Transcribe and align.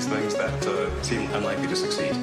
these 0.00 0.08
things 0.08 0.34
that 0.34 0.66
uh, 0.66 1.02
seem 1.02 1.30
unlikely 1.34 1.66
to 1.68 1.76
succeed. 1.76 2.14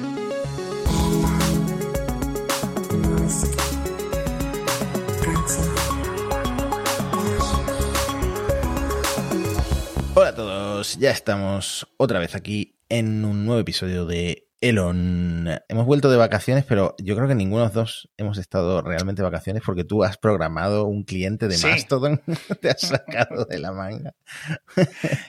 Hola 10.14 10.28
a 10.28 10.34
todos, 10.34 10.98
ya 10.98 11.12
estamos 11.12 11.86
otra 11.96 12.18
vez 12.18 12.34
aquí 12.34 12.74
en 12.88 13.24
un 13.24 13.46
nuevo 13.46 13.60
episodio 13.60 14.06
de 14.06 14.47
Elon, 14.60 15.48
hemos 15.68 15.86
vuelto 15.86 16.10
de 16.10 16.16
vacaciones, 16.16 16.64
pero 16.64 16.96
yo 16.98 17.14
creo 17.14 17.28
que 17.28 17.36
ninguno 17.36 17.60
de 17.60 17.66
los 17.66 17.74
dos 17.74 18.10
hemos 18.16 18.38
estado 18.38 18.82
realmente 18.82 19.22
de 19.22 19.28
vacaciones 19.28 19.62
porque 19.64 19.84
tú 19.84 20.02
has 20.02 20.18
programado 20.18 20.86
un 20.86 21.04
cliente 21.04 21.46
de 21.46 21.56
Mastodon, 21.58 22.20
te 22.60 22.70
has 22.70 22.80
sacado 22.80 23.44
de 23.44 23.58
la 23.60 23.70
manga. 23.70 24.14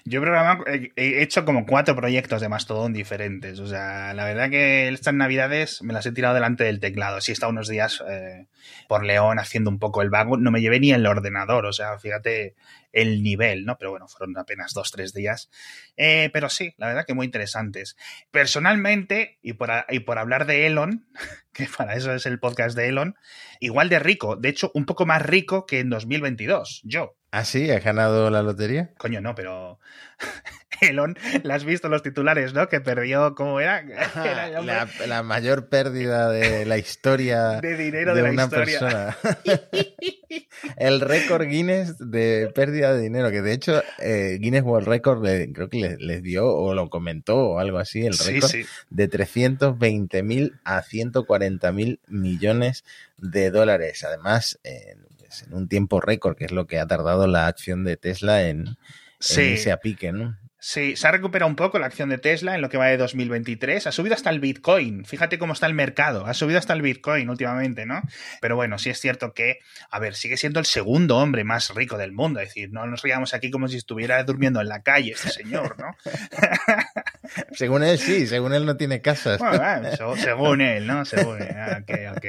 yo 0.04 0.20
he 0.20 0.22
programado, 0.24 0.64
he 0.68 1.22
hecho 1.22 1.46
como 1.46 1.68
cuatro 1.68 1.96
proyectos 1.96 2.42
de 2.42 2.50
Mastodon 2.50 2.92
diferentes. 2.92 3.60
O 3.60 3.68
sea, 3.68 4.16
la 4.16 4.26
verdad 4.26 4.50
que 4.50 4.90
estas 4.90 5.14
navidades 5.14 5.84
me 5.84 5.94
las 5.94 6.08
he 6.08 6.12
tirado 6.12 6.34
delante 6.34 6.64
del 6.64 6.80
teclado. 6.80 7.22
Sí 7.22 7.32
he 7.32 7.34
estado 7.34 7.52
unos 7.52 7.68
días 7.68 8.04
eh, 8.10 8.48
por 8.88 9.06
León 9.06 9.38
haciendo 9.38 9.70
un 9.70 9.78
poco 9.78 10.02
el 10.02 10.10
vago, 10.10 10.38
no 10.38 10.50
me 10.50 10.62
llevé 10.62 10.80
ni 10.80 10.92
el 10.92 11.06
ordenador. 11.06 11.68
O 11.68 11.74
sea, 11.74 12.00
fíjate 12.00 12.56
el 12.92 13.24
nivel, 13.24 13.66
¿no? 13.66 13.78
Pero 13.78 13.92
bueno, 13.92 14.08
fueron 14.08 14.38
apenas 14.38 14.74
dos, 14.74 14.92
tres 14.92 15.14
días. 15.14 15.50
Eh, 15.98 16.30
pero 16.34 16.50
sí, 16.50 16.74
la 16.78 16.88
verdad 16.88 17.06
que 17.06 17.14
muy 17.14 17.26
interesantes. 17.26 17.96
Personalmente, 18.32 19.40
y 19.42 19.54
por, 19.54 19.70
y 19.90 20.00
por 20.00 20.18
hablar 20.18 20.46
de 20.46 20.68
Elon, 20.68 21.08
que 21.54 21.68
para 21.78 21.96
eso 21.96 22.14
es 22.14 22.26
el 22.26 22.40
podcast 22.40 22.76
de 22.76 22.88
Elon, 22.88 23.16
igual 23.60 23.90
de 23.90 24.00
rico, 24.00 24.36
de 24.36 24.50
hecho, 24.50 24.72
un 24.74 24.86
poco 24.86 25.06
más 25.06 25.22
rico 25.22 25.66
que 25.66 25.80
en 25.80 25.90
2022, 25.90 26.82
yo. 26.84 27.16
¿Ah, 27.32 27.46
sí? 27.46 27.70
¿Has 27.70 27.84
ganado 27.84 28.30
la 28.30 28.42
lotería? 28.42 28.92
Coño, 28.98 29.22
no, 29.22 29.36
pero 29.36 29.80
Elon, 30.82 31.18
la 31.44 31.56
has 31.56 31.66
visto 31.66 31.90
los 31.90 32.04
titulares, 32.04 32.54
¿no? 32.54 32.68
Que 32.68 32.82
perdió, 32.82 33.36
¿cómo 33.36 33.60
era? 33.60 33.84
la, 35.08 35.24
mayor 35.24 35.68
pérdida 35.68 36.30
de 36.30 36.66
la 36.66 36.78
historia 36.78 37.60
de 37.62 37.78
dinero 37.78 38.16
de, 38.16 38.24
una 38.24 38.50
persona. 38.50 39.18
El 40.78 41.02
récord 41.02 41.48
Guinness 41.48 41.96
de 42.00 42.52
pérdida 42.54 42.94
de 42.94 43.02
dinero, 43.02 43.32
que 43.32 43.42
de 43.42 43.54
hecho 43.54 43.82
eh, 44.00 44.38
Guinness 44.40 44.64
World 44.64 44.88
Record 44.88 45.24
creo 45.54 45.70
que 45.70 45.98
les, 46.00 46.24
dio 46.24 46.48
o 46.48 46.74
lo 46.74 46.90
comentó 46.90 47.38
o 47.38 47.60
algo 47.60 47.80
así, 47.80 48.06
el 48.06 48.18
récord 48.18 48.52
de 48.90 49.08
320 49.08 50.24
mil 50.24 50.60
a 50.64 50.82
140 50.82 51.72
mil 51.72 52.00
millones 52.08 52.84
de 53.18 53.50
dólares. 53.52 54.04
Además, 54.04 54.60
pues, 55.30 55.44
en 55.44 55.54
un 55.54 55.68
tiempo 55.68 56.02
récord, 56.02 56.36
que 56.36 56.46
es 56.46 56.52
lo 56.52 56.66
que 56.66 56.80
ha 56.80 56.88
tardado 56.88 57.28
la 57.28 57.46
acción 57.46 57.84
de 57.84 57.98
Tesla 57.98 58.48
en, 58.48 58.78
en 59.38 59.46
irse 59.46 59.72
a 59.72 59.78
pique, 59.78 60.12
¿no? 60.12 60.39
Sí, 60.62 60.98
se 60.98 61.08
ha 61.08 61.12
recuperado 61.12 61.48
un 61.48 61.56
poco 61.56 61.80
la 61.80 61.86
acción 61.86 62.10
de 62.10 62.18
Tesla 62.18 62.54
en 62.54 62.62
lo 62.62 62.68
que 62.68 62.78
va 62.78 62.88
de 62.88 62.98
2023. 62.98 63.88
Ha 63.88 63.94
subido 63.94 64.14
hasta 64.14 64.30
el 64.30 64.42
Bitcoin. 64.42 65.06
Fíjate 65.06 65.40
cómo 65.40 65.54
está 65.54 65.68
el 65.68 65.74
mercado. 65.74 66.26
Ha 66.26 66.34
subido 66.34 66.60
hasta 66.60 66.74
el 66.74 66.82
Bitcoin 66.82 67.30
últimamente, 67.30 67.86
¿no? 67.86 68.02
Pero 68.42 68.58
bueno, 68.58 68.78
sí 68.78 68.90
es 68.90 69.00
cierto 69.00 69.34
que, 69.34 69.60
a 69.90 70.00
ver, 70.00 70.16
sigue 70.16 70.36
siendo 70.36 70.60
el 70.60 70.66
segundo 70.66 71.18
hombre 71.18 71.46
más 71.46 71.74
rico 71.74 71.98
del 71.98 72.12
mundo. 72.12 72.42
Es 72.42 72.50
decir, 72.50 72.74
no 72.74 72.86
nos 72.88 73.04
riamos 73.04 73.34
aquí 73.34 73.52
como 73.52 73.70
si 73.70 73.78
estuviera 73.78 74.22
durmiendo 74.26 74.60
en 74.60 74.68
la 74.68 74.84
calle 74.84 75.14
este 75.14 75.30
señor, 75.30 75.78
¿no? 75.80 75.96
según 77.54 77.84
él, 77.84 77.98
sí. 77.98 78.28
Según 78.28 78.54
él 78.54 78.66
no 78.66 78.76
tiene 78.76 79.02
casas. 79.02 79.40
según 80.18 80.60
él, 80.60 80.86
¿no? 80.86 81.06
Según 81.06 81.42
él. 81.42 81.56
Ah, 81.56 81.80
ok, 81.82 82.18
ok, 82.18 82.26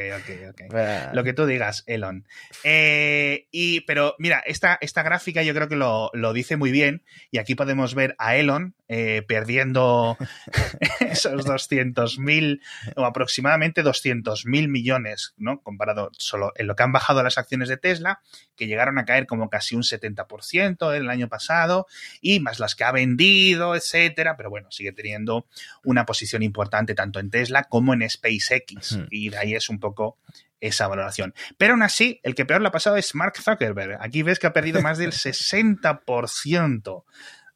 ok. 0.51 0.61
Lo 1.15 1.25
que 1.25 1.33
tú 1.33 1.47
digas, 1.47 1.83
Elon. 1.89 2.25
Eh, 2.63 3.49
y, 3.51 3.81
pero 3.81 4.15
mira, 4.21 4.41
esta, 4.47 4.79
esta 4.81 5.03
gráfica 5.03 5.43
yo 5.43 5.53
creo 5.53 5.67
que 5.67 5.75
lo, 5.75 6.13
lo 6.15 6.33
dice 6.33 6.57
muy 6.57 6.71
bien. 6.71 7.03
Y 7.33 7.39
aquí 7.39 7.57
podemos 7.57 7.97
ver 7.97 8.15
a 8.21 8.37
Elon 8.37 8.75
eh, 8.87 9.23
perdiendo 9.27 10.19
esos 11.01 11.47
200.000 11.47 12.61
o 12.97 13.05
aproximadamente 13.07 13.83
200.000 13.83 14.69
millones, 14.69 15.33
¿no? 15.39 15.63
Comparado 15.63 16.11
solo 16.19 16.53
en 16.57 16.67
lo 16.67 16.77
que 16.77 16.83
han 16.83 16.93
bajado 16.93 17.23
las 17.23 17.39
acciones 17.39 17.71
de 17.71 17.79
Tesla, 17.79 18.21
que 18.57 18.67
llegaron 18.67 18.99
a 18.99 19.07
caer 19.07 19.27
como 19.27 19.49
casi 19.49 19.75
un 19.75 19.83
70% 19.83 20.95
el 20.95 21.09
año 21.09 21.29
pasado, 21.29 21.87
y 22.21 22.41
más 22.41 22.59
las 22.59 22.75
que 22.75 22.85
ha 22.85 22.93
vendido, 22.93 23.75
etcétera. 23.75 24.37
Pero 24.37 24.51
bueno, 24.51 24.71
sigue 24.71 24.93
teniendo 24.93 25.47
una 25.83 26.05
posición 26.05 26.43
importante 26.43 26.95
tanto 26.95 27.21
en 27.21 27.31
Tesla 27.31 27.65
como 27.65 27.95
en 27.95 28.09
SpaceX. 28.09 28.99
Y 29.11 29.31
de 29.31 29.39
ahí 29.39 29.55
es 29.55 29.71
un 29.71 29.81
poco 29.81 30.19
esa 30.61 30.89
valoración. 30.89 31.33
Pero 31.57 31.73
aún 31.73 31.83
así, 31.83 32.21
el 32.23 32.35
que 32.35 32.45
peor 32.45 32.61
lo 32.61 32.69
ha 32.69 32.73
pasado 32.73 32.97
es 32.97 33.15
Mark 33.15 33.39
Zuckerberg. 33.39 33.97
Aquí 34.01 34.23
ves 34.23 34.39
que 34.39 34.47
ha 34.47 34.53
perdido 34.53 34.83
más 34.83 34.99
del 34.99 35.13
60% 35.13 37.05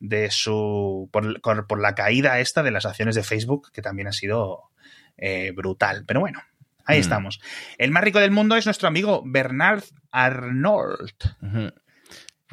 de 0.00 0.30
su. 0.30 1.08
Por, 1.12 1.80
la 1.80 1.94
caída 1.94 2.40
esta 2.40 2.62
de 2.62 2.70
las 2.70 2.86
acciones 2.86 3.14
de 3.14 3.22
Facebook, 3.22 3.70
que 3.72 3.82
también 3.82 4.08
ha 4.08 4.12
sido 4.12 4.70
eh, 5.16 5.52
brutal. 5.54 6.04
Pero 6.06 6.20
bueno, 6.20 6.40
ahí 6.84 6.98
mm. 6.98 7.00
estamos. 7.00 7.40
El 7.78 7.90
más 7.90 8.04
rico 8.04 8.20
del 8.20 8.30
mundo 8.30 8.56
es 8.56 8.66
nuestro 8.66 8.88
amigo 8.88 9.22
Bernard 9.24 9.84
Arnold. 10.10 11.14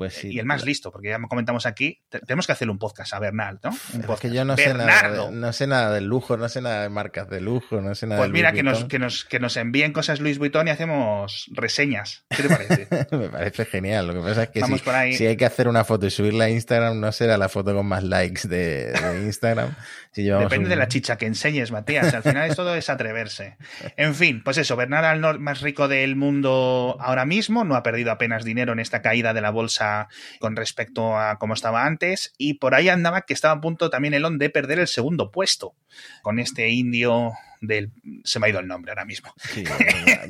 Pues 0.01 0.23
y 0.23 0.39
el 0.39 0.47
más 0.47 0.65
listo, 0.65 0.91
porque 0.91 1.09
ya 1.09 1.19
comentamos 1.29 1.67
aquí, 1.67 2.01
tenemos 2.09 2.47
que 2.47 2.53
hacerle 2.53 2.71
un 2.71 2.79
podcast 2.79 3.13
a 3.13 3.19
Bernal, 3.19 3.59
¿no? 3.63 3.69
Un 3.93 4.17
que 4.17 4.31
yo 4.31 4.43
no 4.43 4.57
sé, 4.57 4.73
nada 4.73 5.29
no 5.29 5.53
sé 5.53 5.67
nada 5.67 5.93
del 5.93 6.05
lujo, 6.05 6.37
no 6.37 6.49
sé 6.49 6.59
nada 6.59 6.81
de 6.81 6.89
marcas 6.89 7.29
de 7.29 7.39
lujo, 7.39 7.81
no 7.81 7.93
sé 7.93 8.07
nada 8.07 8.19
Pues 8.19 8.31
mira, 8.31 8.51
que 8.51 8.63
nos, 8.63 8.85
que, 8.85 8.97
nos, 8.97 9.25
que 9.25 9.39
nos 9.39 9.57
envíen 9.57 9.93
cosas 9.93 10.19
Luis 10.19 10.39
Vuitton 10.39 10.67
y 10.67 10.71
hacemos 10.71 11.45
reseñas. 11.53 12.25
¿Qué 12.35 12.41
te 12.41 12.49
parece? 12.49 12.87
Me 13.15 13.29
parece 13.29 13.65
genial. 13.65 14.07
Lo 14.07 14.15
que 14.15 14.21
pasa 14.21 14.43
es 14.43 14.49
que 14.49 15.13
si, 15.15 15.27
hay 15.27 15.37
que 15.37 15.45
hacer 15.45 15.67
una 15.67 15.83
foto 15.83 16.07
y 16.07 16.09
subirla 16.09 16.45
a 16.45 16.49
Instagram, 16.49 16.99
no 16.99 17.11
será 17.11 17.37
la 17.37 17.47
foto 17.47 17.75
con 17.75 17.85
más 17.85 18.03
likes 18.03 18.47
de, 18.47 18.91
Instagram. 19.23 19.75
Depende 20.15 20.67
de 20.67 20.75
la 20.77 20.87
chicha 20.87 21.15
que 21.15 21.27
enseñes, 21.27 21.71
Matías. 21.71 22.11
Al 22.11 22.23
final 22.23 22.49
es 22.49 22.55
todo 22.55 22.73
es 22.73 22.89
atreverse. 22.89 23.57
En 23.97 24.15
fin, 24.15 24.41
pues 24.43 24.57
eso, 24.57 24.75
Bernard 24.75 25.05
Arnold, 25.05 25.39
más 25.39 25.61
rico 25.61 25.87
del 25.87 26.15
mundo 26.15 26.97
ahora 26.99 27.25
mismo, 27.25 27.63
no 27.63 27.75
ha 27.75 27.83
perdido 27.83 28.11
apenas 28.11 28.43
dinero 28.43 28.73
en 28.73 28.79
esta 28.79 29.03
caída 29.03 29.35
de 29.35 29.41
la 29.41 29.51
bolsa 29.51 29.90
con 30.39 30.55
respecto 30.55 31.17
a 31.17 31.37
cómo 31.37 31.53
estaba 31.53 31.85
antes. 31.85 32.33
Y 32.37 32.55
por 32.55 32.75
ahí 32.75 32.89
andaba 32.89 33.21
que 33.21 33.33
estaba 33.33 33.55
a 33.55 33.61
punto 33.61 33.89
también 33.89 34.13
Elon 34.13 34.37
de 34.37 34.49
perder 34.49 34.79
el 34.79 34.87
segundo 34.87 35.31
puesto 35.31 35.75
con 36.21 36.39
este 36.39 36.69
indio 36.69 37.33
del. 37.61 37.91
Se 38.23 38.39
me 38.39 38.47
ha 38.47 38.49
ido 38.49 38.59
el 38.59 38.67
nombre 38.67 38.91
ahora 38.91 39.05
mismo. 39.05 39.33
Sí, 39.37 39.63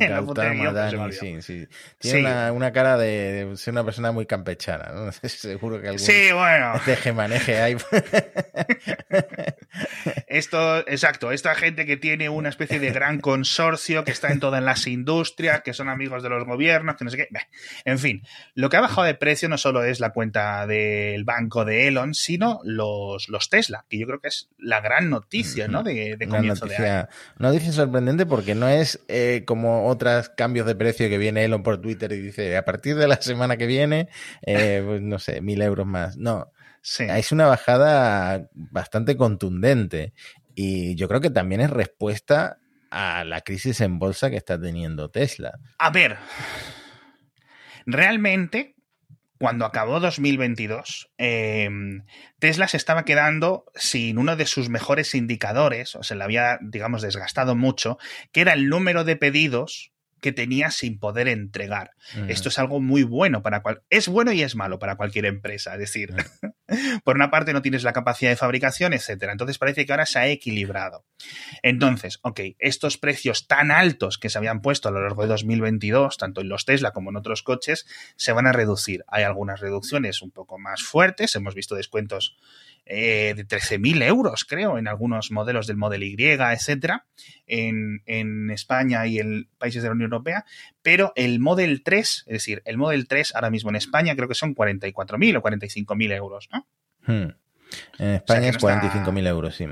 Tiene 2.00 2.52
Una, 2.52 2.72
cara 2.72 2.97
de, 2.97 3.53
ser 3.56 3.74
una 3.74 3.84
persona 3.84 4.12
muy 4.12 4.25
campechana, 4.25 4.92
¿no? 4.94 5.12
Seguro 5.28 5.81
que 5.81 5.88
algún 5.88 6.00
sí, 6.00 6.31
bueno. 6.34 6.74
teje 6.86 7.14
maneje 7.14 7.59
ahí. 7.59 7.75
Esto, 10.28 10.80
exacto, 10.88 11.31
esta 11.31 11.56
gente 11.56 11.86
que 11.86 11.97
tiene 11.97 12.30
una 12.30 12.47
especie 12.50 12.80
de 12.80 12.92
gran 12.92 13.19
consorcio, 13.19 14.06
que 14.06 14.12
está 14.12 14.31
en 14.31 14.40
todas 14.40 14.63
las 14.63 14.88
industrias, 14.88 15.62
que 15.62 15.74
son 15.74 15.90
amigos 15.90 16.24
de 16.24 16.30
los 16.30 16.46
gobiernos, 16.46 16.96
que 16.96 17.03
no 17.03 17.12
sé 17.12 17.18
qué. 17.18 17.28
En 17.84 18.00
fin, 18.00 18.24
lo 18.56 18.69
que 18.69 18.78
ha 18.78 18.81
bajado 18.81 19.03
de 19.03 19.16
precio 19.16 19.50
no 19.50 19.58
solo 19.58 19.84
es 19.84 20.00
la 20.00 20.12
cuenta 20.12 20.66
del 20.68 21.25
banco 21.25 21.66
de 21.66 21.88
Elon, 21.88 22.13
sino 22.13 22.62
los, 22.63 23.28
los 23.28 23.50
Tesla, 23.50 23.86
que 23.90 24.00
yo 24.00 24.08
creo 24.08 24.22
que 24.22 24.30
es 24.30 24.50
la 24.58 24.80
gran 24.80 25.09
noticia, 25.09 25.68
¿no? 25.68 25.84
De, 25.84 26.16
de 26.18 26.28
comienzo 26.28 26.66
de 26.66 26.78
año. 26.78 27.08
Una 27.39 27.49
noticia 27.49 27.71
sorprendente 27.71 28.25
porque 28.25 28.55
no 28.55 28.67
es 28.67 28.99
eh, 29.07 29.43
como 29.45 29.87
otros 29.87 30.29
cambios 30.29 30.67
de 30.67 30.75
precio 30.75 31.09
que 31.09 31.17
viene 31.17 31.43
Elon 31.45 31.63
por 31.63 31.79
Twitter 31.81 32.11
y 32.11 32.19
dice 32.19 32.55
a 32.57 32.65
partir 32.65 32.95
de 32.95 33.07
la 33.07 33.21
semana 33.21 33.57
que 33.57 33.65
viene, 33.65 34.09
eh, 34.43 34.83
pues 34.85 35.01
no 35.01 35.19
sé, 35.19 35.41
mil 35.41 35.61
euros 35.61 35.85
más. 35.85 36.17
No. 36.17 36.51
Es 36.83 37.31
una 37.31 37.45
bajada 37.45 38.49
bastante 38.53 39.15
contundente 39.15 40.13
y 40.55 40.95
yo 40.95 41.07
creo 41.07 41.21
que 41.21 41.29
también 41.29 41.61
es 41.61 41.69
respuesta 41.69 42.57
a 42.89 43.23
la 43.23 43.41
crisis 43.41 43.81
en 43.81 43.99
bolsa 43.99 44.29
que 44.29 44.38
está 44.38 44.59
teniendo 44.59 45.09
Tesla. 45.09 45.57
A 45.77 45.89
ver, 45.91 46.17
realmente, 47.85 48.75
cuando 49.41 49.66
acabó 49.66 50.00
2022, 50.00 51.09
em, 51.18 52.03
Tesla 52.38 52.68
se 52.68 52.78
estaba 52.78 53.06
quedando 53.06 53.66
sin 53.74 54.19
uno 54.19 54.35
de 54.35 54.46
sus 54.46 54.69
mejores 54.69 55.15
indicadores, 55.15 55.95
o 55.95 56.04
se 56.04 56.13
le 56.13 56.24
había, 56.24 56.60
digamos, 56.62 57.01
desgastado 57.01 57.56
mucho, 57.56 57.98
que 58.31 58.42
era 58.42 58.54
el 58.54 58.69
número 58.69 59.04
de 59.04 59.15
pedidos 59.15 59.90
que 60.21 60.31
tenía 60.31 60.71
sin 60.71 61.00
poder 61.00 61.27
entregar. 61.27 61.91
Esto 62.27 62.50
es 62.50 62.59
algo 62.59 62.79
muy 62.79 63.03
bueno 63.03 63.41
para 63.41 63.62
cual 63.62 63.81
es 63.89 64.07
bueno 64.07 64.31
y 64.31 64.44
es 64.44 64.56
malo 64.56 64.79
para 64.79 64.95
cualquier 64.95 65.25
empresa, 65.25 65.73
es 65.73 65.79
decir, 65.79 66.13
por 67.03 67.15
una 67.15 67.31
parte 67.31 67.53
no 67.53 67.62
tienes 67.62 67.83
la 67.83 67.91
capacidad 67.91 68.29
de 68.29 68.38
fabricación, 68.38 68.94
etcétera. 68.94 69.31
Entonces 69.31 69.57
parece 69.57 69.85
que 69.85 69.91
ahora 69.91 70.06
se 70.06 70.19
ha 70.19 70.27
equilibrado. 70.27 71.06
Entonces, 71.63 72.19
ok, 72.21 72.39
estos 72.59 72.97
precios 72.97 73.47
tan 73.47 73.71
altos 73.71 74.18
que 74.18 74.29
se 74.29 74.38
habían 74.38 74.62
puesto 74.62 74.89
a 74.89 74.91
lo 74.91 75.01
largo 75.01 75.23
de 75.23 75.29
2022, 75.29 76.18
tanto 76.18 76.41
en 76.41 76.50
los 76.50 76.65
Tesla 76.65 76.91
como 76.91 77.09
en 77.09 77.17
otros 77.17 77.44
coches, 77.44 77.88
se 78.15 78.31
van 78.31 78.47
a 78.47 78.51
reducir. 78.51 79.03
Hay 79.07 79.24
algunas 79.24 79.59
reducciones 79.59 80.21
un 80.21 80.31
poco 80.31 80.59
más 80.59 80.83
fuertes, 80.83 81.35
hemos 81.35 81.56
visto 81.56 81.75
descuentos 81.75 82.38
eh, 82.93 83.33
de 83.38 83.47
13.000 83.47 84.03
euros, 84.03 84.43
creo, 84.43 84.77
en 84.77 84.89
algunos 84.89 85.31
modelos 85.31 85.65
del 85.65 85.77
Model 85.77 86.03
Y, 86.03 86.15
etcétera, 86.17 87.05
en, 87.47 88.03
en, 88.05 88.51
España 88.51 89.07
y 89.07 89.17
en 89.17 89.47
países 89.57 89.81
de 89.81 89.88
la 89.88 89.93
Unión 89.93 90.11
Europea, 90.11 90.43
pero 90.81 91.13
el 91.15 91.39
Model 91.39 91.83
3, 91.83 92.25
es 92.27 92.33
decir, 92.33 92.61
el 92.65 92.77
Model 92.77 93.07
3 93.07 93.33
ahora 93.35 93.49
mismo 93.49 93.69
en 93.69 93.77
España 93.77 94.13
creo 94.17 94.27
que 94.27 94.35
son 94.35 94.53
44.000 94.53 95.38
o 95.38 95.41
45.000 95.41 96.13
euros, 96.13 96.49
¿no? 96.51 96.67
Hmm. 97.05 97.31
En 97.97 98.15
España 98.15 98.49
es 98.49 98.59
45.000 98.59 99.27
euros, 99.27 99.55
sí. 99.55 99.67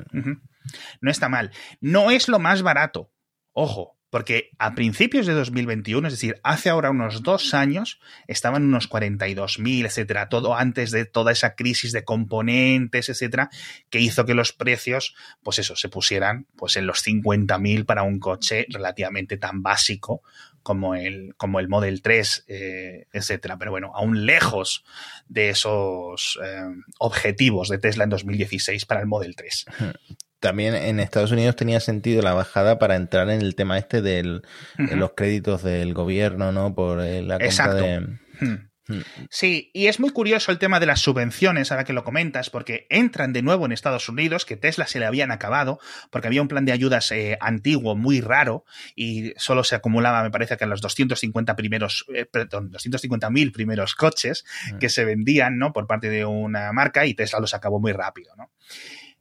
No 1.02 1.12
está 1.12 1.28
mal. 1.28 1.52
No 1.82 2.12
es 2.12 2.30
lo 2.30 2.40
más 2.40 2.62
barato. 2.62 3.12
Ojo, 3.52 3.99
porque 4.10 4.52
a 4.58 4.74
principios 4.74 5.28
de 5.28 5.34
2021, 5.34 6.08
es 6.08 6.14
decir, 6.14 6.40
hace 6.44 6.70
ahora 6.70 6.90
unos 6.90 7.22
dos 7.22 7.54
años, 7.54 8.00
estaban 8.28 8.64
unos 8.64 8.90
42.000, 8.90 9.86
etcétera, 9.86 10.30
todo 10.30 10.56
antes 10.56 10.92
de 10.92 11.06
toda 11.06 11.32
esa 11.32 11.56
crisis 11.56 11.92
de 11.92 12.04
componentes, 12.04 13.10
etcétera, 13.10 13.50
que 13.90 14.00
hizo 14.00 14.26
que 14.26 14.34
los 14.34 14.54
precios, 14.54 15.16
pues 15.44 15.60
eso, 15.60 15.76
se 15.76 15.90
pusieran 15.90 16.48
pues 16.56 16.76
en 16.78 16.88
los 16.88 17.06
50.000 17.06 17.86
para 17.86 18.04
un 18.04 18.20
coche 18.20 18.66
relativamente 18.70 19.38
tan 19.38 19.62
básico 19.62 20.24
como 20.64 20.96
el, 20.96 21.36
como 21.38 21.60
el 21.60 21.68
Model 21.68 22.02
3, 22.02 22.46
eh, 22.48 23.08
etcétera. 23.14 23.58
Pero 23.58 23.72
bueno, 23.72 23.92
aún 23.96 24.26
lejos 24.26 24.84
de 25.28 25.50
esos 25.50 26.40
eh, 26.44 26.64
objetivos 27.00 27.70
de 27.70 27.78
Tesla 27.78 28.04
en 28.04 28.10
2016 28.10 28.86
para 28.86 29.02
el 29.02 29.08
Model 29.08 29.36
3 29.36 29.66
también 30.40 30.76
en 30.76 31.00
Estados 31.00 31.32
Unidos 31.32 31.56
tenía 31.56 31.80
sentido 31.80 32.22
la 32.22 32.34
bajada 32.34 32.80
para 32.80 32.96
entrar 32.96 33.30
en 33.30 33.42
el 33.42 33.56
tema 33.56 33.78
este 33.78 34.02
de 34.02 34.42
los 34.78 35.12
créditos 35.16 35.64
del 35.64 35.94
gobierno, 35.94 36.52
¿no? 36.52 36.74
Por 36.74 37.02
eh, 37.02 37.22
la 37.22 37.40
compra 37.40 37.74
de... 37.74 38.00
Hmm. 38.40 38.70
Hmm. 38.90 39.02
Sí, 39.30 39.70
y 39.74 39.86
es 39.86 40.00
muy 40.00 40.10
curioso 40.10 40.52
el 40.52 40.58
tema 40.58 40.80
de 40.80 40.88
las 40.88 41.00
subvenciones, 41.02 41.72
ahora 41.72 41.84
que 41.84 41.94
lo 41.94 42.04
comentas, 42.04 42.50
porque 42.50 42.88
entran 42.90 43.34
de 43.34 43.44
nuevo 43.44 43.66
en 43.66 43.72
Estados 43.72 44.10
Unidos, 44.10 44.46
que 44.46 44.58
Tesla 44.58 44.88
se 44.88 44.98
le 44.98 45.06
habían 45.06 45.32
acabado, 45.32 45.80
porque 46.10 46.28
había 46.28 46.42
un 46.42 46.48
plan 46.48 46.66
de 46.66 46.72
ayudas 46.72 47.12
eh, 47.12 47.38
antiguo, 47.40 47.96
muy 47.96 48.20
raro, 48.20 48.66
y 48.96 49.34
solo 49.38 49.64
se 49.64 49.76
acumulaba, 49.76 50.24
me 50.24 50.32
parece, 50.32 50.58
que 50.58 50.64
en 50.64 50.72
los 50.72 50.82
250 50.82 51.56
primeros, 51.56 52.06
eh, 52.16 52.26
perdón, 52.26 52.72
250.000 52.72 53.52
primeros 53.54 53.94
coches 53.94 54.44
hmm. 54.74 54.78
que 54.80 54.90
se 54.90 55.06
vendían, 55.06 55.60
¿no? 55.60 55.72
Por 55.72 55.86
parte 55.86 56.10
de 56.10 56.26
una 56.26 56.74
marca, 56.74 57.06
y 57.06 57.14
Tesla 57.14 57.40
los 57.40 57.54
acabó 57.54 57.80
muy 57.80 57.92
rápido, 57.92 58.34
¿no? 58.38 58.50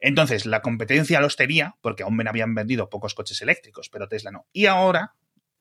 Entonces, 0.01 0.47
la 0.47 0.63
competencia 0.63 1.21
los 1.21 1.37
tenía, 1.37 1.77
porque 1.81 2.03
aún 2.03 2.17
me 2.17 2.29
habían 2.29 2.55
vendido 2.55 2.89
pocos 2.89 3.15
coches 3.15 3.41
eléctricos, 3.43 3.89
pero 3.89 4.09
Tesla 4.09 4.31
no. 4.31 4.47
Y 4.53 4.67
ahora, 4.67 5.15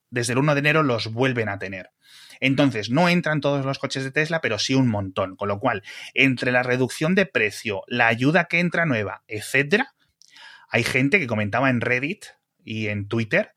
desde 0.09 0.33
el 0.33 0.39
1 0.39 0.53
de 0.53 0.59
enero, 0.59 0.83
los 0.83 1.11
vuelven 1.11 1.49
a 1.49 1.59
tener. 1.59 1.91
Entonces, 2.39 2.89
no 2.89 3.09
entran 3.09 3.41
todos 3.41 3.65
los 3.65 3.79
coches 3.79 4.03
de 4.03 4.11
Tesla, 4.11 4.41
pero 4.41 4.59
sí 4.59 4.75
un 4.75 4.87
montón. 4.87 5.35
Con 5.35 5.47
lo 5.47 5.59
cual, 5.59 5.83
entre 6.13 6.51
la 6.51 6.63
reducción 6.63 7.15
de 7.15 7.25
precio, 7.25 7.81
la 7.87 8.07
ayuda 8.07 8.45
que 8.45 8.59
entra 8.59 8.85
nueva, 8.85 9.23
etcétera, 9.27 9.95
hay 10.69 10.83
gente 10.83 11.19
que 11.19 11.27
comentaba 11.27 11.69
en 11.69 11.81
Reddit 11.81 12.25
y 12.63 12.87
en 12.87 13.07
Twitter 13.07 13.53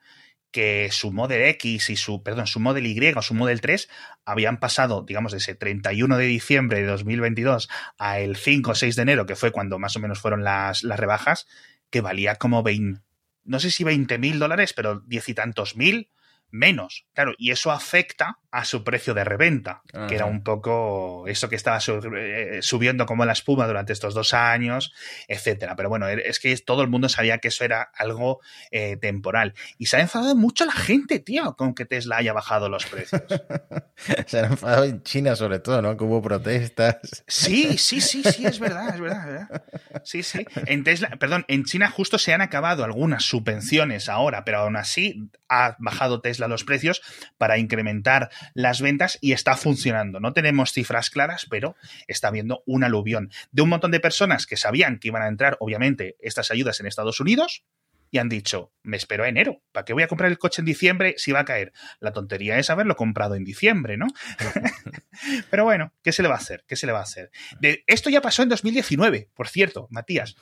que 0.51 0.89
su 0.91 1.13
Model 1.13 1.43
X 1.43 1.91
y 1.91 1.97
su, 1.97 2.23
perdón, 2.23 2.47
su 2.47 2.61
Model 2.61 2.87
Y 2.87 3.13
o 3.17 3.23
su 3.23 3.35
Model 3.35 3.61
3 3.61 3.89
habían 4.25 4.59
pasado, 4.59 5.03
digamos, 5.03 5.33
de 5.33 5.39
ese 5.39 5.55
31 5.55 6.17
de 6.17 6.25
diciembre 6.27 6.81
de 6.81 6.87
2022 6.87 7.69
a 7.99 8.21
el 8.21 8.37
5 8.37 8.71
o 8.71 8.75
6 8.75 8.97
de 8.97 9.03
enero, 9.03 9.27
que 9.27 9.37
fue 9.37 9.53
cuando 9.53 9.79
más 9.79 9.97
o 9.97 10.01
menos 10.01 10.19
fueron 10.21 10.45
las, 10.45 10.83
las 10.83 10.99
rebajas, 10.99 11.47
que 11.91 12.01
valía 12.01 12.37
como 12.37 12.63
20, 12.63 13.03
no 13.45 13.61
sé 13.61 13.71
si 13.71 13.85
20 13.85 14.19
mil 14.19 14.39
dólares, 14.39 14.73
pero 14.73 15.01
diez 15.01 15.29
y 15.29 15.35
tantos 15.35 15.77
mil 15.77 16.11
menos. 16.51 17.07
Claro, 17.15 17.35
y 17.39 17.51
eso 17.51 17.71
afecta 17.71 18.39
a 18.53 18.65
su 18.65 18.83
precio 18.83 19.15
de 19.15 19.23
reventa, 19.23 19.83
que 20.09 20.17
era 20.17 20.27
un 20.27 20.43
poco 20.43 21.25
eso 21.29 21.49
que 21.49 21.55
estaba 21.55 21.79
eh, 22.17 22.59
subiendo 22.63 23.07
como 23.07 23.25
la 23.25 23.33
espuma 23.33 23.67
durante 23.67 23.93
estos 23.93 24.13
dos 24.13 24.35
años, 24.35 24.93
etcétera. 25.29 25.77
Pero 25.77 25.89
bueno, 25.89 26.09
es 26.09 26.41
que 26.41 26.57
todo 26.59 26.83
el 26.83 26.89
mundo 26.89 27.09
sabía 27.09 27.39
que 27.39 27.49
eso 27.49 27.65
era 27.65 27.91
algo 27.95 28.41
eh, 28.73 28.97
temporal. 28.97 29.55
Y 29.79 29.87
se 29.87 29.99
ha 29.99 30.01
enfadado 30.01 30.35
mucho 30.35 30.65
la 30.65 30.73
gente, 30.73 31.21
tío, 31.21 31.55
con 31.57 31.75
que 31.75 31.85
Tesla 31.85 32.17
haya 32.17 32.33
bajado 32.33 32.69
los 32.69 32.87
precios. 32.87 33.23
se 34.27 34.41
ha 34.41 34.47
enfadado 34.47 34.85
en 34.85 35.03
China 35.05 35.37
sobre 35.37 35.61
todo, 35.61 35.81
¿no? 35.81 35.97
Que 35.97 36.05
hubo 36.05 36.21
protestas. 36.21 36.99
Sí, 37.29 37.79
sí, 37.79 38.01
sí, 38.01 38.25
sí, 38.25 38.47
es 38.47 38.59
verdad, 38.59 38.95
es 38.95 39.01
verdad, 39.01 39.21
es 39.21 39.49
verdad. 39.49 39.65
Sí, 40.05 40.25
sí. 40.25 40.45
En 40.67 40.83
Tesla, 40.83 41.11
perdón, 41.21 41.45
en 41.47 41.65
China 41.65 41.89
justo 41.89 42.19
se 42.19 42.33
han 42.33 42.41
acabado 42.41 42.83
algunas 42.83 43.25
subvenciones 43.25 44.09
ahora, 44.09 44.45
pero 44.45 44.59
aún 44.59 44.77
así 44.77 45.31
ha 45.49 45.77
bajado 45.79 46.21
Tesla 46.21 46.40
los 46.49 46.65
precios 46.65 47.03
para 47.39 47.59
incrementar 47.59 48.31
las 48.55 48.81
ventas 48.81 49.19
y 49.21 49.33
está 49.33 49.57
funcionando. 49.57 50.21
No 50.21 50.33
tenemos 50.33 50.73
cifras 50.73 51.11
claras, 51.11 51.47
pero 51.49 51.77
está 52.07 52.29
habiendo 52.29 52.63
un 52.67 52.85
aluvión 52.85 53.31
de 53.53 53.63
un 53.63 53.69
montón 53.69 53.91
de 53.91 54.01
personas 54.01 54.47
que 54.47 54.57
sabían 54.57 54.99
que 54.99 55.09
iban 55.09 55.23
a 55.23 55.29
entrar, 55.29 55.57
obviamente, 55.61 56.17
estas 56.21 56.51
ayudas 56.51 56.81
en 56.81 56.87
Estados 56.87 57.21
Unidos 57.21 57.65
y 58.11 58.19
han 58.19 58.29
dicho, 58.29 58.73
me 58.83 58.97
espero 58.97 59.25
a 59.25 59.29
enero, 59.29 59.63
¿para 59.73 59.85
qué 59.85 59.93
voy 59.93 60.03
a 60.03 60.09
comprar 60.09 60.31
el 60.31 60.39
coche 60.39 60.63
en 60.63 60.67
diciembre 60.67 61.15
si 61.17 61.33
va 61.33 61.41
a 61.41 61.45
caer? 61.45 61.73
La 62.01 62.13
tontería 62.13 62.59
es 62.59 62.69
haberlo 62.69 62.97
comprado 62.97 63.37
en 63.37 63.45
diciembre, 63.45 63.97
¿no? 63.97 64.07
Pero 65.51 65.65
bueno, 65.65 65.93
¿qué 66.03 66.11
se 66.13 66.23
le 66.23 66.29
va 66.29 66.35
a 66.35 66.39
hacer? 66.39 66.65
¿Qué 66.67 66.75
se 66.75 66.87
le 66.87 66.93
va 66.93 66.99
a 67.01 67.05
hacer? 67.05 67.31
De, 67.61 67.85
esto 67.87 68.11
ya 68.11 68.21
pasó 68.21 68.43
en 68.43 68.49
2019, 68.49 69.31
por 69.35 69.49
cierto, 69.49 69.87
Matías. 69.91 70.35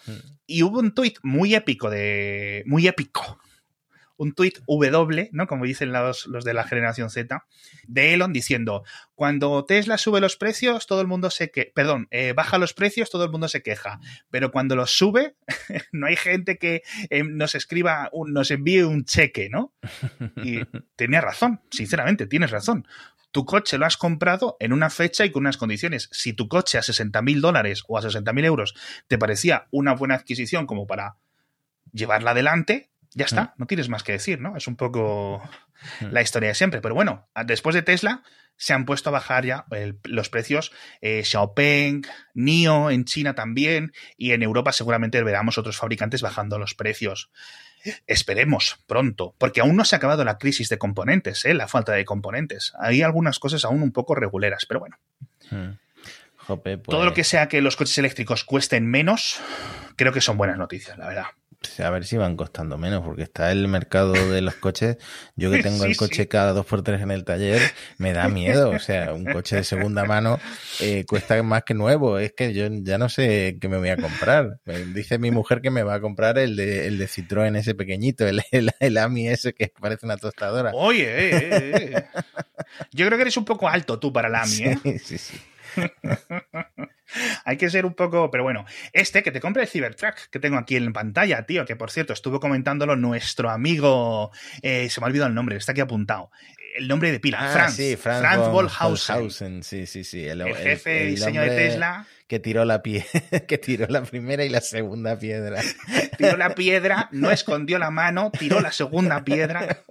Y 0.47 0.62
hubo 0.62 0.79
un 0.79 0.95
tuit 0.95 1.19
muy 1.23 1.55
épico 1.55 1.91
de... 1.91 2.62
muy 2.67 2.89
épico 2.89 3.39
un 4.19 4.35
tuit 4.35 4.59
W, 4.67 5.31
¿no? 5.32 5.47
Como 5.47 5.65
dicen 5.65 5.93
los, 5.93 6.26
los, 6.26 6.44
de 6.44 6.53
la 6.53 6.65
generación 6.65 7.09
Z, 7.09 7.47
de 7.87 8.12
Elon 8.12 8.32
diciendo, 8.32 8.85
cuando 9.15 9.65
Tesla 9.65 9.97
sube 9.97 10.20
los 10.20 10.37
precios, 10.37 10.87
todo 10.87 11.00
el 11.00 11.06
mundo 11.06 11.31
se 11.31 11.50
que, 11.50 11.73
perdón, 11.75 12.09
eh, 12.11 12.35
baja 12.35 12.59
los 12.59 12.75
precios, 12.75 13.11
todo 13.11 13.25
el 13.25 13.31
mundo 13.31 13.49
se 13.49 13.62
queja, 13.62 14.00
pero 14.31 14.50
cuando 14.50 14.76
los 14.76 14.91
sube, 14.91 15.37
no 15.93 16.06
hay 16.06 16.17
gente 16.17 16.59
que 16.59 16.82
eh, 17.09 17.23
nos 17.25 17.55
escriba, 17.55 18.11
nos 18.26 18.50
envíe 18.50 18.82
un 18.82 19.05
cheque, 19.05 19.49
¿no? 19.49 19.73
Y 20.44 20.61
tenía 20.97 21.21
razón, 21.21 21.61
sinceramente, 21.71 22.26
tienes 22.26 22.50
razón 22.50 22.87
tu 23.31 23.44
coche 23.44 23.79
lo 23.79 23.87
has 23.87 23.97
comprado 23.97 24.56
en 24.59 24.73
una 24.73 24.91
fecha 24.91 25.25
y 25.25 25.31
con 25.31 25.43
unas 25.43 25.59
condiciones. 25.59 26.09
Si 26.12 26.32
tu 26.32 26.49
coche 26.49 26.79
a 26.79 26.82
60 26.82 27.21
mil 27.23 27.41
dólares 27.41 27.85
o 27.87 27.99
a 27.99 28.03
60 28.03 28.32
mil 28.32 28.44
euros 28.44 28.75
te 29.06 29.19
parecía 29.19 29.69
una 29.71 29.94
buena 29.94 30.14
adquisición 30.14 30.67
como 30.67 30.87
para 30.87 31.17
llevarla 31.93 32.32
adelante, 32.32 32.88
ya 33.15 33.25
está, 33.25 33.43
mm. 33.43 33.53
no 33.57 33.67
tienes 33.67 33.89
más 33.89 34.03
que 34.03 34.13
decir, 34.13 34.41
¿no? 34.41 34.57
Es 34.57 34.67
un 34.67 34.77
poco 34.77 35.43
mm. 36.01 36.07
la 36.07 36.23
historia 36.23 36.51
de 36.51 36.55
siempre. 36.55 36.81
Pero 36.81 36.95
bueno, 36.95 37.29
después 37.45 37.75
de 37.75 37.83
Tesla 37.83 38.23
se 38.57 38.75
han 38.75 38.85
puesto 38.85 39.09
a 39.09 39.13
bajar 39.13 39.47
ya 39.47 39.65
los 40.05 40.29
precios 40.29 40.73
eh, 41.01 41.23
Xiaopeng, 41.25 42.03
NIO 42.35 42.91
en 42.91 43.05
China 43.05 43.35
también 43.35 43.93
y 44.17 44.33
en 44.33 44.43
Europa 44.43 44.73
seguramente 44.73 45.23
veremos 45.23 45.59
otros 45.59 45.79
fabricantes 45.79 46.23
bajando 46.23 46.59
los 46.59 46.75
precios. 46.75 47.31
Esperemos 48.09 48.83
pronto, 48.89 49.35
porque 49.39 49.61
aún 49.61 49.77
no 49.77 49.85
se 49.85 49.95
ha 49.95 49.99
acabado 49.99 50.25
la 50.25 50.39
crisis 50.39 50.69
de 50.69 50.79
componentes, 50.79 51.45
¿eh? 51.45 51.55
la 51.55 51.69
falta 51.69 51.93
de 51.93 52.05
componentes. 52.05 52.73
Hay 52.81 53.03
algunas 53.03 53.39
cosas 53.39 53.65
aún 53.65 53.83
un 53.83 53.93
poco 53.93 54.17
reguleras, 54.17 54.67
pero 54.67 54.81
bueno. 54.81 54.99
Mm. 55.51 55.79
Todo 56.85 57.05
lo 57.05 57.13
que 57.13 57.21
pues 57.21 57.29
sea 57.29 57.47
que 57.47 57.61
los 57.61 57.77
coches 57.77 57.99
eléctricos 57.99 58.43
cuesten 58.43 58.91
menos, 58.91 59.39
creo 59.97 60.13
que 60.13 60.23
son 60.23 60.39
buenas 60.39 60.57
noticias, 60.57 60.97
la 60.99 61.07
verdad 61.07 61.27
a 61.79 61.91
ver 61.91 62.05
si 62.05 62.17
van 62.17 62.37
costando 62.37 62.79
menos, 62.79 63.05
porque 63.05 63.23
está 63.23 63.50
el 63.50 63.67
mercado 63.69 64.12
de 64.12 64.41
los 64.41 64.55
coches. 64.55 64.97
Yo 65.37 65.50
que 65.50 65.62
tengo 65.62 65.85
el 65.85 65.97
coche 65.97 66.29
cada 66.29 66.53
dos 66.53 66.67
por 66.67 66.83
tres 66.83 67.03
en 67.03 67.11
el 67.11 67.25
taller, 67.25 67.61
me 67.99 68.12
da 68.12 68.29
miedo. 68.29 68.71
O 68.71 68.79
sea, 68.79 69.12
un 69.12 69.25
coche 69.25 69.57
de 69.57 69.65
segunda 69.65 70.05
mano 70.05 70.38
eh, 70.81 71.05
cuesta 71.07 71.43
más 71.43 71.65
que 71.65 71.75
nuevo. 71.75 72.19
Es 72.19 72.33
que 72.33 72.55
yo 72.55 72.69
ya 72.71 72.99
no 72.99 73.09
sé 73.09 73.59
qué 73.61 73.69
me 73.69 73.79
voy 73.79 73.88
a 73.88 73.97
comprar. 73.97 74.61
dice 74.95 75.19
mi 75.19 75.31
mujer 75.31 75.61
que 75.61 75.71
me 75.71 75.83
va 75.83 75.95
a 75.95 76.00
comprar 76.00 76.38
el 76.38 76.57
de, 76.57 76.87
el 76.87 76.99
de 76.99 77.07
Citroën 77.07 77.57
ese 77.57 77.75
pequeñito, 77.75 78.27
el, 78.27 78.43
el, 78.81 78.99
AMI 78.99 79.29
ese 79.29 79.53
que 79.53 79.73
parece 79.81 80.07
una 80.07 80.17
tostadora. 80.17 80.73
Oye, 80.75 81.05
eh, 81.05 81.49
eh, 81.50 81.93
eh. 81.97 82.05
yo 82.93 83.07
creo 83.07 83.19
que 83.19 83.23
eres 83.23 83.37
un 83.37 83.45
poco 83.45 83.69
alto 83.69 83.99
tú 83.99 84.12
para 84.12 84.29
el 84.29 84.35
AMI, 84.35 84.62
¿eh? 84.62 84.79
Sí, 84.83 84.99
sí, 84.99 85.19
sí. 85.19 85.41
Hay 87.45 87.57
que 87.57 87.71
ser 87.71 87.87
un 87.87 87.95
poco, 87.95 88.31
pero 88.31 88.43
bueno, 88.43 88.65
este 88.93 89.23
que 89.23 89.31
te 89.31 89.41
compre 89.41 89.62
el 89.62 89.69
Cybertruck 89.69 90.29
que 90.31 90.38
tengo 90.38 90.59
aquí 90.59 90.77
en 90.77 90.93
pantalla, 90.93 91.45
tío, 91.47 91.65
que 91.65 91.77
por 91.77 91.91
cierto 91.91 92.12
estuvo 92.12 92.41
comentándolo 92.41 92.97
nuestro 92.97 93.50
amigo, 93.50 94.31
eh, 94.62 94.88
se 94.91 95.00
me 95.00 95.07
ha 95.07 95.09
olvidado 95.09 95.29
el 95.29 95.35
nombre, 95.35 95.57
está 95.57 95.73
aquí 95.73 95.81
apuntado. 95.81 96.31
El 96.77 96.87
nombre 96.87 97.11
de 97.11 97.19
pila, 97.19 97.38
ah, 97.41 97.53
Franz, 97.53 97.75
sí, 97.75 97.97
Franz, 97.97 98.21
Franz 98.21 98.53
Sí, 99.62 99.87
sí, 99.87 100.05
sí. 100.05 100.25
El, 100.25 100.45
jefe 100.55 100.91
de 100.91 101.07
diseño 101.07 101.41
de 101.41 101.49
Tesla 101.49 102.07
que 102.28 102.38
tiró 102.38 102.64
la 102.66 102.82
pie 102.82 103.06
que 103.49 103.58
tiró 103.58 103.87
la 103.88 104.02
primera 104.02 104.44
y 104.44 104.49
la 104.50 104.61
segunda 104.61 105.18
piedra. 105.18 105.62
tiró 106.18 106.37
la 106.37 106.54
piedra, 106.54 107.08
no 107.11 107.30
escondió 107.30 107.78
la 107.78 107.90
mano, 107.90 108.30
tiró 108.38 108.61
la 108.61 108.70
segunda 108.70 109.25
piedra 109.25 109.82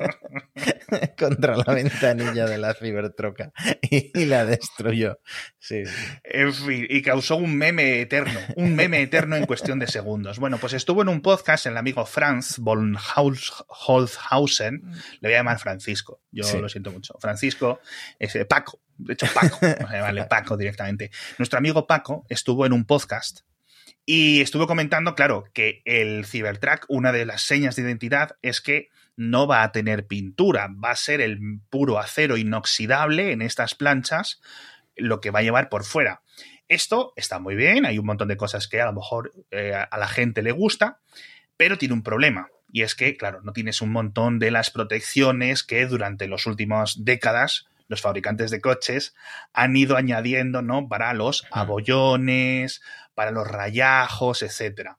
contra 1.18 1.58
la 1.58 1.74
ventanilla 1.74 2.46
de 2.46 2.58
la 2.60 2.74
cibertroca 2.76 3.52
y, 3.82 4.26
la 4.26 4.46
destruyó. 4.46 5.20
Sí. 5.58 5.84
En 6.24 6.54
fin, 6.54 6.86
y 6.88 7.02
causó 7.02 7.38
un 7.38 7.56
meme 7.56 8.02
eterno, 8.02 8.40
un 8.56 8.76
meme 8.76 9.02
eterno 9.02 9.36
en 9.36 9.46
cuestión 9.46 9.80
de 9.80 9.88
segundos. 9.88 10.38
Bueno, 10.40 10.60
pues 10.60 10.74
estuvo 10.74 11.02
en 11.02 11.10
un 11.10 11.22
podcast 11.22 11.66
el 11.66 11.78
amigo 11.78 12.06
Franz 12.06 12.60
von 12.60 12.96
Holzhausen, 13.88 14.82
le 15.20 15.30
voy 15.30 15.34
a 15.34 15.40
llamar 15.40 15.60
Francisco, 15.60 16.22
yo 16.32 16.62
lo 16.62 16.70
siento 16.70 16.92
mucho. 16.92 17.16
Francisco, 17.20 17.80
es 18.20 18.38
Paco, 18.46 18.80
de 18.98 19.14
hecho 19.14 19.28
Paco, 19.34 19.60
vale, 19.90 20.26
Paco 20.26 20.58
directamente. 20.58 21.12
Nuestro 21.38 21.60
amigo 21.60 21.88
Paco 21.88 22.26
estuvo 22.30 22.66
en 22.66 22.74
un 22.74 22.86
podcast 22.86 23.42
y 24.06 24.42
estuvo 24.42 24.68
comentando, 24.68 25.16
claro, 25.16 25.44
que 25.54 25.82
el 25.86 26.26
Cybertruck, 26.26 26.86
una 26.88 27.12
de 27.12 27.26
las 27.26 27.42
señas 27.42 27.76
de 27.76 27.82
identidad 27.84 28.38
es 28.42 28.62
que 28.62 28.90
no 29.18 29.48
va 29.48 29.64
a 29.64 29.72
tener 29.72 30.08
pintura, 30.08 30.70
va 30.84 30.92
a 30.92 30.96
ser 30.96 31.22
el 31.22 31.40
puro 31.70 32.00
acero 32.00 32.38
inoxidable 32.38 33.32
en 33.32 33.42
estas 33.42 33.76
planchas 33.76 34.40
lo 34.96 35.20
que 35.22 35.32
va 35.32 35.40
a 35.40 35.44
llevar 35.44 35.70
por 35.70 35.84
fuera. 35.84 36.22
Esto 36.68 37.14
está 37.16 37.40
muy 37.40 37.56
bien, 37.56 37.86
hay 37.86 37.98
un 37.98 38.06
montón 38.06 38.28
de 38.28 38.38
cosas 38.38 38.68
que 38.68 38.82
a 38.82 38.86
lo 38.86 38.94
mejor 38.94 39.34
eh, 39.52 39.74
a 39.74 39.98
la 39.98 40.08
gente 40.08 40.42
le 40.42 40.52
gusta, 40.52 41.00
pero 41.56 41.78
tiene 41.78 41.94
un 41.94 42.04
problema. 42.04 42.50
Y 42.72 42.82
es 42.82 42.96
que, 42.96 43.16
claro, 43.16 43.42
no 43.42 43.54
tienes 43.54 43.82
un 43.82 43.92
montón 43.92 44.40
de 44.40 44.52
las 44.52 44.72
protecciones 44.72 45.64
que 45.64 45.86
durante 45.86 46.28
las 46.28 46.46
últimas 46.46 47.04
décadas 47.06 47.68
los 47.88 48.02
fabricantes 48.02 48.52
de 48.52 48.62
coches 48.62 49.16
han 49.54 49.76
ido 49.76 49.96
añadiendo, 49.96 50.62
¿no? 50.62 50.88
Para 50.88 51.14
los 51.14 51.46
abollones, 51.52 52.82
para 53.14 53.32
los 53.32 53.48
rayajos, 53.48 54.42
etc. 54.44 54.92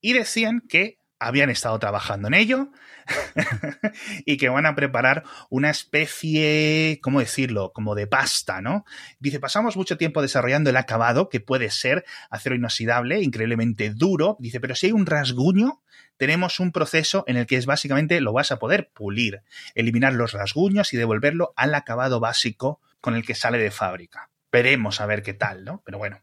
Y 0.00 0.12
decían 0.12 0.62
que 0.68 0.98
habían 1.18 1.50
estado 1.50 1.78
trabajando 1.78 2.28
en 2.28 2.34
ello 2.34 2.70
y 4.26 4.36
que 4.36 4.48
van 4.48 4.66
a 4.66 4.74
preparar 4.74 5.24
una 5.48 5.70
especie, 5.70 6.98
¿cómo 7.02 7.20
decirlo? 7.20 7.72
Como 7.72 7.94
de 7.94 8.06
pasta, 8.06 8.60
¿no? 8.60 8.84
Dice, 9.18 9.40
pasamos 9.40 9.76
mucho 9.76 9.96
tiempo 9.96 10.22
desarrollando 10.22 10.70
el 10.70 10.76
acabado, 10.76 11.28
que 11.28 11.40
puede 11.40 11.70
ser 11.70 12.04
acero 12.30 12.54
inoxidable, 12.54 13.20
increíblemente 13.20 13.90
duro. 13.90 14.36
Dice, 14.40 14.60
pero 14.60 14.74
si 14.74 14.86
hay 14.86 14.92
un 14.92 15.06
rasguño, 15.06 15.82
tenemos 16.16 16.60
un 16.60 16.72
proceso 16.72 17.24
en 17.26 17.36
el 17.36 17.46
que 17.46 17.56
es 17.56 17.66
básicamente 17.66 18.20
lo 18.20 18.32
vas 18.32 18.52
a 18.52 18.58
poder 18.58 18.90
pulir, 18.92 19.42
eliminar 19.74 20.12
los 20.12 20.32
rasguños 20.32 20.92
y 20.92 20.96
devolverlo 20.96 21.52
al 21.56 21.74
acabado 21.74 22.20
básico 22.20 22.80
con 23.00 23.14
el 23.14 23.24
que 23.24 23.34
sale 23.34 23.58
de 23.58 23.70
fábrica. 23.70 24.30
Veremos 24.50 25.00
a 25.00 25.06
ver 25.06 25.22
qué 25.22 25.34
tal, 25.34 25.64
¿no? 25.64 25.82
Pero 25.84 25.98
bueno. 25.98 26.20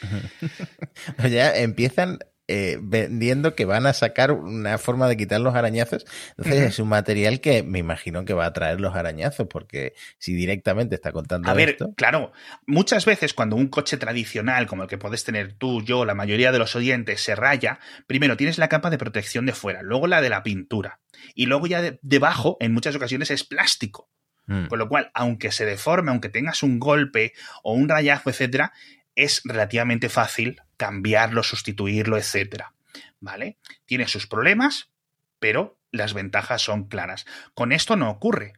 ya 1.30 1.56
empiezan 1.56 2.18
eh, 2.50 2.78
vendiendo 2.80 3.54
que 3.54 3.66
van 3.66 3.84
a 3.84 3.92
sacar 3.92 4.32
una 4.32 4.78
forma 4.78 5.06
de 5.06 5.18
quitar 5.18 5.38
los 5.40 5.54
arañazos. 5.54 6.06
Entonces 6.30 6.62
es 6.62 6.78
un 6.78 6.88
material 6.88 7.42
que 7.42 7.62
me 7.62 7.78
imagino 7.78 8.24
que 8.24 8.32
va 8.32 8.46
a 8.46 8.52
traer 8.54 8.80
los 8.80 8.96
arañazos, 8.96 9.46
porque 9.48 9.92
si 10.18 10.32
directamente 10.32 10.94
está 10.94 11.12
contando. 11.12 11.50
A 11.50 11.52
ver, 11.54 11.76
claro, 11.94 12.32
muchas 12.66 13.04
veces 13.04 13.34
cuando 13.34 13.54
un 13.54 13.68
coche 13.68 13.98
tradicional, 13.98 14.66
como 14.66 14.84
el 14.84 14.88
que 14.88 14.96
puedes 14.96 15.24
tener 15.24 15.52
tú, 15.52 15.82
yo, 15.82 16.06
la 16.06 16.14
mayoría 16.14 16.50
de 16.50 16.58
los 16.58 16.74
oyentes, 16.74 17.20
se 17.20 17.34
raya, 17.34 17.80
primero 18.06 18.36
tienes 18.38 18.56
la 18.56 18.68
capa 18.68 18.88
de 18.88 18.96
protección 18.96 19.44
de 19.44 19.52
fuera, 19.52 19.82
luego 19.82 20.06
la 20.06 20.22
de 20.22 20.30
la 20.30 20.42
pintura, 20.42 21.00
y 21.34 21.46
luego 21.46 21.66
ya 21.66 21.98
debajo, 22.00 22.56
en 22.60 22.72
muchas 22.72 22.96
ocasiones, 22.96 23.30
es 23.30 23.44
plástico. 23.44 24.08
Mm. 24.46 24.68
Con 24.68 24.78
lo 24.78 24.88
cual, 24.88 25.10
aunque 25.12 25.52
se 25.52 25.66
deforme, 25.66 26.10
aunque 26.10 26.30
tengas 26.30 26.62
un 26.62 26.78
golpe 26.78 27.34
o 27.62 27.74
un 27.74 27.86
rayazo, 27.86 28.30
etcétera, 28.30 28.72
es 29.18 29.42
relativamente 29.44 30.08
fácil 30.08 30.62
cambiarlo, 30.76 31.42
sustituirlo, 31.42 32.16
etcétera. 32.16 32.72
¿Vale? 33.20 33.58
Tiene 33.84 34.06
sus 34.06 34.28
problemas, 34.28 34.90
pero 35.40 35.78
las 35.90 36.14
ventajas 36.14 36.62
son 36.62 36.84
claras. 36.84 37.26
Con 37.54 37.72
esto 37.72 37.96
no 37.96 38.10
ocurre. 38.10 38.54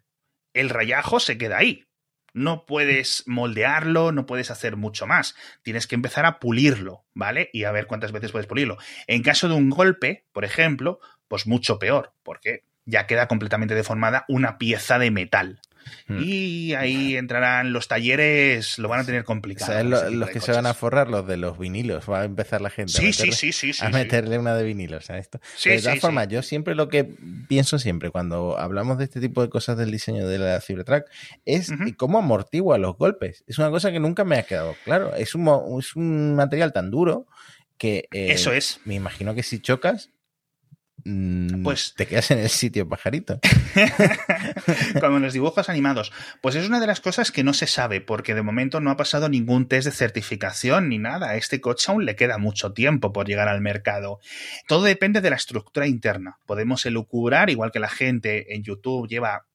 El 0.53 0.69
rayajo 0.69 1.19
se 1.19 1.39
queda 1.39 1.59
ahí. 1.59 1.87
No 2.33 2.67
puedes 2.67 3.25
moldearlo, 3.27 4.13
no 4.13 4.27
puedes 4.27 4.51
hacer 4.51 4.77
mucho 4.77 5.07
más. 5.07 5.35
Tienes 5.63 5.87
que 5.87 5.95
empezar 5.95 6.27
a 6.27 6.39
pulirlo, 6.39 7.05
¿vale? 7.15 7.49
Y 7.53 7.65
a 7.65 7.73
ver 7.73 7.87
cuántas 7.87 8.13
veces 8.13 8.31
puedes 8.31 8.47
pulirlo. 8.47 8.77
En 9.07 9.23
caso 9.23 9.49
de 9.49 9.55
un 9.55 9.71
golpe, 9.71 10.27
por 10.33 10.45
ejemplo, 10.45 11.01
pues 11.27 11.47
mucho 11.47 11.79
peor, 11.79 12.13
porque 12.23 12.65
ya 12.85 13.07
queda 13.07 13.29
completamente 13.29 13.75
deformada 13.75 14.27
una 14.29 14.59
pieza 14.59 14.99
de 14.99 15.11
metal. 15.11 15.61
Hmm. 16.07 16.19
Y 16.23 16.75
ahí 16.75 17.17
entrarán 17.17 17.73
los 17.73 17.89
talleres, 17.89 18.79
lo 18.79 18.89
van 18.89 19.01
a 19.01 19.05
tener 19.05 19.25
complicado. 19.25 19.83
los 19.85 20.31
que 20.31 20.41
se 20.41 20.53
van 20.53 20.67
a 20.67 20.75
forrar? 20.75 21.09
Los 21.09 21.27
de 21.27 21.37
los 21.37 21.59
vinilos. 21.59 22.09
Va 22.09 22.23
a 22.23 22.25
empezar 22.25 22.61
la 22.61 22.71
gente 22.71 22.93
a, 22.99 23.89
meterle, 23.91 24.39
una 24.39 24.55
de 24.55 24.65
vinilos 24.65 25.11
a 25.11 25.19
esto. 25.19 25.41
de 25.65 25.81
todas 25.81 26.01
formas, 26.01 26.29
yo 26.29 26.43
siempre 26.43 26.75
lo 26.75 26.89
que 26.89 27.09
pienso 27.49 27.79
siempre 27.79 28.11
cuando 28.11 28.59
hablamos 28.59 28.99
de 28.99 29.05
este 29.05 29.21
tipo 29.21 29.43
de 29.43 29.49
cosas 29.49 29.77
del 29.77 29.91
diseño 29.91 30.27
de 30.27 30.39
la 30.39 30.61
Cybertruck 30.61 31.05
es 31.45 31.73
cómo 31.97 32.19
amortigua 32.19 32.79
los 32.79 32.97
golpes. 32.97 33.45
Es 33.47 33.59
una 33.59 33.71
cosa 33.71 33.93
que 33.93 34.01
nunca 34.01 34.25
me 34.25 34.39
ha 34.39 34.43
quedado 34.45 34.75
claro. 34.85 35.15
Es 35.15 35.35
un, 35.35 35.49
es 35.79 35.97
un 35.97 36.35
material 36.35 36.73
tan 36.73 36.91
duro 36.91 37.27
que... 37.79 38.09
Eh, 38.13 38.33
Eso 38.33 38.53
es. 38.53 38.81
Me 38.85 38.95
imagino 38.95 39.35
que 39.35 39.43
si 39.43 39.61
chocas 39.61 40.11
Mm, 40.11 40.20
pues 41.63 41.95
te 41.97 42.07
quedas 42.07 42.31
en 42.31 42.39
el 42.39 42.49
sitio, 42.49 42.89
pajarito. 42.89 43.41
Como 45.01 45.17
en 45.17 45.23
los 45.23 45.33
dibujos 45.33 45.69
animados. 45.69 46.13
Pues 46.41 46.55
es 46.55 46.69
una 46.69 46.81
de 46.81 46.87
las 46.87 47.01
cosas 47.01 47.31
que 47.31 47.45
no 47.45 47.55
se 47.55 47.67
sabe, 47.67 48.01
porque 48.01 48.35
de 48.35 48.43
momento 48.43 48.81
no 48.81 48.91
ha 48.91 48.97
pasado 48.97 49.29
ningún 49.29 49.67
test 49.69 49.87
de 49.87 49.93
certificación 49.93 50.89
ni 50.89 50.99
nada. 50.99 51.31
A 51.31 51.37
este 51.37 51.61
coche 51.61 51.91
aún 51.91 52.05
le 52.05 52.17
queda 52.17 52.39
mucho 52.39 52.73
tiempo 52.73 53.13
por 53.13 53.27
llegar 53.27 53.49
al 53.49 53.61
mercado. 53.61 54.21
Todo 54.67 54.85
depende 54.85 55.21
de 55.21 55.31
la 55.31 55.37
estructura 55.37 55.87
interna. 55.87 56.39
Podemos 56.47 56.85
elucubrar, 56.87 57.51
igual 57.51 57.73
que 57.73 57.81
la 57.81 57.89
gente 57.89 58.55
en 58.55 58.63
YouTube 58.63 59.09
lleva 59.09 59.47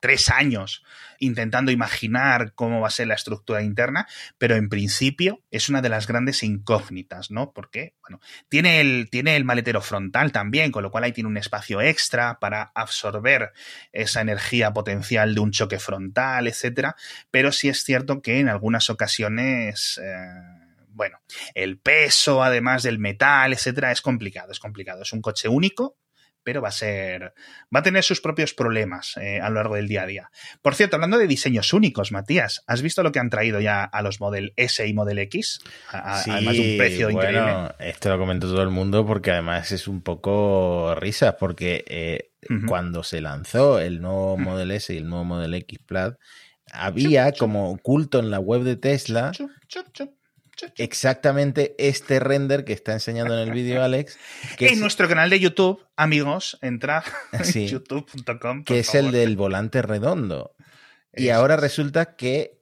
tres 0.00 0.30
años 0.30 0.82
intentando 1.18 1.70
imaginar 1.70 2.54
cómo 2.54 2.80
va 2.80 2.88
a 2.88 2.90
ser 2.90 3.06
la 3.06 3.14
estructura 3.14 3.62
interna, 3.62 4.08
pero 4.38 4.56
en 4.56 4.68
principio 4.68 5.42
es 5.50 5.68
una 5.68 5.82
de 5.82 5.90
las 5.90 6.06
grandes 6.06 6.42
incógnitas, 6.42 7.30
¿no? 7.30 7.52
Porque, 7.52 7.94
bueno, 8.00 8.20
tiene 8.48 8.80
el, 8.80 9.08
tiene 9.10 9.36
el 9.36 9.44
maletero 9.44 9.82
frontal 9.82 10.32
también, 10.32 10.72
con 10.72 10.82
lo 10.82 10.90
cual 10.90 11.04
ahí 11.04 11.12
tiene 11.12 11.28
un 11.28 11.36
espacio 11.36 11.80
extra 11.80 12.38
para 12.40 12.72
absorber 12.74 13.52
esa 13.92 14.22
energía 14.22 14.72
potencial 14.72 15.34
de 15.34 15.40
un 15.40 15.52
choque 15.52 15.78
frontal, 15.78 16.48
etcétera, 16.48 16.96
pero 17.30 17.52
sí 17.52 17.68
es 17.68 17.84
cierto 17.84 18.22
que 18.22 18.40
en 18.40 18.48
algunas 18.48 18.90
ocasiones. 18.90 20.00
Eh, 20.02 20.60
bueno, 20.92 21.20
el 21.54 21.78
peso, 21.78 22.42
además 22.42 22.82
del 22.82 22.98
metal, 22.98 23.52
etcétera, 23.52 23.92
es 23.92 24.02
complicado, 24.02 24.52
es 24.52 24.58
complicado. 24.58 25.02
Es 25.02 25.12
un 25.12 25.22
coche 25.22 25.48
único, 25.48 25.96
pero 26.42 26.62
va 26.62 26.68
a 26.68 26.72
ser. 26.72 27.34
va 27.74 27.80
a 27.80 27.82
tener 27.82 28.02
sus 28.02 28.20
propios 28.20 28.54
problemas 28.54 29.16
eh, 29.16 29.40
a 29.40 29.48
lo 29.48 29.56
largo 29.56 29.76
del 29.76 29.88
día 29.88 30.02
a 30.02 30.06
día. 30.06 30.30
Por 30.62 30.74
cierto, 30.74 30.96
hablando 30.96 31.18
de 31.18 31.26
diseños 31.26 31.72
únicos, 31.72 32.12
Matías, 32.12 32.62
¿has 32.66 32.82
visto 32.82 33.02
lo 33.02 33.12
que 33.12 33.18
han 33.18 33.30
traído 33.30 33.60
ya 33.60 33.84
a 33.84 34.02
los 34.02 34.20
Model 34.20 34.52
S 34.56 34.86
y 34.86 34.92
Model 34.94 35.18
X? 35.18 35.60
además 35.88 36.54
de 36.54 36.72
un 36.72 36.78
precio 36.78 37.10
bueno, 37.10 37.74
Esto 37.78 38.08
lo 38.08 38.18
comentó 38.18 38.48
todo 38.48 38.62
el 38.62 38.70
mundo 38.70 39.06
porque 39.06 39.30
además 39.30 39.72
es 39.72 39.88
un 39.88 40.02
poco 40.02 40.94
risa, 40.96 41.36
porque 41.36 41.84
eh, 41.86 42.30
cuando 42.66 43.02
se 43.02 43.20
lanzó 43.20 43.78
el 43.78 44.00
nuevo 44.00 44.36
Model 44.36 44.70
S 44.72 44.92
y 44.92 44.98
el 44.98 45.08
nuevo 45.08 45.24
Model 45.24 45.54
X 45.54 45.78
Plaid, 45.86 46.12
había 46.72 47.32
como 47.32 47.70
oculto 47.70 48.20
en 48.20 48.30
la 48.30 48.38
web 48.38 48.62
de 48.62 48.76
Tesla 48.76 49.32
exactamente 50.76 51.74
este 51.78 52.20
render 52.20 52.64
que 52.64 52.72
está 52.72 52.92
enseñando 52.92 53.34
en 53.34 53.48
el 53.48 53.54
vídeo 53.54 53.82
Alex. 53.84 54.18
Que 54.56 54.68
en 54.68 54.80
nuestro 54.80 55.08
canal 55.08 55.30
de 55.30 55.40
YouTube, 55.40 55.84
amigos, 55.96 56.58
entra 56.62 57.02
en 57.32 57.66
youtube.com. 57.66 58.64
Que 58.64 58.80
es 58.80 58.94
el 58.94 59.10
del 59.10 59.36
volante 59.36 59.82
redondo. 59.82 60.54
Y 61.12 61.30
ahora 61.30 61.56
resulta 61.56 62.14
que 62.14 62.60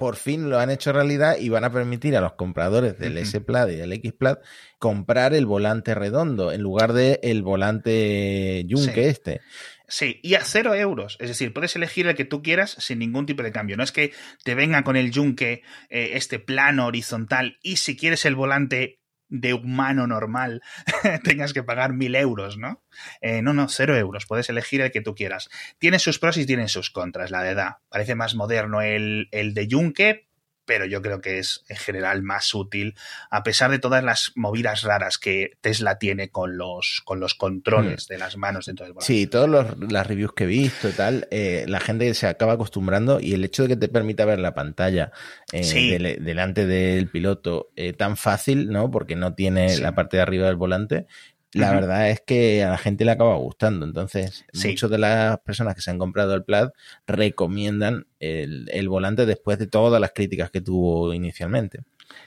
por 0.00 0.16
fin 0.16 0.48
lo 0.48 0.58
han 0.58 0.70
hecho 0.70 0.94
realidad 0.94 1.36
y 1.38 1.50
van 1.50 1.64
a 1.64 1.70
permitir 1.70 2.16
a 2.16 2.22
los 2.22 2.32
compradores 2.32 2.98
del 2.98 3.18
S-Plat 3.18 3.68
y 3.68 3.76
del 3.76 3.92
X-Plat 3.92 4.40
comprar 4.78 5.34
el 5.34 5.44
volante 5.44 5.94
redondo 5.94 6.52
en 6.52 6.62
lugar 6.62 6.94
de 6.94 7.20
el 7.22 7.42
volante 7.42 8.64
yunque 8.66 9.10
este. 9.10 9.42
Sí, 9.90 10.20
y 10.22 10.34
a 10.34 10.44
cero 10.44 10.74
euros. 10.74 11.16
Es 11.18 11.28
decir, 11.28 11.52
puedes 11.52 11.74
elegir 11.74 12.06
el 12.06 12.14
que 12.14 12.24
tú 12.24 12.42
quieras 12.42 12.76
sin 12.78 13.00
ningún 13.00 13.26
tipo 13.26 13.42
de 13.42 13.50
cambio. 13.50 13.76
No 13.76 13.82
es 13.82 13.90
que 13.90 14.12
te 14.44 14.54
venga 14.54 14.84
con 14.84 14.96
el 14.96 15.10
yunque 15.10 15.62
eh, 15.88 16.12
este 16.14 16.38
plano 16.38 16.86
horizontal 16.86 17.58
y 17.60 17.76
si 17.76 17.96
quieres 17.96 18.24
el 18.24 18.36
volante 18.36 19.00
de 19.28 19.52
humano 19.52 20.06
normal 20.06 20.62
tengas 21.24 21.52
que 21.52 21.64
pagar 21.64 21.92
mil 21.92 22.14
euros, 22.14 22.56
¿no? 22.56 22.84
Eh, 23.20 23.42
no, 23.42 23.52
no, 23.52 23.68
cero 23.68 23.96
euros. 23.96 24.26
Puedes 24.26 24.48
elegir 24.48 24.80
el 24.80 24.92
que 24.92 25.00
tú 25.00 25.16
quieras. 25.16 25.48
Tiene 25.78 25.98
sus 25.98 26.20
pros 26.20 26.36
y 26.36 26.46
tiene 26.46 26.68
sus 26.68 26.90
contras, 26.90 27.32
la 27.32 27.42
de 27.42 27.50
edad. 27.50 27.72
Parece 27.88 28.14
más 28.14 28.36
moderno 28.36 28.82
el, 28.82 29.28
el 29.32 29.54
de 29.54 29.66
yunque, 29.66 30.29
pero 30.70 30.86
yo 30.86 31.02
creo 31.02 31.20
que 31.20 31.40
es 31.40 31.64
en 31.68 31.76
general 31.78 32.22
más 32.22 32.54
útil, 32.54 32.94
a 33.28 33.42
pesar 33.42 33.72
de 33.72 33.80
todas 33.80 34.04
las 34.04 34.30
movidas 34.36 34.82
raras 34.82 35.18
que 35.18 35.54
Tesla 35.60 35.98
tiene 35.98 36.28
con 36.30 36.58
los, 36.58 37.02
con 37.04 37.18
los 37.18 37.34
controles 37.34 38.06
hmm. 38.06 38.12
de 38.12 38.18
las 38.18 38.36
manos 38.36 38.66
dentro 38.66 38.86
del 38.86 38.92
volante. 38.92 39.12
Sí, 39.12 39.26
todas 39.26 39.74
las 39.80 40.06
reviews 40.06 40.32
que 40.32 40.44
he 40.44 40.46
visto 40.46 40.88
y 40.88 40.92
tal, 40.92 41.26
eh, 41.32 41.64
la 41.66 41.80
gente 41.80 42.14
se 42.14 42.28
acaba 42.28 42.52
acostumbrando 42.52 43.18
y 43.18 43.34
el 43.34 43.42
hecho 43.42 43.64
de 43.64 43.70
que 43.70 43.76
te 43.78 43.88
permita 43.88 44.24
ver 44.24 44.38
la 44.38 44.54
pantalla 44.54 45.10
eh, 45.50 46.16
delante 46.20 46.68
del 46.68 47.08
piloto 47.08 47.72
eh, 47.74 47.92
tan 47.92 48.16
fácil, 48.16 48.70
¿no? 48.70 48.92
Porque 48.92 49.16
no 49.16 49.34
tiene 49.34 49.76
la 49.78 49.96
parte 49.96 50.18
de 50.18 50.22
arriba 50.22 50.46
del 50.46 50.54
volante, 50.54 51.06
la 51.52 51.72
verdad 51.72 52.10
es 52.10 52.20
que 52.20 52.62
a 52.62 52.70
la 52.70 52.78
gente 52.78 53.04
le 53.04 53.10
acaba 53.10 53.34
gustando. 53.36 53.84
Entonces, 53.84 54.44
muchas 54.52 54.90
de 54.90 54.98
las 54.98 55.38
personas 55.40 55.74
que 55.74 55.82
se 55.82 55.90
han 55.90 55.98
comprado 55.98 56.34
el 56.34 56.44
Plaid 56.44 56.68
recomiendan 57.06 58.06
el, 58.20 58.88
volante 58.88 59.26
después 59.26 59.58
de 59.58 59.66
todas 59.66 60.00
las 60.00 60.12
críticas 60.12 60.50
que 60.50 60.60
tuvo 60.60 61.12
inicialmente. 61.12 61.80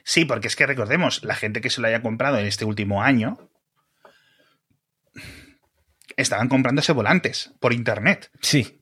Sí, 0.04 0.26
porque 0.26 0.48
es 0.48 0.56
que 0.56 0.66
recordemos, 0.66 1.24
la 1.24 1.36
gente 1.36 1.62
que 1.62 1.70
se 1.70 1.82
lo 1.82 1.88
haya 1.88 2.02
comprado 2.02 2.38
en 2.38 2.46
este 2.46 2.66
último 2.66 3.02
año 3.02 3.38
estaban 6.18 6.50
comprándose 6.50 6.92
volantes 6.92 7.54
por 7.60 7.74
internet. 7.74 8.30
Sí. 8.42 8.82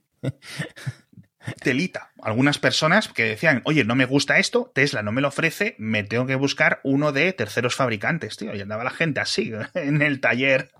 Telita. 1.62 2.12
Algunas 2.22 2.58
personas 2.58 3.08
que 3.08 3.24
decían, 3.24 3.62
oye, 3.64 3.84
no 3.84 3.94
me 3.94 4.04
gusta 4.04 4.38
esto, 4.38 4.70
Tesla 4.74 5.02
no 5.02 5.12
me 5.12 5.20
lo 5.20 5.28
ofrece, 5.28 5.74
me 5.78 6.02
tengo 6.02 6.26
que 6.26 6.34
buscar 6.34 6.80
uno 6.84 7.12
de 7.12 7.32
terceros 7.32 7.74
fabricantes, 7.74 8.36
tío. 8.36 8.54
Y 8.54 8.60
andaba 8.60 8.84
la 8.84 8.90
gente 8.90 9.20
así 9.20 9.52
en 9.74 10.02
el 10.02 10.20
taller 10.20 10.70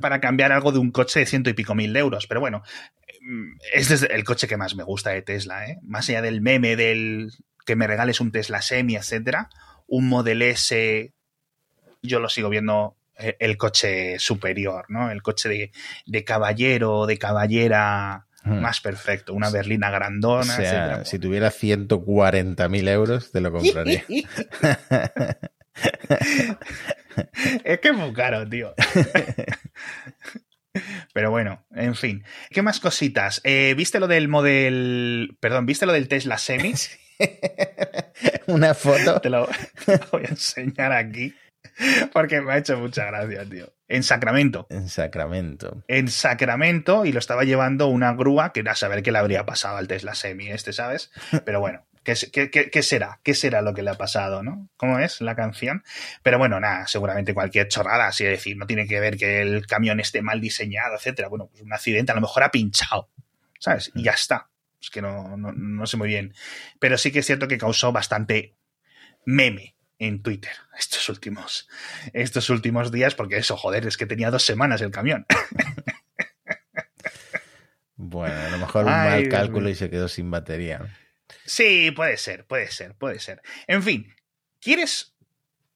para 0.00 0.20
cambiar 0.20 0.52
algo 0.52 0.72
de 0.72 0.78
un 0.78 0.90
coche 0.90 1.20
de 1.20 1.26
ciento 1.26 1.50
y 1.50 1.54
pico 1.54 1.74
mil 1.74 1.96
euros. 1.96 2.26
Pero 2.26 2.40
bueno, 2.40 2.62
este 3.72 3.94
es 3.94 4.02
el 4.02 4.24
coche 4.24 4.48
que 4.48 4.56
más 4.56 4.74
me 4.74 4.84
gusta 4.84 5.10
de 5.10 5.22
Tesla, 5.22 5.66
¿eh? 5.66 5.78
Más 5.82 6.08
allá 6.08 6.22
del 6.22 6.40
meme 6.40 6.76
del 6.76 7.32
que 7.66 7.76
me 7.76 7.86
regales 7.86 8.20
un 8.20 8.32
Tesla 8.32 8.62
Semi, 8.62 8.96
etcétera. 8.96 9.50
un 9.86 10.08
Model 10.08 10.42
S, 10.42 11.12
yo 12.02 12.20
lo 12.20 12.28
sigo 12.28 12.48
viendo 12.48 12.96
eh, 13.18 13.36
el 13.40 13.56
coche 13.56 14.18
superior, 14.18 14.86
¿no? 14.88 15.10
El 15.10 15.22
coche 15.22 15.48
de, 15.48 15.72
de 16.06 16.24
caballero, 16.24 17.06
de 17.06 17.18
caballera 17.18 18.27
más 18.44 18.80
perfecto, 18.80 19.34
una 19.34 19.50
berlina 19.50 19.90
grandona. 19.90 20.52
O 20.52 20.56
sea, 20.56 21.04
si 21.04 21.18
tuviera 21.18 21.50
140.000 21.50 22.88
euros, 22.88 23.32
te 23.32 23.40
lo 23.40 23.50
compraría. 23.52 24.04
es 27.64 27.80
que 27.80 27.88
es 27.88 27.94
muy 27.94 28.12
caro, 28.12 28.48
tío. 28.48 28.74
Pero 31.12 31.30
bueno, 31.30 31.64
en 31.74 31.94
fin. 31.94 32.24
¿Qué 32.50 32.62
más 32.62 32.80
cositas? 32.80 33.40
Eh, 33.44 33.74
¿Viste 33.76 34.00
lo 34.00 34.06
del 34.06 34.28
model. 34.28 35.36
Perdón, 35.40 35.66
¿viste 35.66 35.86
lo 35.86 35.92
del 35.92 36.08
Tesla 36.08 36.38
Semi? 36.38 36.74
Una 38.46 38.74
foto. 38.74 39.20
Te 39.20 39.30
lo 39.30 39.48
voy 40.12 40.24
a 40.24 40.28
enseñar 40.28 40.92
aquí. 40.92 41.34
Porque 42.12 42.40
me 42.40 42.52
ha 42.52 42.58
hecho 42.58 42.78
mucha 42.78 43.06
gracia, 43.06 43.44
tío. 43.48 43.72
En 43.88 44.02
Sacramento. 44.02 44.66
En 44.68 44.88
Sacramento. 44.88 45.82
En 45.88 46.08
Sacramento 46.08 47.06
y 47.06 47.12
lo 47.12 47.18
estaba 47.18 47.44
llevando 47.44 47.88
una 47.88 48.12
grúa 48.12 48.52
que 48.52 48.62
a 48.68 48.74
saber 48.74 49.02
qué 49.02 49.12
le 49.12 49.18
habría 49.18 49.46
pasado 49.46 49.78
al 49.78 49.88
Tesla 49.88 50.14
Semi 50.14 50.48
este, 50.48 50.72
¿sabes? 50.72 51.10
Pero 51.46 51.60
bueno, 51.60 51.86
¿qué, 52.04 52.50
qué, 52.50 52.82
será? 52.82 53.20
¿Qué 53.22 53.34
será 53.34 53.62
lo 53.62 53.72
que 53.72 53.82
le 53.82 53.90
ha 53.90 53.94
pasado, 53.94 54.42
no? 54.42 54.68
¿Cómo 54.76 54.98
es 54.98 55.20
la 55.22 55.34
canción? 55.34 55.82
Pero 56.22 56.38
bueno, 56.38 56.60
nada, 56.60 56.86
seguramente 56.86 57.32
cualquier 57.32 57.68
chorrada, 57.68 58.08
así 58.08 58.24
decir, 58.24 58.56
no 58.56 58.66
tiene 58.66 58.86
que 58.86 59.00
ver 59.00 59.16
que 59.16 59.40
el 59.40 59.66
camión 59.66 60.00
esté 60.00 60.20
mal 60.20 60.40
diseñado, 60.40 60.96
etcétera. 60.96 61.28
Bueno, 61.28 61.48
pues 61.50 61.62
un 61.62 61.72
accidente 61.72 62.12
a 62.12 62.14
lo 62.14 62.20
mejor 62.20 62.42
ha 62.42 62.50
pinchado, 62.50 63.08
¿sabes? 63.58 63.90
Y 63.94 64.02
ya 64.02 64.12
está. 64.12 64.50
Es 64.80 64.90
que 64.90 65.00
no, 65.02 65.36
no, 65.36 65.52
no 65.52 65.86
sé 65.86 65.96
muy 65.96 66.08
bien. 66.08 66.34
Pero 66.78 66.98
sí 66.98 67.10
que 67.10 67.20
es 67.20 67.26
cierto 67.26 67.48
que 67.48 67.58
causó 67.58 67.90
bastante 67.90 68.54
meme 69.24 69.74
en 69.98 70.22
Twitter 70.22 70.52
estos 70.78 71.08
últimos, 71.08 71.68
estos 72.12 72.50
últimos 72.50 72.92
días, 72.92 73.14
porque 73.14 73.36
eso, 73.36 73.56
joder, 73.56 73.86
es 73.86 73.96
que 73.96 74.06
tenía 74.06 74.30
dos 74.30 74.44
semanas 74.44 74.80
el 74.80 74.90
camión. 74.90 75.26
Bueno, 78.00 78.40
a 78.40 78.50
lo 78.50 78.58
mejor 78.58 78.84
un 78.84 78.92
mal 78.92 79.28
cálculo 79.28 79.68
y 79.68 79.74
se 79.74 79.90
quedó 79.90 80.06
sin 80.06 80.30
batería. 80.30 80.80
Sí, 81.44 81.90
puede 81.90 82.16
ser, 82.16 82.46
puede 82.46 82.70
ser, 82.70 82.94
puede 82.94 83.18
ser. 83.18 83.42
En 83.66 83.82
fin, 83.82 84.14
¿quieres 84.60 85.16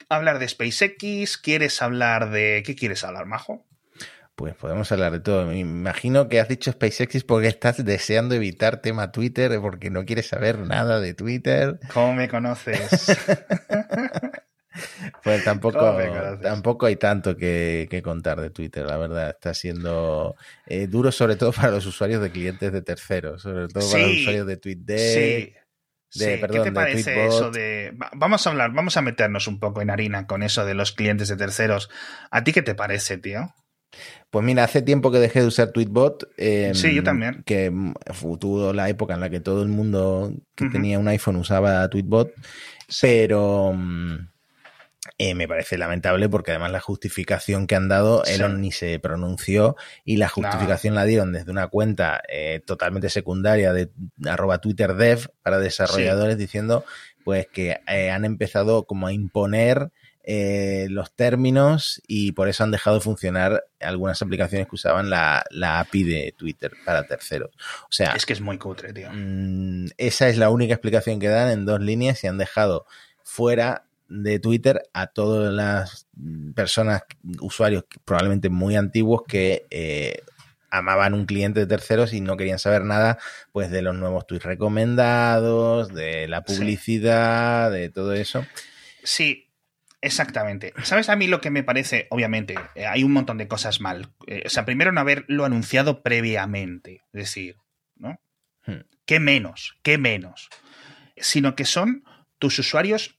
hablar 0.08 0.38
de 0.38 0.48
SpaceX? 0.48 1.36
¿Quieres 1.36 1.82
hablar 1.82 2.30
de... 2.30 2.62
¿Qué 2.64 2.76
quieres 2.76 3.02
hablar, 3.02 3.26
Majo? 3.26 3.66
Pues 4.34 4.54
podemos 4.54 4.90
hablar 4.90 5.12
de 5.12 5.20
todo. 5.20 5.46
Me 5.46 5.58
imagino 5.58 6.28
que 6.28 6.40
has 6.40 6.48
dicho 6.48 6.72
SpaceX 6.72 7.24
porque 7.24 7.48
estás 7.48 7.84
deseando 7.84 8.34
evitar 8.34 8.80
tema 8.80 9.12
Twitter, 9.12 9.60
porque 9.60 9.90
no 9.90 10.04
quieres 10.04 10.28
saber 10.28 10.58
nada 10.58 11.00
de 11.00 11.14
Twitter. 11.14 11.78
¿Cómo 11.92 12.14
me 12.14 12.28
conoces? 12.28 13.14
pues 15.22 15.44
tampoco, 15.44 15.98
tampoco 16.40 16.86
hay 16.86 16.96
tanto 16.96 17.36
que, 17.36 18.00
contar 18.02 18.40
de 18.40 18.50
Twitter, 18.50 18.86
la 18.86 18.96
verdad. 18.96 19.30
Está 19.30 19.52
siendo 19.52 20.34
eh, 20.66 20.86
duro, 20.86 21.12
sobre 21.12 21.36
todo 21.36 21.52
para 21.52 21.70
los 21.70 21.84
usuarios 21.84 22.22
de 22.22 22.30
clientes 22.30 22.72
de 22.72 22.82
terceros, 22.82 23.42
sobre 23.42 23.68
todo 23.68 23.88
para 23.90 24.06
los 24.06 24.16
usuarios 24.16 24.46
de 24.46 24.56
TweetDeck. 24.56 25.62
Sí. 26.08 26.18
¿Qué 26.18 26.60
te 26.62 26.72
parece 26.72 27.26
eso 27.26 27.50
de.? 27.50 27.96
Vamos 28.14 28.46
a 28.46 28.50
hablar, 28.50 28.72
vamos 28.72 28.98
a 28.98 29.02
meternos 29.02 29.46
un 29.46 29.58
poco 29.58 29.80
en 29.80 29.88
harina 29.88 30.26
con 30.26 30.42
eso 30.42 30.66
de 30.66 30.74
los 30.74 30.92
clientes 30.92 31.28
de 31.28 31.36
terceros. 31.36 31.88
¿A 32.30 32.44
ti 32.44 32.52
qué 32.52 32.60
te 32.60 32.74
parece, 32.74 33.16
tío? 33.16 33.54
Pues 34.30 34.44
mira, 34.44 34.64
hace 34.64 34.82
tiempo 34.82 35.10
que 35.10 35.18
dejé 35.18 35.40
de 35.40 35.46
usar 35.46 35.72
Tweetbot. 35.72 36.30
Em, 36.36 36.74
sí, 36.74 36.94
yo 36.94 37.02
también. 37.02 37.42
Que 37.44 37.72
tuvo 38.40 38.72
la 38.72 38.88
época 38.88 39.14
en 39.14 39.20
la 39.20 39.30
que 39.30 39.40
todo 39.40 39.62
el 39.62 39.68
mundo 39.68 40.32
que 40.54 40.68
tenía 40.70 40.98
un 40.98 41.08
iPhone 41.08 41.36
usaba 41.36 41.88
Tweetbot. 41.88 42.32
Pero 43.00 43.72
mm, 43.74 44.16
eh, 45.18 45.34
me 45.34 45.48
parece 45.48 45.78
lamentable 45.78 46.28
porque 46.28 46.52
además 46.52 46.70
la 46.70 46.80
justificación 46.80 47.66
que 47.66 47.74
han 47.74 47.88
dado, 47.88 48.24
Elon 48.24 48.60
ni 48.60 48.70
se 48.70 48.98
pronunció 49.00 49.76
y 50.04 50.16
la 50.16 50.28
justificación 50.28 50.94
la 50.94 51.04
dieron 51.04 51.32
desde 51.32 51.50
una 51.50 51.66
cuenta 51.66 52.22
eh, 52.28 52.60
totalmente 52.64 53.10
secundaria 53.10 53.72
de 53.72 53.90
arroba 54.24 54.58
Twitter 54.58 54.94
Dev 54.94 55.28
para 55.42 55.58
desarrolladores 55.58 56.38
diciendo 56.38 56.84
pues 57.24 57.46
que 57.46 57.80
eh, 57.88 58.10
han 58.10 58.24
empezado 58.24 58.84
como 58.84 59.06
a 59.06 59.12
imponer 59.12 59.90
eh, 60.24 60.86
los 60.88 61.12
términos 61.12 62.00
y 62.06 62.32
por 62.32 62.48
eso 62.48 62.62
han 62.62 62.70
dejado 62.70 62.96
de 62.96 63.02
funcionar 63.02 63.64
algunas 63.80 64.22
aplicaciones 64.22 64.68
que 64.68 64.76
usaban 64.76 65.10
la, 65.10 65.44
API 65.62 66.04
de 66.04 66.34
Twitter 66.36 66.72
para 66.84 67.06
terceros. 67.06 67.50
O 67.84 67.92
sea, 67.92 68.12
es 68.12 68.24
que 68.24 68.32
es 68.32 68.40
muy 68.40 68.58
cutre, 68.58 68.92
tío. 68.92 69.08
Mm, 69.12 69.86
esa 69.96 70.28
es 70.28 70.38
la 70.38 70.50
única 70.50 70.74
explicación 70.74 71.18
que 71.18 71.28
dan 71.28 71.50
en 71.50 71.66
dos 71.66 71.80
líneas 71.80 72.22
y 72.22 72.28
han 72.28 72.38
dejado 72.38 72.86
fuera 73.24 73.84
de 74.08 74.38
Twitter 74.38 74.82
a 74.92 75.08
todas 75.08 75.52
las 75.52 76.06
personas, 76.54 77.02
usuarios 77.40 77.84
probablemente 78.04 78.48
muy 78.48 78.76
antiguos 78.76 79.22
que 79.26 79.66
eh, 79.70 80.20
amaban 80.70 81.14
un 81.14 81.26
cliente 81.26 81.60
de 81.60 81.66
terceros 81.66 82.12
y 82.12 82.20
no 82.20 82.36
querían 82.36 82.58
saber 82.58 82.84
nada 82.84 83.18
pues 83.52 83.70
de 83.70 83.82
los 83.82 83.96
nuevos 83.96 84.26
tweets 84.26 84.44
recomendados, 84.44 85.92
de 85.92 86.28
la 86.28 86.42
publicidad, 86.42 87.70
de 87.70 87.88
todo 87.88 88.12
eso. 88.12 88.46
Sí, 89.02 89.41
Exactamente. 90.02 90.74
¿Sabes 90.82 91.08
a 91.08 91.16
mí 91.16 91.28
lo 91.28 91.40
que 91.40 91.50
me 91.50 91.62
parece? 91.62 92.08
Obviamente, 92.10 92.56
eh, 92.74 92.86
hay 92.86 93.04
un 93.04 93.12
montón 93.12 93.38
de 93.38 93.46
cosas 93.46 93.80
mal. 93.80 94.12
Eh, 94.26 94.42
o 94.44 94.50
sea, 94.50 94.64
primero 94.64 94.90
no 94.90 95.00
haberlo 95.00 95.44
anunciado 95.44 96.02
previamente. 96.02 97.02
Es 97.12 97.20
decir, 97.20 97.56
¿no? 97.94 98.20
Hmm. 98.66 98.80
¿Qué 99.06 99.20
menos? 99.20 99.78
¿Qué 99.82 99.98
menos? 99.98 100.50
Sino 101.16 101.54
que 101.54 101.64
son 101.64 102.04
tus 102.40 102.58
usuarios 102.58 103.16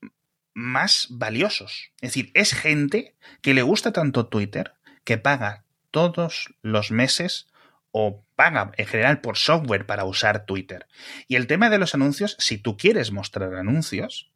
más 0.53 1.07
valiosos. 1.09 1.91
Es 2.01 2.09
decir, 2.09 2.31
es 2.33 2.53
gente 2.53 3.15
que 3.41 3.53
le 3.53 3.61
gusta 3.61 3.93
tanto 3.93 4.27
Twitter 4.27 4.73
que 5.05 5.17
paga 5.17 5.63
todos 5.89 6.53
los 6.61 6.91
meses 6.91 7.47
o 7.91 8.25
paga 8.35 8.71
en 8.75 8.87
general 8.87 9.21
por 9.21 9.37
software 9.37 9.85
para 9.85 10.03
usar 10.03 10.45
Twitter. 10.45 10.87
Y 11.29 11.37
el 11.37 11.47
tema 11.47 11.69
de 11.69 11.77
los 11.77 11.95
anuncios, 11.95 12.35
si 12.39 12.57
tú 12.57 12.75
quieres 12.75 13.11
mostrar 13.11 13.55
anuncios, 13.55 14.32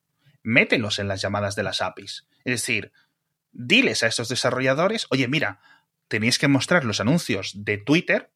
mételos 0.47 0.97
en 0.99 1.07
las 1.07 1.21
llamadas 1.21 1.55
de 1.55 1.63
las 1.63 1.81
APIs. 1.81 2.25
Es 2.45 2.61
decir, 2.61 2.91
diles 3.51 4.01
a 4.01 4.07
estos 4.07 4.29
desarrolladores, 4.29 5.05
oye, 5.09 5.27
mira, 5.27 5.59
tenéis 6.07 6.39
que 6.39 6.47
mostrar 6.47 6.85
los 6.85 7.01
anuncios 7.01 7.51
de 7.65 7.77
Twitter 7.77 8.31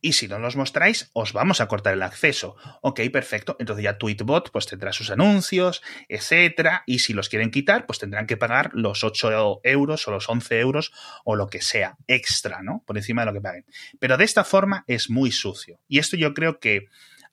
y 0.00 0.12
si 0.12 0.28
no 0.28 0.38
los 0.38 0.54
mostráis, 0.54 1.10
os 1.12 1.32
vamos 1.32 1.60
a 1.60 1.66
cortar 1.66 1.94
el 1.94 2.02
acceso. 2.02 2.56
Ok, 2.82 3.00
perfecto. 3.12 3.56
Entonces 3.58 3.82
ya 3.82 3.98
Tweetbot 3.98 4.52
pues 4.52 4.66
tendrá 4.66 4.92
sus 4.92 5.10
anuncios, 5.10 5.82
etcétera. 6.08 6.84
Y 6.86 7.00
si 7.00 7.14
los 7.14 7.28
quieren 7.28 7.50
quitar, 7.50 7.86
pues 7.86 7.98
tendrán 7.98 8.26
que 8.26 8.36
pagar 8.36 8.70
los 8.74 9.02
8 9.02 9.60
euros 9.64 10.06
o 10.06 10.10
los 10.12 10.28
11 10.28 10.60
euros 10.60 10.92
o 11.24 11.34
lo 11.34 11.48
que 11.48 11.60
sea 11.60 11.96
extra, 12.06 12.62
¿no? 12.62 12.84
Por 12.86 12.96
encima 12.96 13.22
de 13.22 13.26
lo 13.26 13.32
que 13.32 13.40
paguen. 13.40 13.66
Pero 13.98 14.16
de 14.16 14.24
esta 14.24 14.44
forma 14.44 14.84
es 14.86 15.10
muy 15.10 15.32
sucio. 15.32 15.80
Y 15.88 15.98
esto 15.98 16.16
yo 16.16 16.32
creo 16.32 16.60
que 16.60 16.86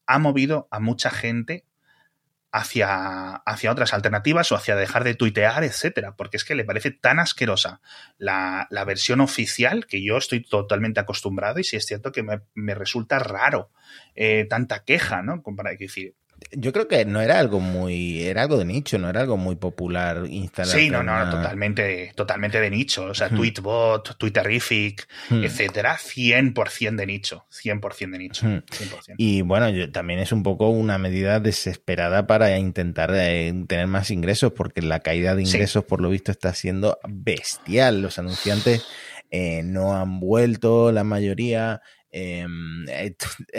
ha 0.08 0.17
movido 0.17 0.67
a 0.71 0.80
mucha 0.80 1.12
gente 1.12 1.65
hacia, 2.56 3.36
hacia 3.36 3.70
otras 3.70 3.94
alternativas 3.94 4.50
o 4.50 4.56
hacia 4.56 4.78
dejar 4.78 5.04
de 5.04 5.13
tuitear, 5.13 5.65
etcétera, 5.65 6.15
porque 6.15 6.38
es 6.38 6.46
que 6.46 6.56
le 6.56 6.63
parece 6.63 6.89
tan 6.89 7.20
asquerosa 7.20 7.82
la, 8.18 8.68
versión 8.88 9.20
oficial 9.20 9.88
que 9.88 10.02
yo 10.02 10.15
estoy 10.15 10.41
totalmente 10.41 11.02
acostumbrado 11.02 11.60
y 11.60 11.65
si 11.65 11.76
es 11.76 11.86
cierto 11.86 12.13
que 12.13 12.24
me, 12.24 12.76
resulta 12.76 13.20
raro 13.20 13.72
eh, 14.15 14.46
tanta 14.50 14.86
queja, 14.86 15.22
¿no? 15.22 15.44
Para 15.44 15.72
decir, 15.72 16.15
yo 16.52 16.71
creo 16.74 16.88
que 16.88 17.06
no 17.06 17.21
era 17.21 17.39
algo 17.39 17.60
muy, 17.60 18.24
era 18.24 18.43
algo 18.43 18.58
de 18.58 18.65
nicho, 18.65 18.98
no 18.98 19.10
era 19.10 19.21
algo 19.21 19.38
muy 19.38 19.56
popular 19.56 20.26
instalar. 20.30 20.76
Sí, 20.76 20.89
no, 20.89 21.04
no, 21.04 21.30
totalmente, 21.30 22.12
totalmente 22.15 22.60
de 22.60 22.69
nicho. 22.69 23.06
O 23.06 23.13
sea, 23.13 23.30
Tweetbot, 23.30 24.17
Twitterific, 24.17 25.08
etcétera, 25.30 25.98
100% 25.98 26.95
de 26.95 27.06
nicho, 27.06 27.45
100% 27.52 28.12
de 28.12 28.17
nicho. 28.17 28.45
100%. 28.45 29.15
Y 29.17 29.41
bueno, 29.41 29.67
también 29.91 30.19
es 30.19 30.32
un 30.32 30.43
poco 30.43 30.69
una 30.69 30.98
medida 30.98 31.39
desesperada 31.39 32.28
para 32.28 32.58
intentar 32.58 33.12
eh, 33.13 33.54
tener 33.67 33.88
más 33.88 34.12
ingresos, 34.12 34.54
porque 34.54 34.82
la 34.82 35.00
caída 35.00 35.36
de 35.36 35.43
ingresos, 35.43 35.84
por 35.84 36.02
lo 36.02 36.10
visto, 36.10 36.32
está 36.32 36.54
siendo 36.54 37.00
bestial. 37.08 38.02
Los 38.02 38.19
anunciantes 38.19 38.86
eh, 39.32 39.63
no 39.63 39.95
han 39.95 40.19
vuelto, 40.19 40.91
la 40.91 41.04
mayoría. 41.04 41.82
Em, 42.17 42.88
eh, 42.88 43.13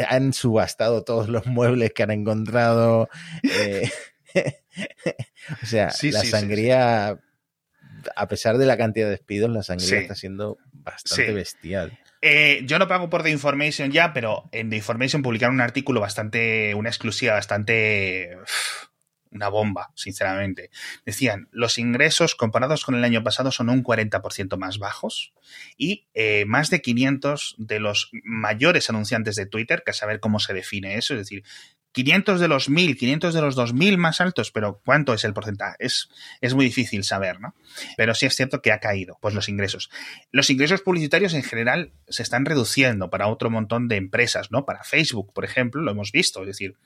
han 0.08 0.32
subastado 0.32 1.04
todos 1.04 1.28
los 1.28 1.44
muebles 1.44 1.92
que 1.92 2.02
han 2.02 2.10
encontrado. 2.10 3.10
Eh, 3.42 3.90
o 5.62 5.66
sea, 5.66 5.92
la 6.02 6.24
sangría, 6.24 7.18
a 8.16 8.28
pesar 8.28 8.56
de 8.56 8.64
la 8.64 8.78
cantidad 8.78 9.08
de 9.08 9.10
despidos, 9.10 9.50
la 9.50 9.62
sangría 9.62 9.98
está 9.98 10.14
siendo 10.14 10.56
bastante 10.72 11.34
bestial. 11.34 11.98
Eh, 12.22 12.62
yo 12.64 12.78
no 12.78 12.88
pago 12.88 13.10
por 13.10 13.22
The 13.22 13.30
Information 13.30 13.92
ya, 13.92 14.14
pero 14.14 14.48
en 14.52 14.70
The 14.70 14.76
Information 14.76 15.20
publicaron 15.20 15.56
un 15.56 15.60
artículo 15.60 16.00
bastante, 16.00 16.74
una 16.74 16.88
exclusiva 16.88 17.34
bastante 17.34 18.38
una 19.30 19.48
bomba, 19.48 19.90
sinceramente. 19.94 20.70
Decían, 21.04 21.48
los 21.52 21.78
ingresos 21.78 22.34
comparados 22.34 22.84
con 22.84 22.94
el 22.94 23.04
año 23.04 23.22
pasado 23.22 23.50
son 23.50 23.68
un 23.68 23.82
40% 23.82 24.56
más 24.56 24.78
bajos 24.78 25.32
y 25.76 26.06
eh, 26.14 26.44
más 26.46 26.70
de 26.70 26.82
500 26.82 27.56
de 27.58 27.80
los 27.80 28.10
mayores 28.24 28.90
anunciantes 28.90 29.36
de 29.36 29.46
Twitter, 29.46 29.82
que 29.84 29.90
a 29.90 29.94
saber 29.94 30.20
cómo 30.20 30.38
se 30.38 30.54
define 30.54 30.96
eso, 30.96 31.14
es 31.14 31.20
decir, 31.20 31.44
500 31.96 32.40
de 32.40 32.48
los 32.48 32.68
1000, 32.68 32.98
500 32.98 33.32
de 33.32 33.40
los 33.40 33.54
2000 33.54 33.96
más 33.96 34.20
altos, 34.20 34.50
pero 34.52 34.82
¿cuánto 34.84 35.14
es 35.14 35.24
el 35.24 35.32
porcentaje? 35.32 35.76
Es, 35.78 36.10
es 36.42 36.52
muy 36.52 36.66
difícil 36.66 37.04
saber, 37.04 37.40
¿no? 37.40 37.54
Pero 37.96 38.14
sí 38.14 38.26
es 38.26 38.36
cierto 38.36 38.60
que 38.60 38.70
ha 38.70 38.80
caído, 38.80 39.16
pues 39.22 39.34
los 39.34 39.48
ingresos. 39.48 39.88
Los 40.30 40.50
ingresos 40.50 40.82
publicitarios 40.82 41.32
en 41.32 41.42
general 41.42 41.94
se 42.06 42.22
están 42.22 42.44
reduciendo 42.44 43.08
para 43.08 43.28
otro 43.28 43.48
montón 43.48 43.88
de 43.88 43.96
empresas, 43.96 44.50
¿no? 44.50 44.66
Para 44.66 44.84
Facebook, 44.84 45.32
por 45.32 45.46
ejemplo, 45.46 45.80
lo 45.80 45.90
hemos 45.90 46.12
visto, 46.12 46.42
es 46.42 46.48
decir, 46.48 46.76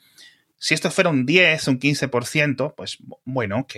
si 0.60 0.74
esto 0.74 0.90
fuera 0.90 1.08
un 1.08 1.24
10, 1.24 1.68
un 1.68 1.80
15%, 1.80 2.74
pues 2.76 2.98
bueno, 3.24 3.58
ok. 3.60 3.76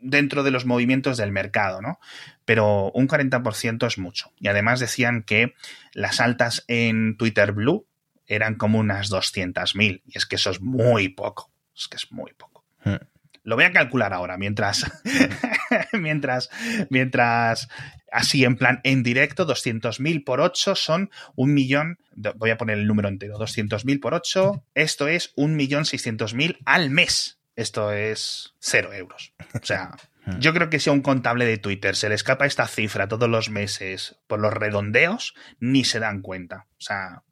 Dentro 0.00 0.44
de 0.44 0.52
los 0.52 0.64
movimientos 0.64 1.16
del 1.16 1.32
mercado, 1.32 1.82
¿no? 1.82 1.98
Pero 2.44 2.92
un 2.92 3.08
40% 3.08 3.86
es 3.86 3.98
mucho. 3.98 4.32
Y 4.38 4.46
además 4.46 4.78
decían 4.78 5.24
que 5.24 5.54
las 5.92 6.20
altas 6.20 6.64
en 6.68 7.16
Twitter 7.16 7.52
Blue 7.52 7.86
eran 8.26 8.54
como 8.54 8.78
unas 8.78 9.10
200.000. 9.10 10.02
Y 10.06 10.16
es 10.16 10.24
que 10.24 10.36
eso 10.36 10.50
es 10.50 10.60
muy 10.60 11.08
poco. 11.08 11.50
Es 11.76 11.88
que 11.88 11.96
es 11.96 12.12
muy 12.12 12.32
poco. 12.32 12.64
Hmm. 12.84 12.96
Lo 13.42 13.56
voy 13.56 13.64
a 13.64 13.72
calcular 13.72 14.12
ahora, 14.12 14.38
mientras, 14.38 14.88
mientras, 15.92 16.50
mientras, 16.90 17.68
así 18.10 18.44
en 18.44 18.56
plan, 18.56 18.80
en 18.84 19.02
directo, 19.02 19.46
200.000 19.46 20.24
por 20.24 20.40
8 20.40 20.74
son 20.74 21.10
un 21.34 21.54
millón, 21.54 21.98
voy 22.36 22.50
a 22.50 22.56
poner 22.56 22.78
el 22.78 22.86
número 22.86 23.08
entero, 23.08 23.38
200.000 23.38 24.00
por 24.00 24.14
8, 24.14 24.64
esto 24.74 25.08
es 25.08 25.32
un 25.36 25.56
millón 25.56 25.84
600.000 25.84 26.58
al 26.64 26.90
mes. 26.90 27.38
Esto 27.54 27.92
es 27.92 28.54
cero 28.60 28.92
euros. 28.92 29.34
O 29.54 29.64
sea, 29.64 29.90
hmm. 30.24 30.38
yo 30.38 30.54
creo 30.54 30.70
que 30.70 30.78
si 30.78 30.88
a 30.88 30.92
un 30.92 31.02
contable 31.02 31.44
de 31.44 31.58
Twitter 31.58 31.94
se 31.96 32.08
le 32.08 32.14
escapa 32.14 32.46
esta 32.46 32.66
cifra 32.66 33.08
todos 33.08 33.28
los 33.28 33.50
meses 33.50 34.16
por 34.26 34.40
los 34.40 34.52
redondeos, 34.52 35.34
ni 35.60 35.84
se 35.84 36.00
dan 36.00 36.22
cuenta. 36.22 36.66
O 36.78 36.80
sea, 36.80 37.24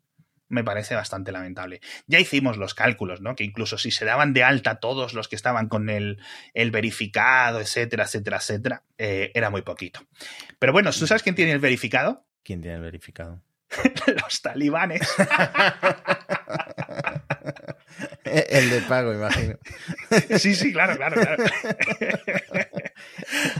me 0.50 0.64
parece 0.64 0.94
bastante 0.94 1.32
lamentable. 1.32 1.80
Ya 2.06 2.18
hicimos 2.18 2.58
los 2.58 2.74
cálculos, 2.74 3.22
¿no? 3.22 3.36
Que 3.36 3.44
incluso 3.44 3.78
si 3.78 3.90
se 3.90 4.04
daban 4.04 4.34
de 4.34 4.44
alta 4.44 4.80
todos 4.80 5.14
los 5.14 5.28
que 5.28 5.36
estaban 5.36 5.68
con 5.68 5.88
el, 5.88 6.18
el 6.52 6.70
verificado, 6.70 7.60
etcétera, 7.60 8.04
etcétera, 8.04 8.36
etcétera, 8.36 8.82
eh, 8.98 9.32
era 9.34 9.48
muy 9.48 9.62
poquito. 9.62 10.00
Pero 10.58 10.72
bueno, 10.72 10.90
¿tú 10.90 11.06
sabes 11.06 11.22
quién 11.22 11.36
tiene 11.36 11.52
el 11.52 11.60
verificado? 11.60 12.26
¿Quién 12.42 12.60
tiene 12.60 12.76
el 12.76 12.82
verificado? 12.82 13.40
los 14.22 14.42
talibanes. 14.42 15.00
el 18.24 18.70
de 18.70 18.80
pago, 18.82 19.14
imagino. 19.14 19.58
sí, 20.38 20.54
sí, 20.54 20.72
claro, 20.72 20.96
claro, 20.96 21.20
claro. 21.20 21.42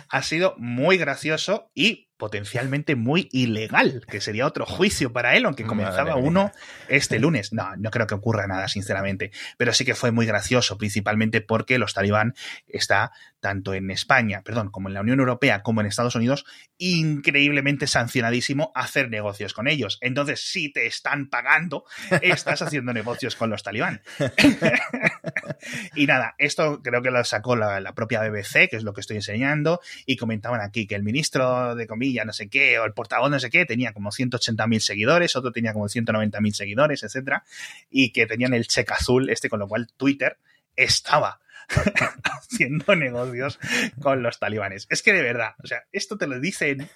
ha 0.08 0.22
sido 0.22 0.54
muy 0.58 0.98
gracioso 0.98 1.72
y 1.74 2.09
potencialmente 2.20 2.94
muy 2.94 3.28
ilegal, 3.32 4.04
que 4.06 4.20
sería 4.20 4.46
otro 4.46 4.66
juicio 4.66 5.12
para 5.12 5.34
él, 5.36 5.46
aunque 5.46 5.64
comenzaba 5.64 6.16
uno 6.16 6.52
este 6.88 7.18
lunes. 7.18 7.52
No, 7.52 7.74
no 7.76 7.90
creo 7.90 8.06
que 8.06 8.14
ocurra 8.14 8.46
nada, 8.46 8.68
sinceramente, 8.68 9.32
pero 9.56 9.72
sí 9.72 9.86
que 9.86 9.94
fue 9.94 10.12
muy 10.12 10.26
gracioso, 10.26 10.76
principalmente 10.76 11.40
porque 11.40 11.78
los 11.78 11.94
talibán 11.94 12.34
está 12.68 13.10
tanto 13.40 13.72
en 13.72 13.90
España, 13.90 14.42
perdón, 14.44 14.70
como 14.70 14.88
en 14.88 14.94
la 14.94 15.00
Unión 15.00 15.18
Europea, 15.18 15.62
como 15.62 15.80
en 15.80 15.86
Estados 15.86 16.14
Unidos, 16.14 16.44
increíblemente 16.76 17.86
sancionadísimo 17.86 18.70
hacer 18.74 19.08
negocios 19.08 19.54
con 19.54 19.66
ellos. 19.66 19.96
Entonces, 20.02 20.42
si 20.42 20.70
te 20.70 20.86
están 20.86 21.30
pagando, 21.30 21.84
estás 22.20 22.60
haciendo 22.60 22.92
negocios 22.92 23.34
con 23.34 23.48
los 23.48 23.62
talibán. 23.62 24.02
y 25.94 26.06
nada, 26.06 26.34
esto 26.36 26.82
creo 26.82 27.00
que 27.00 27.10
lo 27.10 27.24
sacó 27.24 27.56
la, 27.56 27.80
la 27.80 27.94
propia 27.94 28.20
BBC, 28.20 28.68
que 28.68 28.76
es 28.76 28.84
lo 28.84 28.92
que 28.92 29.00
estoy 29.00 29.16
enseñando, 29.16 29.80
y 30.04 30.18
comentaban 30.18 30.60
aquí 30.60 30.86
que 30.86 30.96
el 30.96 31.02
ministro 31.02 31.74
de 31.74 31.86
Comida 31.86 32.09
no 32.24 32.32
sé 32.32 32.48
qué, 32.48 32.78
o 32.78 32.84
el 32.84 32.92
portavoz 32.92 33.30
no 33.30 33.40
sé 33.40 33.50
qué, 33.50 33.66
tenía 33.66 33.92
como 33.92 34.10
180.000 34.10 34.78
seguidores, 34.80 35.36
otro 35.36 35.52
tenía 35.52 35.72
como 35.72 35.86
190.000 35.86 36.52
seguidores, 36.52 37.02
etcétera, 37.02 37.44
y 37.90 38.12
que 38.12 38.26
tenían 38.26 38.54
el 38.54 38.66
cheque 38.66 38.92
azul, 38.92 39.30
este, 39.30 39.48
con 39.48 39.60
lo 39.60 39.68
cual 39.68 39.88
Twitter 39.96 40.38
estaba 40.76 41.40
haciendo 42.24 42.94
negocios 42.96 43.58
con 44.00 44.22
los 44.22 44.38
talibanes. 44.38 44.86
Es 44.90 45.02
que 45.02 45.12
de 45.12 45.22
verdad, 45.22 45.54
o 45.62 45.66
sea, 45.66 45.84
esto 45.92 46.18
te 46.18 46.26
lo 46.26 46.40
dicen 46.40 46.88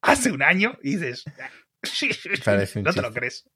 hace 0.00 0.30
un 0.30 0.42
año 0.42 0.78
y 0.82 0.96
dices, 0.96 1.24
no 2.76 2.92
te 2.92 3.02
lo 3.02 3.12
crees. 3.12 3.48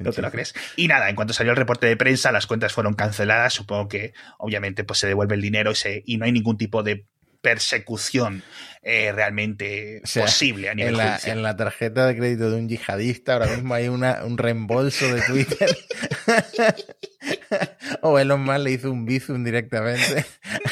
No 0.00 0.12
te 0.12 0.22
lo 0.22 0.30
crees. 0.30 0.54
Y 0.76 0.88
nada, 0.88 1.08
en 1.08 1.16
cuanto 1.16 1.32
salió 1.32 1.52
el 1.52 1.56
reporte 1.56 1.86
de 1.86 1.96
prensa, 1.96 2.32
las 2.32 2.46
cuentas 2.46 2.72
fueron 2.72 2.94
canceladas. 2.94 3.52
Supongo 3.52 3.88
que, 3.88 4.14
obviamente, 4.38 4.84
pues 4.84 4.98
se 4.98 5.06
devuelve 5.06 5.34
el 5.34 5.42
dinero 5.42 5.72
y, 5.72 5.74
se, 5.74 6.02
y 6.04 6.16
no 6.16 6.24
hay 6.24 6.32
ningún 6.32 6.56
tipo 6.56 6.82
de 6.82 7.06
persecución 7.44 8.42
eh, 8.82 9.12
realmente 9.12 10.00
posible 10.14 10.70
a 10.70 10.74
nivel 10.74 10.92
en 10.92 10.96
la, 10.96 11.20
en 11.24 11.42
la 11.42 11.54
tarjeta 11.56 12.06
de 12.06 12.16
crédito 12.16 12.50
de 12.50 12.56
un 12.56 12.68
yihadista 12.70 13.34
ahora 13.34 13.48
mismo 13.48 13.74
hay 13.74 13.88
una, 13.88 14.24
un 14.24 14.38
reembolso 14.38 15.06
de 15.14 15.20
Twitter. 15.20 15.76
o 18.00 18.18
Elon 18.18 18.42
Musk 18.42 18.58
le 18.60 18.72
hizo 18.72 18.90
un 18.90 19.04
bizum 19.04 19.44
directamente. 19.44 20.24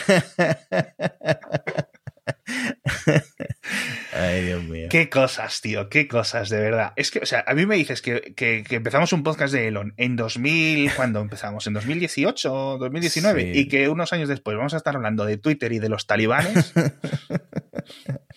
Ay, 4.12 4.44
Dios 4.44 4.62
mío. 4.64 4.88
Qué 4.90 5.08
cosas, 5.08 5.60
tío, 5.60 5.88
qué 5.88 6.06
cosas, 6.06 6.48
de 6.50 6.58
verdad. 6.60 6.92
Es 6.96 7.10
que, 7.10 7.20
o 7.20 7.26
sea, 7.26 7.44
a 7.46 7.54
mí 7.54 7.66
me 7.66 7.76
dices 7.76 8.02
que, 8.02 8.34
que, 8.34 8.64
empezamos 8.70 9.12
un 9.12 9.22
podcast 9.22 9.52
de 9.52 9.68
Elon 9.68 9.94
en 9.96 10.16
2000, 10.16 10.92
¿cuándo 10.94 11.20
empezamos? 11.20 11.66
¿En 11.66 11.74
2018 11.74 12.52
o 12.52 12.78
2019? 12.78 13.52
Y 13.54 13.68
que 13.68 13.88
unos 13.88 14.12
años 14.12 14.28
después 14.28 14.56
vamos 14.56 14.74
a 14.74 14.78
estar 14.78 14.94
hablando 14.96 15.24
de 15.24 15.38
Twitter 15.38 15.72
y 15.72 15.78
de 15.78 15.88
los 15.88 16.06
talibanes. 16.06 16.72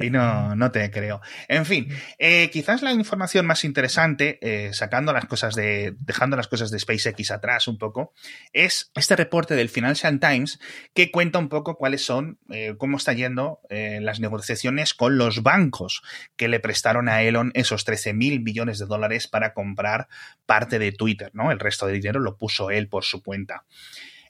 y 0.00 0.10
no, 0.10 0.54
no 0.56 0.70
te 0.70 0.90
creo. 0.90 1.20
En 1.48 1.66
fin, 1.66 1.88
eh, 2.18 2.50
quizás 2.50 2.82
la 2.82 2.92
información 2.92 3.46
más 3.46 3.64
interesante, 3.64 4.38
eh, 4.42 4.72
sacando 4.72 5.12
las 5.12 5.26
cosas 5.26 5.54
de, 5.54 5.94
dejando 6.00 6.36
las 6.36 6.48
cosas 6.48 6.70
de 6.70 6.78
SpaceX 6.78 7.30
atrás 7.30 7.68
un 7.68 7.78
poco, 7.78 8.12
es 8.52 8.90
este 8.94 9.16
reporte 9.16 9.54
del 9.54 9.68
Financial 9.68 10.18
Times 10.18 10.58
que 10.94 11.10
cuenta 11.10 11.38
un 11.38 11.48
poco 11.48 11.76
cuáles 11.76 12.04
son, 12.04 12.38
eh, 12.50 12.74
cómo 12.78 12.96
está 12.96 13.12
yendo 13.12 13.60
las 13.70 14.20
negociaciones 14.20 14.94
con 14.94 15.18
los 15.18 15.42
bancos 15.42 16.02
que 16.36 16.48
le 16.48 16.60
prestaron 16.60 17.08
a 17.08 17.22
Elon 17.22 17.50
esos 17.54 17.84
13 17.84 18.12
mil 18.14 18.40
millones 18.40 18.78
de 18.78 18.86
dólares 18.86 19.26
para 19.26 19.52
comprar 19.52 20.08
parte 20.46 20.78
de 20.78 20.92
Twitter, 20.92 21.30
¿no? 21.34 21.50
El 21.50 21.58
resto 21.58 21.86
de 21.86 21.94
dinero 21.94 22.20
lo 22.20 22.36
puso 22.36 22.70
él 22.70 22.88
por 22.88 23.04
su 23.04 23.22
cuenta. 23.22 23.64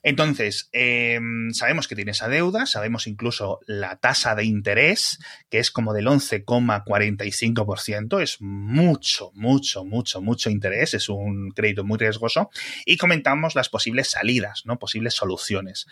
Entonces, 0.07 0.69
em, 0.71 1.51
sabemos 1.51 1.87
que 1.87 1.95
tiene 1.95 2.11
esa 2.11 2.27
deuda, 2.27 2.67
sabemos 2.67 3.07
incluso 3.07 3.59
la 3.65 3.95
tasa 3.95 4.35
de 4.35 4.45
interés, 4.45 5.17
que 5.49 5.57
es 5.57 5.71
como 5.71 5.93
del 5.93 6.05
11,45%, 6.05 8.21
es 8.21 8.39
mucho, 8.39 9.31
mucho, 9.33 9.83
mucho, 9.83 10.21
mucho 10.21 10.51
interés, 10.51 10.93
es 10.93 11.09
un 11.09 11.49
crédito 11.49 11.83
muy 11.83 11.97
riesgoso, 11.97 12.51
y 12.85 12.97
comentamos 12.97 13.55
las 13.55 13.69
posibles 13.69 14.11
salidas, 14.11 14.67
¿no? 14.67 14.77
Posibles 14.77 15.15
soluciones. 15.15 15.87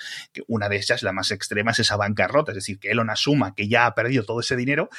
Una 0.47 0.69
de 0.69 0.76
ellas, 0.76 1.02
la 1.02 1.12
más 1.12 1.32
extrema, 1.32 1.71
es 1.71 1.80
esa 1.80 1.95
bancarrota, 1.95 2.52
es 2.52 2.58
decir, 2.58 2.78
que 2.78 2.91
Elon 2.91 3.10
asuma 3.10 3.56
que 3.56 3.67
ya 3.67 3.88
ha 3.88 3.95
perdido 3.95 4.26
todo 4.26 4.41
ese 4.41 4.56
dinero 4.56 4.89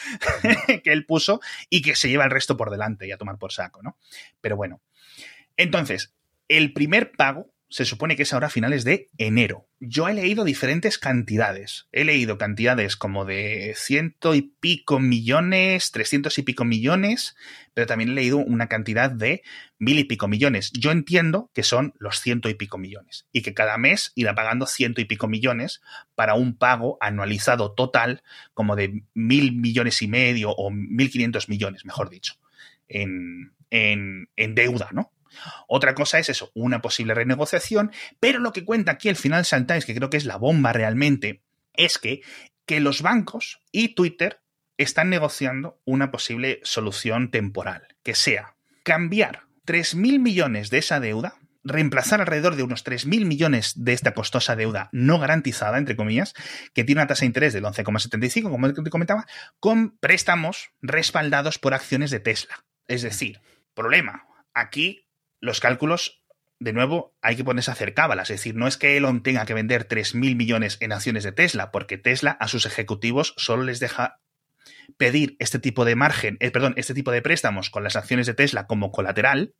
que 0.82 0.92
él 0.92 1.06
puso 1.06 1.40
y 1.70 1.82
que 1.82 1.94
se 1.94 2.08
lleva 2.08 2.24
el 2.24 2.32
resto 2.32 2.56
por 2.56 2.68
delante 2.68 3.06
y 3.06 3.12
a 3.12 3.16
tomar 3.16 3.38
por 3.38 3.52
saco, 3.52 3.80
¿no? 3.80 3.96
Pero 4.40 4.56
bueno. 4.56 4.82
Entonces, 5.56 6.12
el 6.48 6.72
primer 6.72 7.12
pago 7.12 7.53
se 7.74 7.84
supone 7.84 8.14
que 8.14 8.22
es 8.22 8.32
ahora 8.32 8.46
a 8.46 8.50
finales 8.50 8.84
de 8.84 9.10
enero. 9.18 9.66
Yo 9.80 10.06
he 10.06 10.14
leído 10.14 10.44
diferentes 10.44 10.96
cantidades. 10.96 11.88
He 11.90 12.04
leído 12.04 12.38
cantidades 12.38 12.96
como 12.96 13.24
de 13.24 13.74
ciento 13.76 14.36
y 14.36 14.42
pico 14.42 15.00
millones, 15.00 15.90
trescientos 15.90 16.38
y 16.38 16.44
pico 16.44 16.64
millones, 16.64 17.34
pero 17.74 17.88
también 17.88 18.10
he 18.10 18.14
leído 18.14 18.36
una 18.36 18.68
cantidad 18.68 19.10
de 19.10 19.42
mil 19.80 19.98
y 19.98 20.04
pico 20.04 20.28
millones. 20.28 20.70
Yo 20.72 20.92
entiendo 20.92 21.50
que 21.52 21.64
son 21.64 21.94
los 21.98 22.20
ciento 22.20 22.48
y 22.48 22.54
pico 22.54 22.78
millones 22.78 23.26
y 23.32 23.42
que 23.42 23.54
cada 23.54 23.76
mes 23.76 24.12
irá 24.14 24.36
pagando 24.36 24.68
ciento 24.68 25.00
y 25.00 25.06
pico 25.06 25.26
millones 25.26 25.82
para 26.14 26.34
un 26.34 26.56
pago 26.56 26.96
anualizado 27.00 27.72
total 27.72 28.22
como 28.52 28.76
de 28.76 29.02
mil 29.14 29.50
millones 29.56 30.00
y 30.00 30.06
medio 30.06 30.52
o 30.52 30.70
mil 30.70 31.10
quinientos 31.10 31.48
millones, 31.48 31.84
mejor 31.84 32.08
dicho, 32.08 32.34
en, 32.86 33.52
en, 33.70 34.28
en 34.36 34.54
deuda, 34.54 34.90
¿no? 34.92 35.10
Otra 35.66 35.94
cosa 35.94 36.18
es 36.18 36.28
eso, 36.28 36.50
una 36.54 36.80
posible 36.82 37.14
renegociación, 37.14 37.92
pero 38.20 38.38
lo 38.38 38.52
que 38.52 38.64
cuenta 38.64 38.92
aquí 38.92 39.08
el 39.08 39.16
Financial 39.16 39.66
Times, 39.66 39.84
que 39.84 39.94
creo 39.94 40.10
que 40.10 40.16
es 40.16 40.24
la 40.24 40.36
bomba 40.36 40.72
realmente, 40.72 41.42
es 41.74 41.98
que, 41.98 42.22
que 42.66 42.80
los 42.80 43.02
bancos 43.02 43.60
y 43.72 43.94
Twitter 43.94 44.40
están 44.76 45.10
negociando 45.10 45.80
una 45.84 46.10
posible 46.10 46.60
solución 46.64 47.30
temporal, 47.30 47.88
que 48.02 48.14
sea 48.14 48.56
cambiar 48.82 49.42
3.000 49.66 50.18
millones 50.18 50.70
de 50.70 50.78
esa 50.78 51.00
deuda, 51.00 51.36
reemplazar 51.62 52.20
alrededor 52.20 52.56
de 52.56 52.62
unos 52.62 52.84
3.000 52.84 53.24
millones 53.24 53.72
de 53.76 53.92
esta 53.92 54.12
costosa 54.12 54.56
deuda 54.56 54.90
no 54.92 55.18
garantizada, 55.18 55.78
entre 55.78 55.96
comillas, 55.96 56.34
que 56.74 56.84
tiene 56.84 57.00
una 57.00 57.06
tasa 57.06 57.20
de 57.20 57.26
interés 57.26 57.52
del 57.52 57.64
11,75, 57.64 58.50
como 58.50 58.72
te 58.72 58.90
comentaba, 58.90 59.26
con 59.60 59.96
préstamos 59.98 60.70
respaldados 60.82 61.58
por 61.58 61.72
acciones 61.72 62.10
de 62.10 62.20
Tesla. 62.20 62.64
Es 62.86 63.02
decir, 63.02 63.40
problema, 63.74 64.26
aquí 64.52 65.03
los 65.44 65.60
cálculos, 65.60 66.22
de 66.58 66.72
nuevo, 66.72 67.14
hay 67.20 67.36
que 67.36 67.44
ponerse 67.44 67.70
a 67.70 67.74
hacer 67.74 67.94
cábalas. 67.94 68.30
Es 68.30 68.40
decir, 68.40 68.54
no 68.54 68.66
es 68.66 68.76
que 68.76 68.96
Elon 68.96 69.22
tenga 69.22 69.44
que 69.44 69.54
vender 69.54 69.86
3.000 69.86 70.36
millones 70.36 70.78
en 70.80 70.92
acciones 70.92 71.24
de 71.24 71.32
Tesla, 71.32 71.70
porque 71.70 71.98
Tesla 71.98 72.32
a 72.32 72.48
sus 72.48 72.66
ejecutivos 72.66 73.34
solo 73.36 73.64
les 73.64 73.80
deja 73.80 74.20
pedir 74.96 75.36
este 75.38 75.58
tipo 75.58 75.84
de 75.84 75.96
margen, 75.96 76.36
eh, 76.40 76.50
perdón, 76.50 76.74
este 76.76 76.94
tipo 76.94 77.10
de 77.10 77.22
préstamos 77.22 77.70
con 77.70 77.84
las 77.84 77.96
acciones 77.96 78.26
de 78.26 78.34
Tesla 78.34 78.66
como 78.66 78.90
colateral, 78.90 79.54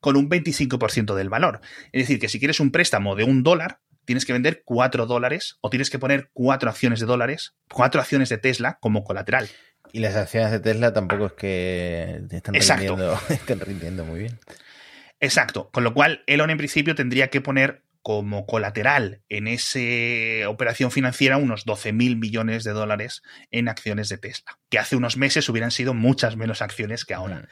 con 0.00 0.16
un 0.16 0.28
25% 0.28 1.14
del 1.14 1.28
valor. 1.28 1.60
Es 1.92 2.02
decir, 2.02 2.20
que 2.20 2.28
si 2.28 2.38
quieres 2.38 2.60
un 2.60 2.70
préstamo 2.70 3.16
de 3.16 3.24
un 3.24 3.42
dólar, 3.42 3.80
tienes 4.04 4.26
que 4.26 4.34
vender 4.34 4.62
4 4.64 5.06
dólares 5.06 5.58
o 5.60 5.70
tienes 5.70 5.90
que 5.90 5.98
poner 5.98 6.30
4 6.34 6.70
acciones 6.70 7.00
de 7.00 7.06
dólares, 7.06 7.56
4 7.70 8.00
acciones 8.00 8.28
de 8.28 8.38
Tesla 8.38 8.78
como 8.80 9.02
colateral. 9.02 9.48
Y 9.94 10.00
las 10.00 10.16
acciones 10.16 10.50
de 10.50 10.58
Tesla 10.58 10.92
tampoco 10.92 11.26
es 11.26 11.32
que 11.34 12.20
estén 12.28 13.60
rindiendo, 13.60 14.04
muy 14.04 14.18
bien. 14.18 14.40
Exacto. 15.20 15.70
Con 15.70 15.84
lo 15.84 15.94
cual, 15.94 16.24
Elon 16.26 16.50
en 16.50 16.58
principio 16.58 16.96
tendría 16.96 17.30
que 17.30 17.40
poner 17.40 17.84
como 18.02 18.44
colateral 18.44 19.22
en 19.28 19.46
esa 19.46 20.50
operación 20.50 20.90
financiera 20.90 21.36
unos 21.36 21.64
12 21.64 21.92
mil 21.92 22.16
millones 22.16 22.64
de 22.64 22.72
dólares 22.72 23.22
en 23.52 23.68
acciones 23.68 24.08
de 24.08 24.18
Tesla, 24.18 24.58
que 24.68 24.80
hace 24.80 24.96
unos 24.96 25.16
meses 25.16 25.48
hubieran 25.48 25.70
sido 25.70 25.94
muchas 25.94 26.36
menos 26.36 26.60
acciones 26.60 27.04
que 27.04 27.14
ahora. 27.14 27.36
Mm. 27.36 27.46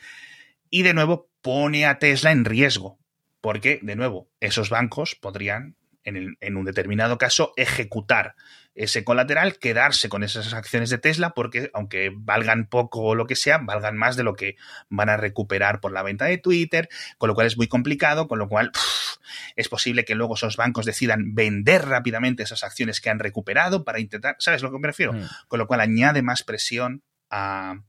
Y 0.69 0.83
de 0.83 0.95
nuevo 0.95 1.31
pone 1.43 1.87
a 1.87 2.01
Tesla 2.01 2.33
en 2.33 2.45
riesgo, 2.45 2.99
porque 3.41 3.79
de 3.83 3.95
nuevo 3.95 4.33
esos 4.41 4.69
bancos 4.69 5.15
podrían 5.15 5.77
en, 6.05 6.57
un 6.57 6.65
determinado 6.65 7.19
caso, 7.19 7.53
ejecutar 7.57 8.35
ese 8.75 9.05
colateral, 9.05 9.59
quedarse 9.59 10.09
con 10.09 10.23
esas 10.23 10.55
acciones 10.55 10.89
de 10.89 10.99
Tesla, 10.99 11.31
porque 11.31 11.71
aunque 11.75 12.11
valgan 12.15 12.67
poco 12.67 13.03
o 13.03 13.15
lo 13.15 13.27
que 13.27 13.37
sea, 13.37 13.59
valgan 13.59 13.97
más 13.97 14.17
de 14.17 14.23
lo 14.23 14.35
que 14.35 14.57
van 14.89 15.11
a 15.11 15.17
recuperar 15.17 15.81
por 15.81 15.93
la 15.93 16.03
venta 16.03 16.25
de 16.25 16.39
Twitter, 16.39 16.89
con 17.19 17.29
lo 17.29 17.35
cual 17.35 17.47
es 17.47 17.57
muy 17.57 17.69
complicado, 17.69 18.29
con 18.29 18.39
lo 18.39 18.49
cual 18.49 18.73
es 19.57 19.69
posible 19.69 20.05
que 20.05 20.15
luego 20.15 20.35
esos 20.35 20.57
bancos 20.57 20.87
decidan 20.87 21.35
vender 21.35 21.87
rápidamente 21.87 22.43
esas 22.43 22.65
acciones 22.65 23.01
que 23.01 23.11
han 23.11 23.19
recuperado 23.19 23.85
para 23.85 24.01
intentar, 24.01 24.37
¿sabes 24.39 24.63
a 24.63 24.67
lo 24.67 24.73
que 24.73 24.79
me 24.79 24.89
refiero? 24.89 25.13
Mm. 25.13 25.29
Con 25.49 25.59
lo 25.59 25.67
cual 25.67 25.81
añade 25.81 26.23
más 26.23 26.43
presión 26.43 27.03
a, 27.31 27.83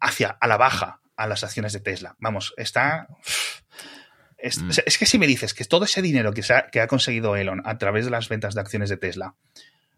hacia 0.00 0.30
a 0.40 0.46
la 0.48 0.56
baja 0.56 1.00
a 1.16 1.28
las 1.28 1.44
acciones 1.44 1.72
de 1.72 1.80
Tesla. 1.80 2.16
Vamos, 2.18 2.54
está... 2.56 3.06
Mm. 3.08 4.70
Es, 4.84 4.98
que 4.98 5.06
si 5.06 5.16
me 5.16 5.26
dices 5.26 5.54
que 5.54 5.64
todo 5.64 5.86
ese 5.86 6.02
dinero 6.02 6.34
que, 6.34 6.42
ha, 6.52 6.66
que 6.66 6.82
ha 6.82 6.86
conseguido 6.86 7.34
Elon 7.34 7.62
a 7.64 7.78
través 7.78 8.04
de 8.04 8.10
las 8.10 8.28
ventas 8.28 8.54
de 8.54 8.60
acciones 8.60 8.90
de 8.90 8.98
Tesla 8.98 9.36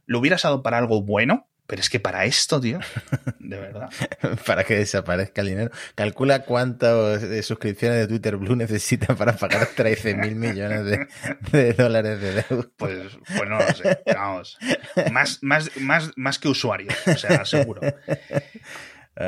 lo 0.07 0.19
hubieras 0.19 0.43
dado 0.43 0.63
para 0.63 0.79
algo 0.79 1.03
bueno, 1.03 1.49
pero 1.67 1.81
es 1.81 1.91
que 1.91 1.99
para 1.99 2.25
esto, 2.25 2.61
tío, 2.61 2.79
de 3.41 3.59
verdad. 3.59 3.91
para 4.47 4.65
que 4.65 4.77
desaparezca 4.77 5.41
el 5.41 5.49
dinero. 5.49 5.71
Calcula 5.95 6.45
cuántas 6.45 7.23
suscripciones 7.45 7.99
de 7.99 8.07
Twitter 8.07 8.37
Blue 8.37 8.57
necesita 8.57 9.15
para 9.17 9.37
pagar 9.37 9.67
13 9.67 10.15
mil 10.15 10.37
millones 10.37 10.85
de, 11.53 11.73
dólares 11.73 12.21
de 12.21 12.33
deuda. 12.35 12.69
Pues, 12.77 13.19
pues 13.37 13.49
no 13.49 13.59
lo 13.59 13.75
sé, 13.75 14.01
vamos. 14.07 14.59
Más, 15.13 15.43
más, 15.43 15.71
más, 15.77 16.13
más 16.17 16.39
que 16.39 16.49
usuario, 16.49 16.89
o 17.07 17.17
sea, 17.17 17.45
seguro. 17.45 17.81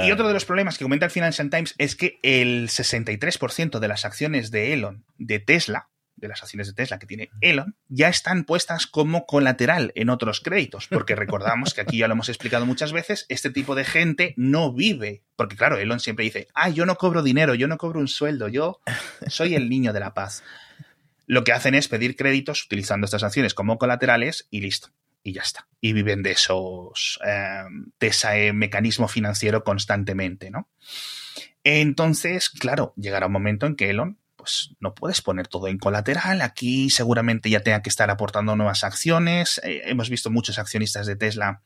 Y 0.05 0.13
otro 0.13 0.29
de 0.29 0.35
los 0.35 0.45
problemas 0.45 0.77
que 0.77 0.85
comenta 0.85 1.07
el 1.07 1.11
Financial 1.11 1.49
Times 1.49 1.75
es 1.79 1.97
que 1.97 2.19
el 2.23 2.69
63% 2.69 3.79
de 3.79 3.89
las 3.89 4.05
acciones 4.05 4.51
de 4.51 4.75
Elon, 4.75 5.05
de 5.17 5.41
Tesla, 5.41 5.89
de 6.19 6.29
las 6.29 6.43
acciones 6.43 6.67
de 6.67 6.73
Tesla 6.73 6.99
que 6.99 7.07
tiene 7.07 7.31
Elon, 7.41 7.77
ya 7.89 8.09
están 8.09 8.45
puestas 8.45 8.87
como 8.87 9.27
colateral 9.27 9.93
en 9.95 10.11
otros 10.11 10.41
créditos, 10.41 10.89
porque 10.89 11.15
recordamos 11.15 11.75
que 11.75 11.81
aquí 11.81 11.99
ya 11.99 12.09
lo 12.09 12.15
hemos 12.15 12.29
explicado 12.29 12.67
muchas 12.67 12.93
veces, 12.93 13.27
este 13.29 13.51
tipo 13.51 13.75
de 13.75 13.85
gente 13.85 14.35
no 14.37 14.73
vive, 14.73 15.23
porque 15.37 15.57
claro, 15.57 15.79
Elon 15.79 16.01
siempre 16.01 16.25
dice, 16.25 16.49
ah, 16.55 16.69
yo 16.69 16.87
no 16.87 16.97
cobro 16.97 17.23
dinero, 17.23 17.55
yo 17.55 17.69
no 17.69 17.79
cobro 17.79 18.01
un 18.01 18.09
sueldo, 18.09 18.49
yo 18.49 18.81
soy 19.27 19.55
el 19.55 19.69
niño 19.69 19.93
de 19.93 20.01
la 20.01 20.15
paz. 20.15 20.43
Lo 21.27 21.45
que 21.45 21.53
hacen 21.53 21.75
es 21.75 21.89
pedir 21.89 22.17
créditos 22.17 22.65
utilizando 22.65 23.05
estas 23.05 23.23
acciones 23.23 23.55
como 23.55 23.79
colaterales 23.79 24.47
y 24.51 24.61
listo 24.61 24.89
y 25.23 25.33
ya 25.33 25.43
está. 25.43 25.69
Y 25.81 25.93
viven 25.93 26.23
de 26.23 26.33
esos, 26.33 27.19
em, 27.25 27.91
de 28.01 28.07
ese 28.07 28.53
mecanismo 28.53 29.09
financiero 29.09 29.63
constantemente, 29.65 30.51
¿no? 30.51 30.69
Entonces, 31.65 32.49
claro, 32.49 32.95
llegará 32.97 33.27
un 33.27 33.33
momento 33.33 33.67
en 33.67 33.77
que 33.77 33.91
Elon, 33.91 34.18
pues 34.39 34.71
no 34.81 34.95
puedes 34.95 35.21
poner 35.21 35.49
todo 35.49 35.69
en 35.69 35.79
colateral. 35.79 36.41
Aquí 36.41 36.89
seguramente 36.89 37.51
ya 37.51 37.61
tenga 37.61 37.83
que 37.83 37.91
estar 37.91 38.09
aportando 38.09 38.57
nuevas 38.57 38.85
acciones. 38.85 39.61
Eh, 39.65 39.83
hemos 39.87 40.09
visto 40.09 40.31
muchos 40.31 40.59
accionistas 40.59 41.07
de 41.07 41.17
Tesla 41.17 41.61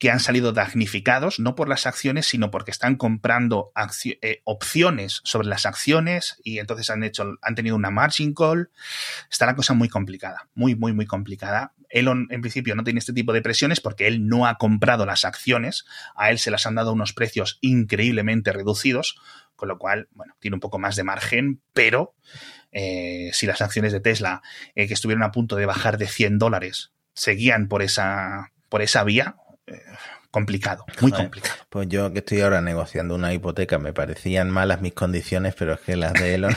que 0.00 0.10
han 0.10 0.18
salido 0.18 0.52
damnificados, 0.52 1.38
no 1.40 1.54
por 1.54 1.68
las 1.68 1.86
acciones, 1.86 2.24
sino 2.24 2.50
porque 2.50 2.70
están 2.70 2.96
comprando 2.96 3.70
eh, 4.04 4.40
opciones 4.44 5.20
sobre 5.24 5.46
las 5.46 5.66
acciones 5.66 6.40
y 6.42 6.58
entonces 6.58 6.88
han, 6.88 7.04
hecho, 7.04 7.36
han 7.42 7.54
tenido 7.54 7.76
una 7.76 7.90
margin 7.90 8.32
call. 8.32 8.70
Está 9.30 9.44
la 9.44 9.54
cosa 9.54 9.74
muy 9.74 9.90
complicada, 9.90 10.48
muy, 10.54 10.74
muy, 10.74 10.94
muy 10.94 11.04
complicada. 11.04 11.74
Elon 11.90 12.28
en 12.30 12.40
principio 12.40 12.74
no 12.74 12.82
tiene 12.82 12.98
este 12.98 13.12
tipo 13.12 13.34
de 13.34 13.42
presiones 13.42 13.80
porque 13.80 14.06
él 14.06 14.26
no 14.26 14.46
ha 14.46 14.56
comprado 14.56 15.04
las 15.04 15.26
acciones, 15.26 15.84
a 16.16 16.30
él 16.30 16.38
se 16.38 16.50
las 16.50 16.64
han 16.64 16.76
dado 16.76 16.94
unos 16.94 17.12
precios 17.12 17.58
increíblemente 17.60 18.54
reducidos, 18.54 19.20
con 19.60 19.68
lo 19.68 19.78
cual, 19.78 20.08
bueno, 20.12 20.34
tiene 20.40 20.54
un 20.54 20.60
poco 20.60 20.78
más 20.78 20.96
de 20.96 21.04
margen, 21.04 21.60
pero 21.74 22.14
eh, 22.72 23.28
si 23.34 23.44
las 23.44 23.60
acciones 23.60 23.92
de 23.92 24.00
Tesla, 24.00 24.40
eh, 24.74 24.88
que 24.88 24.94
estuvieron 24.94 25.22
a 25.22 25.32
punto 25.32 25.54
de 25.56 25.66
bajar 25.66 25.98
de 25.98 26.08
100 26.08 26.38
dólares, 26.38 26.92
seguían 27.12 27.68
por 27.68 27.82
esa, 27.82 28.52
por 28.70 28.80
esa 28.80 29.04
vía, 29.04 29.36
complicado, 30.30 30.86
muy 31.02 31.12
complicado. 31.12 31.56
Pues 31.68 31.88
yo 31.88 32.10
que 32.10 32.20
estoy 32.20 32.40
ahora 32.40 32.62
negociando 32.62 33.14
una 33.14 33.34
hipoteca, 33.34 33.78
me 33.78 33.92
parecían 33.92 34.50
malas 34.50 34.80
mis 34.80 34.94
condiciones, 34.94 35.54
pero 35.54 35.74
es 35.74 35.80
que 35.80 35.94
las 35.94 36.14
de 36.14 36.34
Elon. 36.36 36.56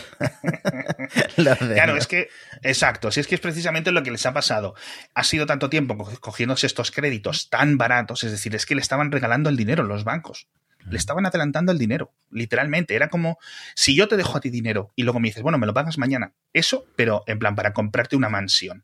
claro, 1.35 1.97
es 1.97 2.07
que, 2.07 2.29
exacto, 2.61 3.11
si 3.11 3.19
es 3.19 3.27
que 3.27 3.35
es 3.35 3.41
precisamente 3.41 3.91
lo 3.91 4.01
que 4.01 4.11
les 4.11 4.25
ha 4.25 4.33
pasado. 4.33 4.75
Ha 5.13 5.25
sido 5.25 5.45
tanto 5.45 5.69
tiempo 5.69 5.97
cogiéndose 5.97 6.67
estos 6.67 6.91
créditos 6.91 7.49
tan 7.49 7.77
baratos, 7.77 8.23
es 8.23 8.31
decir, 8.31 8.55
es 8.55 8.65
que 8.65 8.75
le 8.75 8.81
estaban 8.81 9.11
regalando 9.11 9.49
el 9.49 9.57
dinero 9.57 9.83
los 9.83 10.05
bancos. 10.05 10.47
Le 10.89 10.97
estaban 10.97 11.25
adelantando 11.25 11.71
el 11.71 11.77
dinero, 11.77 12.13
literalmente. 12.29 12.95
Era 12.95 13.09
como 13.09 13.37
si 13.75 13.95
yo 13.95 14.07
te 14.07 14.17
dejo 14.17 14.37
a 14.37 14.41
ti 14.41 14.49
dinero 14.49 14.91
y 14.95 15.03
luego 15.03 15.19
me 15.19 15.29
dices, 15.29 15.43
bueno, 15.43 15.57
me 15.57 15.67
lo 15.67 15.73
pagas 15.73 15.97
mañana. 15.97 16.33
Eso, 16.53 16.85
pero 16.95 17.23
en 17.27 17.39
plan 17.39 17.55
para 17.55 17.73
comprarte 17.73 18.15
una 18.15 18.29
mansión, 18.29 18.83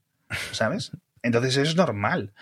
¿sabes? 0.51 0.91
Entonces 1.21 1.57
es 1.57 1.75
normal 1.75 2.33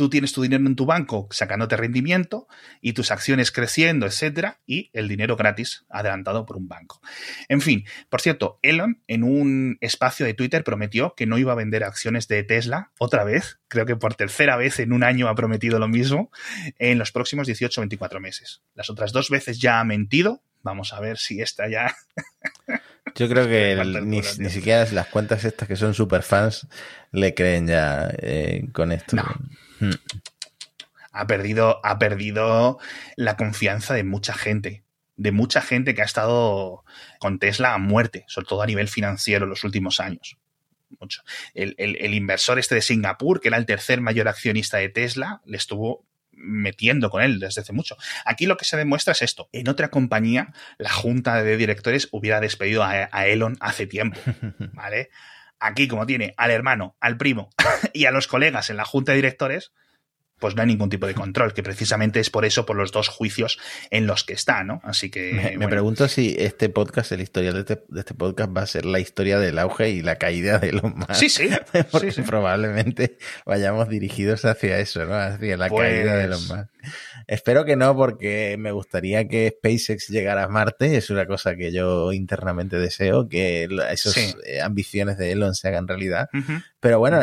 tú 0.00 0.08
tienes 0.08 0.32
tu 0.32 0.40
dinero 0.40 0.64
en 0.64 0.76
tu 0.76 0.86
banco 0.86 1.28
sacándote 1.30 1.76
rendimiento 1.76 2.48
y 2.80 2.94
tus 2.94 3.10
acciones 3.10 3.52
creciendo, 3.52 4.06
etcétera, 4.06 4.58
y 4.66 4.88
el 4.94 5.08
dinero 5.08 5.36
gratis 5.36 5.84
adelantado 5.90 6.46
por 6.46 6.56
un 6.56 6.68
banco. 6.68 7.02
En 7.50 7.60
fin, 7.60 7.84
por 8.08 8.22
cierto, 8.22 8.58
Elon 8.62 9.02
en 9.08 9.24
un 9.24 9.76
espacio 9.82 10.24
de 10.24 10.32
Twitter 10.32 10.64
prometió 10.64 11.14
que 11.14 11.26
no 11.26 11.36
iba 11.36 11.52
a 11.52 11.54
vender 11.54 11.84
acciones 11.84 12.28
de 12.28 12.42
Tesla 12.44 12.92
otra 12.98 13.24
vez, 13.24 13.60
creo 13.68 13.84
que 13.84 13.94
por 13.94 14.14
tercera 14.14 14.56
vez 14.56 14.80
en 14.80 14.94
un 14.94 15.04
año 15.04 15.28
ha 15.28 15.34
prometido 15.34 15.78
lo 15.78 15.86
mismo, 15.86 16.30
en 16.78 16.98
los 16.98 17.12
próximos 17.12 17.46
18 17.46 17.78
o 17.78 17.82
24 17.82 18.20
meses. 18.20 18.62
Las 18.74 18.88
otras 18.88 19.12
dos 19.12 19.28
veces 19.28 19.60
ya 19.60 19.80
ha 19.80 19.84
mentido, 19.84 20.42
vamos 20.62 20.94
a 20.94 21.00
ver 21.00 21.18
si 21.18 21.42
esta 21.42 21.68
ya... 21.68 21.94
Yo 23.16 23.28
creo 23.28 23.46
que 23.46 24.02
ni, 24.02 24.22
siquiera 24.22 24.86
las 24.92 25.08
cuentas 25.08 25.44
estas 25.44 25.68
que 25.68 25.76
son 25.76 25.92
super 25.92 26.22
fans 26.22 26.66
le 27.12 27.34
creen 27.34 27.66
ya 27.66 28.08
eh, 28.16 28.66
con 28.72 28.92
esto. 28.92 29.16
Hmm. 29.80 29.90
Ha 31.12 31.26
perdido, 31.26 31.80
ha 31.84 31.98
perdido 31.98 32.78
la 33.16 33.36
confianza 33.36 33.94
de 33.94 34.04
mucha 34.04 34.34
gente. 34.34 34.84
De 35.16 35.32
mucha 35.32 35.60
gente 35.60 35.94
que 35.94 36.02
ha 36.02 36.06
estado 36.06 36.84
con 37.18 37.38
Tesla 37.38 37.74
a 37.74 37.78
muerte, 37.78 38.24
sobre 38.28 38.46
todo 38.46 38.62
a 38.62 38.66
nivel 38.66 38.88
financiero 38.88 39.44
en 39.44 39.50
los 39.50 39.64
últimos 39.64 40.00
años. 40.00 40.38
Mucho. 40.98 41.22
El, 41.54 41.74
el 41.78 42.14
inversor 42.14 42.58
este 42.58 42.74
de 42.76 42.82
Singapur, 42.82 43.40
que 43.40 43.48
era 43.48 43.56
el 43.56 43.66
tercer 43.66 44.00
mayor 44.00 44.28
accionista 44.28 44.78
de 44.78 44.88
Tesla, 44.88 45.40
le 45.44 45.56
estuvo 45.56 46.06
metiendo 46.32 47.10
con 47.10 47.22
él 47.22 47.38
desde 47.38 47.60
hace 47.60 47.72
mucho. 47.72 47.96
Aquí 48.24 48.46
lo 48.46 48.56
que 48.56 48.64
se 48.64 48.76
demuestra 48.76 49.12
es 49.12 49.22
esto. 49.22 49.48
En 49.52 49.68
otra 49.68 49.90
compañía, 49.90 50.52
la 50.78 50.90
junta 50.90 51.42
de 51.42 51.56
directores 51.56 52.08
hubiera 52.12 52.40
despedido 52.40 52.82
a, 52.82 53.08
a 53.12 53.26
Elon 53.26 53.56
hace 53.60 53.86
tiempo. 53.86 54.18
¿Vale? 54.72 55.10
Aquí, 55.60 55.88
como 55.88 56.06
tiene 56.06 56.34
al 56.36 56.50
hermano, 56.50 56.96
al 57.00 57.16
primo 57.16 57.50
y 57.92 58.06
a 58.06 58.10
los 58.10 58.26
colegas 58.26 58.70
en 58.70 58.76
la 58.76 58.84
junta 58.84 59.12
de 59.12 59.16
directores, 59.16 59.72
pues 60.40 60.56
no 60.56 60.62
hay 60.62 60.68
ningún 60.68 60.90
tipo 60.90 61.06
de 61.06 61.14
control, 61.14 61.54
que 61.54 61.62
precisamente 61.62 62.18
es 62.18 62.30
por 62.30 62.44
eso, 62.44 62.66
por 62.66 62.76
los 62.76 62.92
dos 62.92 63.08
juicios 63.08 63.58
en 63.90 64.06
los 64.06 64.24
que 64.24 64.32
está, 64.32 64.64
¿no? 64.64 64.80
Así 64.82 65.10
que... 65.10 65.54
Me, 65.56 65.68
pregunto 65.68 66.08
si 66.08 66.34
este 66.38 66.68
podcast, 66.68 67.12
el 67.12 67.20
historial 67.20 67.54
de 67.54 67.60
este, 67.60 67.82
de 67.88 68.00
este, 68.00 68.14
podcast 68.14 68.56
va 68.56 68.62
a 68.62 68.66
ser 68.66 68.86
la 68.86 68.98
historia 68.98 69.38
del 69.38 69.58
auge 69.58 69.90
y 69.90 70.02
la 70.02 70.16
caída 70.16 70.58
de 70.58 70.72
los 70.72 70.94
más. 70.94 71.18
Sí, 71.18 71.28
sí. 71.28 71.48
Porque 71.92 72.10
probablemente 72.22 73.18
vayamos 73.44 73.88
dirigidos 73.88 74.44
hacia 74.44 74.78
eso, 74.78 75.04
¿no? 75.04 75.14
Hacia 75.14 75.56
la 75.56 75.68
caída 75.68 76.16
de 76.16 76.28
los 76.28 76.48
más. 76.48 76.68
Espero 77.26 77.64
que 77.64 77.76
no, 77.76 77.94
porque 77.94 78.56
me 78.58 78.72
gustaría 78.72 79.28
que 79.28 79.54
SpaceX 79.56 80.08
llegara 80.08 80.44
a 80.44 80.48
Marte. 80.48 80.96
Es 80.96 81.10
una 81.10 81.26
cosa 81.26 81.54
que 81.54 81.72
yo 81.72 82.12
internamente 82.12 82.78
deseo, 82.78 83.28
que 83.28 83.68
esas 83.90 84.16
eh, 84.44 84.60
ambiciones 84.62 85.18
de 85.18 85.32
Elon 85.32 85.54
se 85.54 85.68
hagan 85.68 85.86
realidad. 85.86 86.28
Pero 86.80 86.98
bueno, 86.98 87.22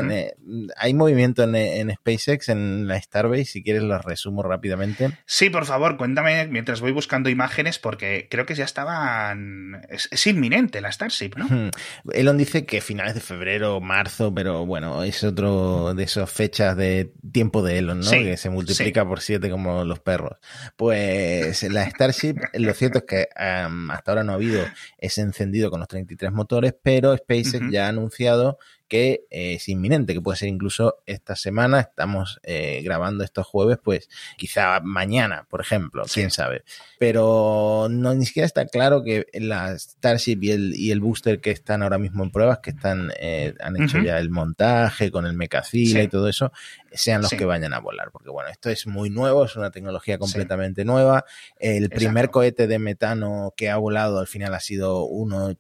hay 0.78 0.94
movimiento 0.94 1.44
en, 1.44 1.56
en 1.56 1.92
SpaceX, 1.92 2.50
en 2.50 2.88
la 2.88 3.02
Starbase. 3.08 3.46
Si 3.46 3.64
quieres, 3.64 3.84
los 3.84 4.04
resumo 4.04 4.44
rápidamente. 4.44 5.12
Sí, 5.26 5.50
por 5.50 5.66
favor, 5.66 5.98
cuéntame 5.98 6.48
mientras 6.48 6.82
voy 6.82 6.92
buscando 6.92 7.30
imágenes, 7.30 7.80
porque 7.80 8.28
creo 8.30 8.46
que 8.46 8.56
ya 8.56 8.66
estaban. 8.66 9.82
Es, 9.90 10.28
inminente 10.28 10.82
la 10.82 10.92
Starship, 10.92 11.32
¿no? 11.38 11.72
Elon 12.12 12.38
dice 12.38 12.66
que 12.66 12.82
finales 12.82 13.14
de 13.14 13.22
febrero, 13.22 13.80
marzo, 13.80 14.34
pero 14.34 14.66
bueno, 14.66 15.04
es 15.04 15.24
otro 15.24 15.94
de 15.94 16.04
esas 16.04 16.30
fechas 16.30 16.76
de 16.76 17.14
tiempo 17.32 17.64
de 17.64 17.78
Elon, 17.78 18.02
¿no? 18.02 18.12
que 18.12 18.36
se 18.38 18.50
multiplica 18.50 19.08
por 19.08 19.22
siete 19.22 19.50
como 19.50 19.86
los 19.86 20.00
perros. 20.00 20.38
Pues 20.76 21.64
la 21.64 21.90
Starship, 21.90 22.36
lo 22.54 22.74
cierto 22.74 23.00
es 23.00 23.06
que 23.06 23.28
hasta 23.36 24.12
ahora 24.12 24.24
no 24.24 24.34
ha 24.34 24.36
habido 24.36 24.66
ese 24.98 25.22
encendido 25.22 25.70
con 25.70 25.80
los 25.80 25.88
33 25.88 26.32
motores, 26.32 26.76
pero 26.82 27.16
SpaceX 27.16 27.72
ya 27.72 27.86
ha 27.86 27.90
anunciado 27.90 28.58
que 28.88 29.26
eh, 29.30 29.54
es 29.54 29.70
inminente, 29.70 30.14
que 30.14 30.22
puede 30.22 30.38
ser 30.38 30.50
incluso 30.50 30.98
esta 31.06 31.36
semana. 31.36 31.80
Estamos 31.82 32.40
eh, 32.44 32.82
grabando 32.84 33.24
estos 33.24 33.46
jueves, 33.46 33.78
pues 33.84 34.10
quizá 34.38 34.80
mañana, 34.82 35.46
por 35.50 35.62
ejemplo, 35.62 36.04
quién 36.12 36.32
sabe. 36.32 36.64
Pero 37.00 37.88
no 37.90 38.14
ni 38.14 38.26
siquiera 38.26 38.46
está 38.46 38.66
claro 38.66 39.04
que 39.04 39.28
la 39.34 39.78
Starship 39.78 40.40
y 40.42 40.52
el, 40.52 40.76
y 40.76 40.92
el 40.92 41.00
booster 41.00 41.40
que 41.40 41.52
están 41.52 41.84
ahora 41.84 41.98
mismo 41.98 42.24
en 42.24 42.32
pruebas, 42.32 42.60
que 42.60 42.72
están 42.72 43.12
eh, 43.20 43.54
han 43.60 43.82
hecho 43.82 44.00
ya 44.00 44.18
el 44.20 44.30
montaje 44.30 45.12
con 45.12 45.26
el 45.26 45.34
Mecacila 45.34 46.02
y 46.04 46.08
todo 46.08 46.28
eso, 46.28 46.52
sean 46.94 47.22
los 47.22 47.32
que 47.32 47.46
vayan 47.46 47.74
a 47.74 47.80
volar. 47.80 48.12
Porque 48.12 48.30
bueno, 48.30 48.50
esto 48.50 48.70
es 48.70 48.88
muy 48.88 49.10
nuevo, 49.10 49.46
es 49.46 49.56
una 49.56 49.72
tecnología 49.72 50.18
completamente 50.18 50.86
nueva. 50.86 51.26
El 51.58 51.90
primer 51.90 52.30
cohete 52.30 52.68
de 52.68 52.80
metano 52.80 53.54
que 53.56 53.70
ha 53.70 53.78
volado 53.78 54.20
al 54.20 54.28
final 54.28 54.54
ha 54.54 54.60
sido 54.60 55.06
uno 55.06 55.54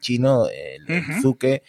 chino, 0.00 0.46
el, 0.48 1.02
Zuke, 1.20 1.62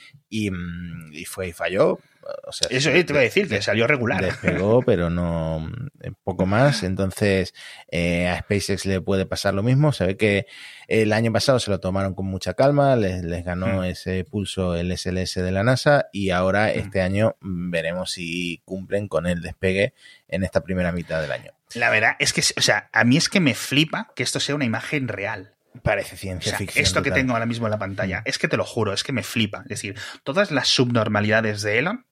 Mm, 0.52 1.14
y, 1.14 1.26
fue 1.26 1.50
y 1.50 1.52
falló. 1.54 2.00
O 2.48 2.52
sea, 2.52 2.68
Eso 2.72 2.90
te 2.90 3.00
iba 3.00 3.20
a 3.20 3.24
decir, 3.24 3.48
que 3.48 3.62
salió 3.62 3.86
regular. 3.88 4.24
Despegó, 4.24 4.82
pero 4.86 5.10
no 5.10 5.70
eh, 6.02 6.12
poco 6.24 6.46
más. 6.46 6.84
Entonces, 6.84 7.54
eh, 7.92 8.28
a 8.28 8.40
SpaceX 8.40 8.86
le 8.86 9.02
puede 9.02 9.26
pasar 9.26 9.54
lo 9.54 9.64
mismo. 9.64 9.92
Se 9.92 10.06
ve 10.06 10.18
que 10.18 10.48
el 10.88 11.14
año 11.14 11.32
pasado 11.32 11.60
se 11.60 11.70
lo 11.70 11.80
tomaron 11.80 12.16
con 12.16 12.26
mucha 12.26 12.54
calma, 12.54 12.96
les, 12.96 13.44
ganó 13.44 13.82
mm. 13.82 13.86
ese 13.86 14.24
pulso 14.24 14.76
el 14.76 14.96
SLS 14.96 15.36
de 15.36 15.52
la 15.52 15.64
NASA 15.64 16.08
y 16.12 16.32
ahora 16.32 16.66
mm. 16.66 16.80
este 16.80 17.02
año 17.02 17.36
veremos 17.42 18.12
si 18.12 18.62
cumplen 18.66 19.08
con 19.08 19.28
el 19.28 19.42
despegue 19.42 19.94
en 20.28 20.44
esta 20.44 20.62
primera 20.62 20.92
mitad 20.92 21.22
del 21.22 21.32
año. 21.32 21.52
La 21.76 21.90
verdad 21.90 22.16
es 22.20 22.34
que, 22.34 22.42
o 22.58 22.62
sea, 22.62 22.90
a 22.92 23.04
mí 23.04 23.18
es 23.18 23.30
que 23.30 23.40
me 23.40 23.54
flipa 23.54 24.12
que 24.16 24.24
esto 24.24 24.40
sea 24.40 24.56
una 24.56 24.66
imagen 24.66 25.08
real. 25.08 25.56
Parece 25.84 26.16
ciencia 26.16 26.58
ficción. 26.58 26.84
Esto 26.84 27.02
que 27.02 27.12
tengo 27.12 27.34
ahora 27.34 27.46
mismo 27.46 27.68
en 27.68 27.72
la 27.72 27.80
pantalla, 27.80 28.22
es 28.26 28.38
que 28.38 28.48
te 28.48 28.58
lo 28.58 28.64
juro, 28.64 28.94
es 28.94 29.04
que 29.04 29.12
me 29.12 29.24
flipa. 29.24 29.62
Es 29.64 29.70
decir, 29.70 30.00
todas 30.24 30.52
las 30.52 30.70
subnormalidades 30.70 31.62
de 31.62 31.80
Elon, 31.80 32.06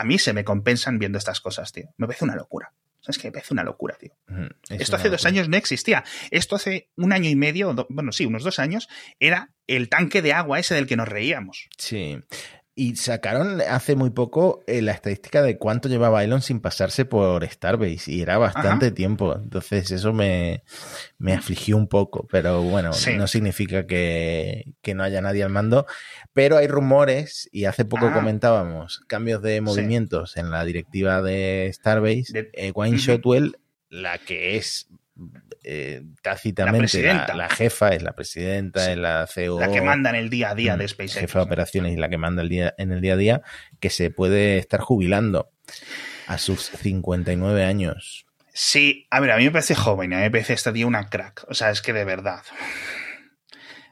a 0.00 0.04
mí 0.04 0.18
se 0.18 0.32
me 0.32 0.44
compensan 0.44 0.98
viendo 0.98 1.18
estas 1.18 1.40
cosas, 1.40 1.72
tío. 1.72 1.88
Me 1.96 2.06
parece 2.06 2.24
una 2.24 2.36
locura. 2.36 2.72
Es 3.06 3.18
que 3.18 3.28
me 3.28 3.32
parece 3.32 3.54
una 3.54 3.62
locura, 3.62 3.96
tío. 3.96 4.12
Esto 4.68 4.96
hace 4.96 5.10
dos 5.10 5.26
años 5.26 5.48
no 5.48 5.56
existía. 5.56 6.04
Esto 6.30 6.56
hace 6.56 6.90
un 6.96 7.12
año 7.12 7.30
y 7.30 7.36
medio, 7.36 7.74
bueno, 7.88 8.10
sí, 8.10 8.26
unos 8.26 8.42
dos 8.42 8.58
años, 8.58 8.88
era 9.20 9.52
el 9.66 9.88
tanque 9.88 10.22
de 10.22 10.32
agua 10.32 10.58
ese 10.58 10.74
del 10.74 10.86
que 10.86 10.96
nos 10.96 11.08
reíamos. 11.08 11.68
Sí. 11.78 12.18
Y 12.78 12.96
sacaron 12.96 13.62
hace 13.62 13.96
muy 13.96 14.10
poco 14.10 14.62
eh, 14.66 14.82
la 14.82 14.92
estadística 14.92 15.40
de 15.40 15.56
cuánto 15.56 15.88
llevaba 15.88 16.22
Elon 16.22 16.42
sin 16.42 16.60
pasarse 16.60 17.06
por 17.06 17.42
Starbase 17.48 18.12
y 18.12 18.20
era 18.20 18.36
bastante 18.36 18.90
tiempo. 18.90 19.34
Entonces 19.34 19.90
eso 19.90 20.12
me, 20.12 20.62
me, 21.16 21.32
afligió 21.32 21.78
un 21.78 21.88
poco, 21.88 22.26
pero 22.30 22.60
bueno, 22.60 22.90
no 23.16 23.26
significa 23.28 23.86
que, 23.86 24.74
que, 24.82 24.94
no 24.94 25.04
haya 25.04 25.22
nadie 25.22 25.42
al 25.42 25.48
mando. 25.48 25.86
Pero 26.34 26.58
hay 26.58 26.66
rumores 26.66 27.48
y 27.50 27.64
hace 27.64 27.86
poco 27.86 28.08
ah. 28.08 28.12
comentábamos 28.12 29.00
cambios 29.06 29.40
de 29.40 29.62
movimientos 29.62 30.36
en 30.36 30.50
la 30.50 30.62
directiva 30.66 31.22
de 31.22 31.70
Starbase. 31.72 32.26
De... 32.28 32.50
Eh, 32.52 32.72
Wayne 32.74 32.98
Shotwell, 32.98 33.56
la 33.88 34.18
que 34.18 34.58
es 34.58 34.90
eh, 35.68 36.02
tácitamente 36.22 37.02
la, 37.02 37.48
jefa, 37.48 37.88
es 37.88 38.00
la 38.00 38.12
presidenta, 38.12 38.92
es 38.92 38.96
la 38.96 39.26
CEO. 39.26 39.58
La 39.58 39.72
que 39.72 39.82
manda 39.82 40.10
en 40.10 40.16
el 40.16 40.30
día 40.30 40.50
a 40.50 40.54
día 40.54 40.76
de 40.76 40.86
SpaceX. 40.86 41.18
Jefa 41.18 41.40
de 41.40 41.44
operaciones 41.44 41.92
y 41.92 41.96
la 41.96 42.08
que 42.08 42.18
manda 42.18 42.42
el 42.42 42.48
día, 42.48 42.72
en 42.78 42.92
el 42.92 43.00
día 43.00 43.14
a 43.14 43.16
día, 43.16 43.42
que 43.80 43.90
se 43.90 44.10
puede 44.10 44.58
estar 44.58 44.80
jubilando 44.80 45.50
a 46.28 46.38
sus 46.38 46.70
59 46.70 47.64
años. 47.64 48.26
Sí, 48.52 49.08
a 49.10 49.18
ver, 49.18 49.32
a 49.32 49.38
mí 49.38 49.44
me 49.44 49.50
parece 49.50 49.74
joven, 49.74 50.12
a 50.12 50.18
mí 50.18 50.22
me 50.22 50.30
parece 50.30 50.52
esta 50.52 50.70
día 50.70 50.86
una 50.86 51.08
crack. 51.08 51.44
O 51.48 51.54
sea, 51.54 51.70
es 51.70 51.82
que 51.82 51.92
de 51.92 52.04
verdad. 52.04 52.42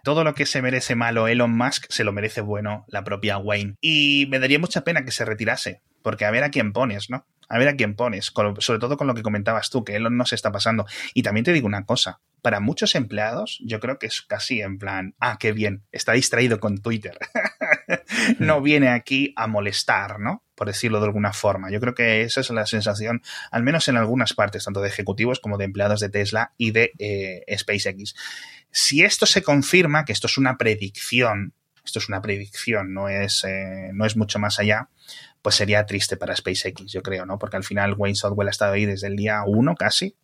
Todo 0.05 0.23
lo 0.23 0.35
que 0.35 0.47
se 0.47 0.63
merece 0.63 0.95
malo 0.95 1.27
Elon 1.27 1.57
Musk 1.57 1.87
se 1.89 2.05
lo 2.05 2.13
merece 2.13 2.41
bueno 2.41 2.85
la 2.87 3.03
propia 3.03 3.39
Wayne. 3.39 3.75
Y 3.81 4.27
me 4.31 4.39
daría 4.39 4.61
mucha 4.61 4.85
pena 4.85 5.05
que 5.05 5.11
se 5.11 5.25
retirase, 5.25 5.83
porque 6.03 6.25
a 6.25 6.31
ver 6.31 6.45
a 6.45 6.51
quién 6.51 6.73
pones, 6.73 7.11
¿no? 7.11 7.27
A 7.49 7.59
ver 7.59 7.69
a 7.69 7.77
quién 7.77 7.95
pones, 7.95 8.33
sobre 8.59 8.79
todo 8.79 8.97
con 8.97 9.07
lo 9.07 9.15
que 9.15 9.23
comentabas 9.23 9.71
tú, 9.71 9.85
que 9.85 9.97
Elon 9.97 10.17
no 10.17 10.27
se 10.27 10.35
está 10.35 10.53
pasando. 10.53 10.87
Y 11.15 11.23
también 11.23 11.45
te 11.45 11.53
digo 11.53 11.67
una 11.67 11.85
cosa, 11.85 12.21
para 12.45 12.61
muchos 12.61 12.95
empleados 12.95 13.59
yo 13.65 13.81
creo 13.81 13.99
que 13.99 14.07
es 14.07 14.21
casi 14.21 14.61
en 14.61 14.79
plan, 14.79 15.15
ah, 15.19 15.39
qué 15.41 15.53
bien, 15.53 15.83
está 15.93 16.13
distraído 16.13 16.61
con 16.61 16.77
Twitter. 16.77 17.19
no 18.39 18.61
hmm. 18.61 18.63
viene 18.63 18.89
aquí 18.89 19.33
a 19.35 19.47
molestar, 19.47 20.21
¿no? 20.21 20.45
Por 20.55 20.67
decirlo 20.67 21.01
de 21.01 21.07
alguna 21.07 21.33
forma. 21.33 21.71
Yo 21.71 21.81
creo 21.81 21.95
que 21.95 22.21
esa 22.21 22.41
es 22.41 22.51
la 22.51 22.67
sensación, 22.67 23.23
al 23.51 23.63
menos 23.63 23.89
en 23.89 23.97
algunas 23.97 24.35
partes, 24.35 24.65
tanto 24.65 24.83
de 24.83 24.89
ejecutivos 24.89 25.41
como 25.41 25.57
de 25.57 25.65
empleados 25.65 26.01
de 26.01 26.11
Tesla 26.11 26.53
y 26.59 26.73
de 26.73 26.93
eh, 26.99 27.57
SpaceX. 27.57 28.15
Si 28.71 29.03
esto 29.03 29.25
se 29.25 29.43
confirma, 29.43 30.05
que 30.05 30.13
esto 30.13 30.27
es 30.27 30.37
una 30.37 30.59
predicción, 30.59 31.55
esto 31.83 31.99
es 31.99 32.09
una 32.09 32.21
predicción, 32.21 32.93
no 32.93 33.09
es, 33.09 33.43
eh, 33.45 33.91
no 33.95 34.05
es 34.05 34.17
mucho 34.17 34.39
más 34.39 34.59
allá, 34.59 34.91
pues 35.45 35.57
sería 35.57 35.85
triste 35.85 36.17
para 36.17 36.35
SpaceX, 36.35 36.91
yo 36.91 37.03
creo, 37.03 37.27
¿no? 37.27 37.39
Porque 37.39 37.59
al 37.59 37.65
final 37.65 37.97
Wayne 37.99 38.15
Software 38.15 38.49
ha 38.49 38.51
estado 38.51 38.73
ahí 38.73 38.87
desde 38.87 39.09
el 39.09 39.17
día 39.17 39.43
uno 39.47 39.75
casi, 39.75 40.17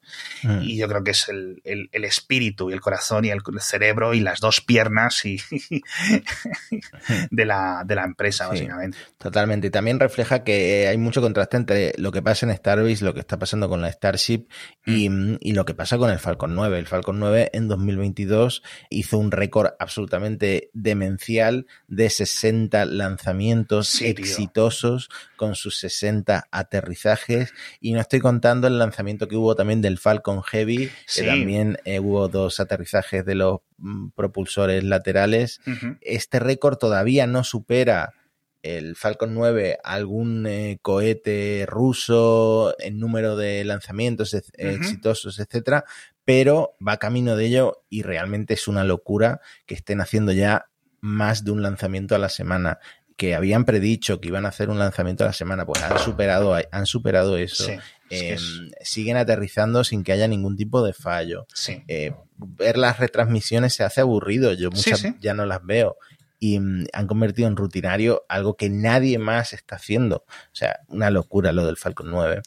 mm. 0.42 0.62
y 0.62 0.78
yo 0.78 0.88
creo 0.88 1.04
que 1.04 1.10
es 1.10 1.28
el, 1.28 1.60
espíritu 1.92 2.70
y 2.70 2.72
el 2.72 2.80
corazón 2.80 3.26
y 3.26 3.28
el 3.28 3.42
cerebro 3.58 4.14
y 4.14 4.20
las 4.20 4.40
dos 4.40 4.62
piernas 4.62 5.26
y 5.26 5.38
de, 7.30 7.44
la, 7.44 7.82
de 7.84 7.94
la 7.96 8.04
empresa, 8.04 8.48
básicamente. 8.48 8.96
Totalmente. 9.18 9.66
Y 9.66 9.70
también 9.70 10.00
refleja 10.00 10.42
que 10.42 10.88
hay 10.88 10.96
mucho 10.96 11.20
contraste 11.20 11.58
entre 11.58 11.92
lo 11.98 12.12
que 12.12 12.22
pasa 12.22 12.46
en 12.46 12.56
Starbase, 12.56 13.04
lo 13.04 13.12
que 13.12 13.20
está 13.20 13.38
pasando 13.38 13.68
con 13.68 13.82
la 13.82 13.92
Starship 13.92 14.46
y, 14.86 15.10
mm. 15.10 15.36
y 15.42 15.52
lo 15.52 15.66
que 15.66 15.74
pasa 15.74 15.98
con 15.98 16.08
el 16.08 16.18
Falcon 16.18 16.54
9. 16.54 16.78
El 16.78 16.86
Falcon 16.86 17.20
9 17.20 17.50
en 17.52 17.68
2022 17.68 18.62
hizo 18.88 19.18
un 19.18 19.32
récord 19.32 19.72
absolutamente 19.78 20.70
demencial 20.72 21.66
de 21.88 22.08
60 22.08 22.86
lanzamientos 22.86 24.00
exitosos 24.00 25.09
con 25.36 25.54
sus 25.54 25.78
60 25.78 26.48
aterrizajes. 26.50 27.52
Y 27.80 27.92
no 27.92 28.00
estoy 28.00 28.20
contando 28.20 28.66
el 28.66 28.78
lanzamiento 28.78 29.28
que 29.28 29.36
hubo 29.36 29.54
también 29.54 29.80
del 29.80 29.98
Falcon 29.98 30.42
Heavy, 30.42 30.90
que 31.14 31.22
también 31.22 31.78
eh, 31.84 32.00
hubo 32.00 32.28
dos 32.28 32.60
aterrizajes 32.60 33.24
de 33.24 33.34
los 33.34 33.60
mm, 33.78 34.10
propulsores 34.10 34.84
laterales. 34.84 35.60
Este 36.00 36.38
récord 36.38 36.76
todavía 36.76 37.26
no 37.26 37.44
supera 37.44 38.14
el 38.62 38.96
Falcon 38.96 39.34
9 39.34 39.78
algún 39.82 40.46
eh, 40.46 40.78
cohete 40.82 41.64
ruso 41.66 42.74
en 42.78 42.98
número 42.98 43.36
de 43.36 43.64
lanzamientos 43.64 44.34
exitosos, 44.34 45.38
etcétera, 45.38 45.84
pero 46.24 46.76
va 46.86 46.98
camino 46.98 47.36
de 47.36 47.46
ello 47.46 47.84
y 47.88 48.02
realmente 48.02 48.54
es 48.54 48.68
una 48.68 48.84
locura 48.84 49.40
que 49.66 49.74
estén 49.74 50.00
haciendo 50.00 50.32
ya 50.32 50.66
más 51.00 51.44
de 51.44 51.52
un 51.52 51.62
lanzamiento 51.62 52.14
a 52.14 52.18
la 52.18 52.28
semana 52.28 52.78
que 53.20 53.34
habían 53.34 53.66
predicho 53.66 54.18
que 54.18 54.28
iban 54.28 54.46
a 54.46 54.48
hacer 54.48 54.70
un 54.70 54.78
lanzamiento 54.78 55.24
a 55.24 55.26
la 55.26 55.34
semana, 55.34 55.66
pues 55.66 55.82
han 55.82 55.98
superado, 55.98 56.56
han 56.72 56.86
superado 56.86 57.36
eso. 57.36 57.66
Em, 58.08 58.38
siguen 58.80 59.18
aterrizando 59.18 59.84
sin 59.84 60.04
que 60.04 60.12
haya 60.12 60.26
ningún 60.26 60.56
tipo 60.56 60.82
de 60.82 60.94
fallo. 60.94 61.46
Eh, 61.86 62.14
ver 62.38 62.78
las 62.78 62.98
retransmisiones 62.98 63.74
se 63.74 63.84
hace 63.84 64.00
aburrido, 64.00 64.54
yo 64.54 64.70
muchas 64.70 65.04
ya 65.20 65.34
no 65.34 65.44
las 65.44 65.62
veo. 65.62 65.98
Y 66.38 66.60
mm, 66.60 66.86
han 66.94 67.06
convertido 67.06 67.46
en 67.46 67.56
rutinario 67.56 68.24
algo 68.26 68.56
que 68.56 68.70
nadie 68.70 69.18
más 69.18 69.52
está 69.52 69.76
haciendo. 69.76 70.24
O 70.26 70.54
sea, 70.54 70.80
una 70.88 71.10
locura 71.10 71.52
lo 71.52 71.66
del 71.66 71.76
Falcon 71.76 72.10
9. 72.10 72.40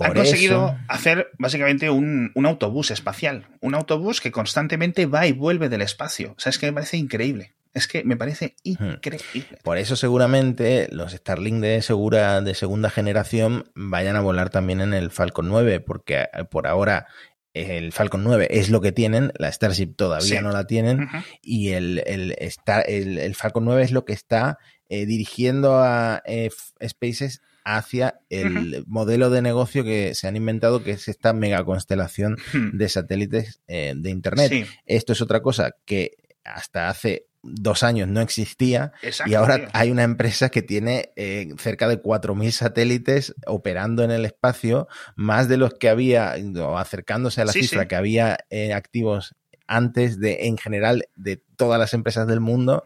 han 0.00 0.12
conseguido 0.12 0.76
hacer 0.86 1.30
básicamente 1.38 1.88
un, 1.88 2.30
un, 2.34 2.44
autobús 2.44 2.90
espacial. 2.90 3.46
Un 3.62 3.74
autobús 3.74 4.20
que 4.20 4.32
constantemente 4.32 5.06
va 5.06 5.26
y 5.26 5.32
vuelve 5.32 5.70
del 5.70 5.80
espacio. 5.80 6.34
O 6.36 6.40
sea, 6.40 6.50
es 6.50 6.58
que 6.58 6.66
me 6.66 6.74
parece 6.74 6.98
increíble. 6.98 7.54
Es 7.78 7.86
que 7.86 8.02
me 8.02 8.16
parece 8.16 8.56
increíble. 8.64 9.58
Por 9.62 9.78
eso 9.78 9.94
seguramente 9.94 10.88
los 10.90 11.12
Starlink 11.12 11.60
de, 11.60 11.80
segura, 11.80 12.40
de 12.40 12.54
segunda 12.54 12.90
generación 12.90 13.70
vayan 13.76 14.16
a 14.16 14.20
volar 14.20 14.50
también 14.50 14.80
en 14.80 14.94
el 14.94 15.12
Falcon 15.12 15.48
9, 15.48 15.78
porque 15.78 16.22
eh, 16.22 16.44
por 16.50 16.66
ahora 16.66 17.06
el 17.54 17.92
Falcon 17.92 18.24
9 18.24 18.48
es 18.50 18.68
lo 18.68 18.80
que 18.80 18.90
tienen, 18.90 19.32
la 19.38 19.52
Starship 19.52 19.94
todavía 19.94 20.42
no 20.42 20.50
la 20.50 20.66
tienen, 20.66 21.08
y 21.40 21.70
el, 21.70 22.02
el, 22.06 22.34
el, 22.38 23.34
Falcon 23.36 23.64
9 23.64 23.82
es 23.82 23.92
lo 23.92 24.04
que 24.04 24.12
está 24.12 24.58
eh, 24.88 25.06
dirigiendo 25.06 25.78
a 25.78 26.22
eh, 26.24 26.50
Spaces 26.84 27.42
hacia 27.64 28.20
el 28.28 28.84
modelo 28.86 29.30
de 29.30 29.42
negocio 29.42 29.84
que 29.84 30.14
se 30.14 30.26
han 30.26 30.36
inventado, 30.36 30.82
que 30.82 30.92
es 30.92 31.06
esta 31.08 31.32
mega 31.32 31.64
constelación 31.64 32.36
de 32.72 32.88
satélites 32.88 33.60
de 33.66 34.10
Internet. 34.10 34.68
Esto 34.86 35.12
es 35.12 35.20
otra 35.20 35.42
cosa 35.42 35.74
que 35.84 36.16
hasta 36.44 36.88
hace 36.88 37.28
dos 37.42 37.82
años 37.82 38.08
no 38.08 38.20
existía 38.20 38.92
y 39.26 39.34
ahora 39.34 39.68
hay 39.72 39.90
una 39.90 40.02
empresa 40.02 40.48
que 40.48 40.62
tiene 40.62 41.12
eh, 41.16 41.48
cerca 41.58 41.88
de 41.88 42.02
4.000 42.02 42.50
satélites 42.50 43.34
operando 43.46 44.02
en 44.02 44.10
el 44.10 44.24
espacio, 44.24 44.88
más 45.16 45.48
de 45.48 45.56
los 45.56 45.74
que 45.74 45.88
había, 45.88 46.34
o 46.56 46.78
acercándose 46.78 47.40
a 47.40 47.44
la 47.44 47.52
cifra 47.52 47.88
que 47.88 47.96
había 47.96 48.38
eh, 48.50 48.72
activos 48.72 49.34
antes 49.66 50.18
de, 50.18 50.46
en 50.46 50.56
general, 50.56 51.08
de 51.14 51.42
todas 51.56 51.78
las 51.78 51.94
empresas 51.94 52.26
del 52.26 52.40
mundo 52.40 52.84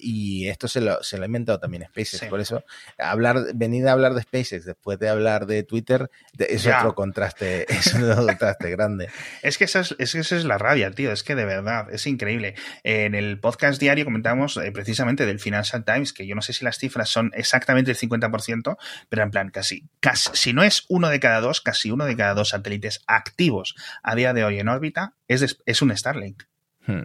y 0.00 0.48
esto 0.48 0.68
se 0.68 0.80
lo, 0.80 1.02
se 1.02 1.16
lo 1.16 1.24
ha 1.24 1.26
inventado 1.26 1.58
también 1.58 1.84
SpaceX. 1.84 2.24
Por 2.26 2.40
eso, 2.40 2.64
hablar, 2.98 3.38
venir 3.54 3.86
a 3.88 3.92
hablar 3.92 4.14
de 4.14 4.22
SpaceX 4.22 4.64
después 4.64 4.98
de 4.98 5.08
hablar 5.08 5.46
de 5.46 5.62
Twitter 5.62 6.10
es 6.38 6.66
otro 6.66 6.94
contraste, 6.94 7.66
es 7.72 7.94
otro 7.94 8.26
contraste 8.26 8.70
grande. 8.70 9.08
Es 9.42 9.58
que, 9.58 9.64
esa 9.64 9.80
es, 9.80 9.94
es 9.98 10.12
que 10.12 10.20
esa 10.20 10.36
es 10.36 10.44
la 10.44 10.58
rabia, 10.58 10.90
tío. 10.90 11.12
Es 11.12 11.22
que 11.22 11.34
de 11.34 11.44
verdad, 11.44 11.92
es 11.92 12.06
increíble. 12.06 12.54
En 12.82 13.14
el 13.14 13.38
podcast 13.40 13.80
diario 13.80 14.04
comentamos 14.04 14.56
eh, 14.56 14.72
precisamente 14.72 15.26
del 15.26 15.38
Financial 15.38 15.84
Times, 15.84 16.12
que 16.12 16.26
yo 16.26 16.34
no 16.34 16.42
sé 16.42 16.52
si 16.52 16.64
las 16.64 16.78
cifras 16.78 17.08
son 17.08 17.30
exactamente 17.34 17.90
el 17.90 17.96
50%, 17.96 18.76
pero 19.08 19.22
en 19.22 19.30
plan, 19.30 19.50
casi, 19.50 19.88
casi, 20.00 20.30
si 20.34 20.52
no 20.52 20.62
es 20.62 20.84
uno 20.88 21.08
de 21.08 21.20
cada 21.20 21.40
dos, 21.40 21.60
casi 21.60 21.90
uno 21.90 22.04
de 22.06 22.16
cada 22.16 22.34
dos 22.34 22.50
satélites 22.50 23.02
activos 23.06 23.74
a 24.02 24.14
día 24.14 24.32
de 24.32 24.44
hoy 24.44 24.58
en 24.58 24.68
órbita 24.68 25.14
es, 25.28 25.58
es 25.64 25.82
un 25.82 25.96
Starlink. 25.96 26.44
Hmm. 26.86 27.02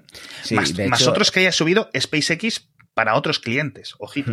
más, 0.90 1.06
otros 1.06 1.32
que 1.32 1.42
haya 1.42 1.52
subido 1.52 1.90
SpaceX 1.98 2.70
para 2.96 3.14
otros 3.14 3.40
clientes, 3.40 3.94
ojito. 4.00 4.32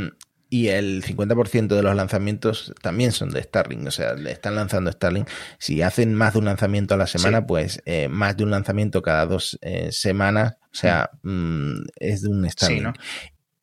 Y 0.48 0.68
el 0.68 1.02
50% 1.02 1.68
de 1.68 1.82
los 1.82 1.96
lanzamientos 1.96 2.74
también 2.82 3.12
son 3.12 3.30
de 3.30 3.42
Starlink, 3.42 3.86
o 3.86 3.90
sea, 3.90 4.14
le 4.14 4.32
están 4.32 4.54
lanzando 4.54 4.92
Starlink. 4.92 5.28
Si 5.58 5.80
hacen 5.80 6.14
más 6.14 6.34
de 6.34 6.40
un 6.40 6.44
lanzamiento 6.44 6.94
a 6.94 6.98
la 6.98 7.06
semana, 7.06 7.46
pues 7.46 7.82
eh, 7.86 8.08
más 8.08 8.36
de 8.36 8.44
un 8.44 8.50
lanzamiento 8.50 9.00
cada 9.00 9.24
dos 9.24 9.58
eh, 9.62 9.92
semanas, 9.92 10.58
o 10.60 10.74
sea, 10.74 11.10
mm, 11.22 11.84
es 11.96 12.22
de 12.22 12.28
un 12.28 12.48
Starlink. 12.48 12.98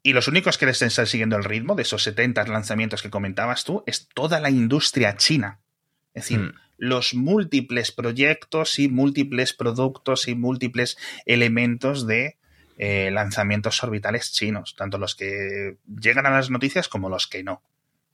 Y 0.01 0.13
los 0.13 0.27
únicos 0.27 0.57
que 0.57 0.65
les 0.65 0.81
están 0.81 1.05
siguiendo 1.05 1.35
el 1.35 1.43
ritmo 1.43 1.75
de 1.75 1.83
esos 1.83 2.01
70 2.03 2.43
lanzamientos 2.47 3.03
que 3.03 3.09
comentabas 3.09 3.65
tú 3.65 3.83
es 3.85 4.09
toda 4.15 4.39
la 4.39 4.49
industria 4.49 5.15
china. 5.15 5.59
Es 6.15 6.23
decir, 6.23 6.39
mm. 6.39 6.53
los 6.77 7.13
múltiples 7.13 7.91
proyectos 7.91 8.79
y 8.79 8.87
múltiples 8.87 9.53
productos 9.53 10.27
y 10.27 10.33
múltiples 10.33 10.97
elementos 11.27 12.07
de 12.07 12.39
eh, 12.82 13.11
lanzamientos 13.11 13.84
orbitales 13.84 14.32
chinos, 14.32 14.73
tanto 14.77 14.97
los 14.97 15.13
que 15.13 15.77
llegan 15.86 16.25
a 16.25 16.30
las 16.30 16.49
noticias 16.49 16.88
como 16.88 17.09
los 17.09 17.27
que 17.27 17.43
no. 17.43 17.61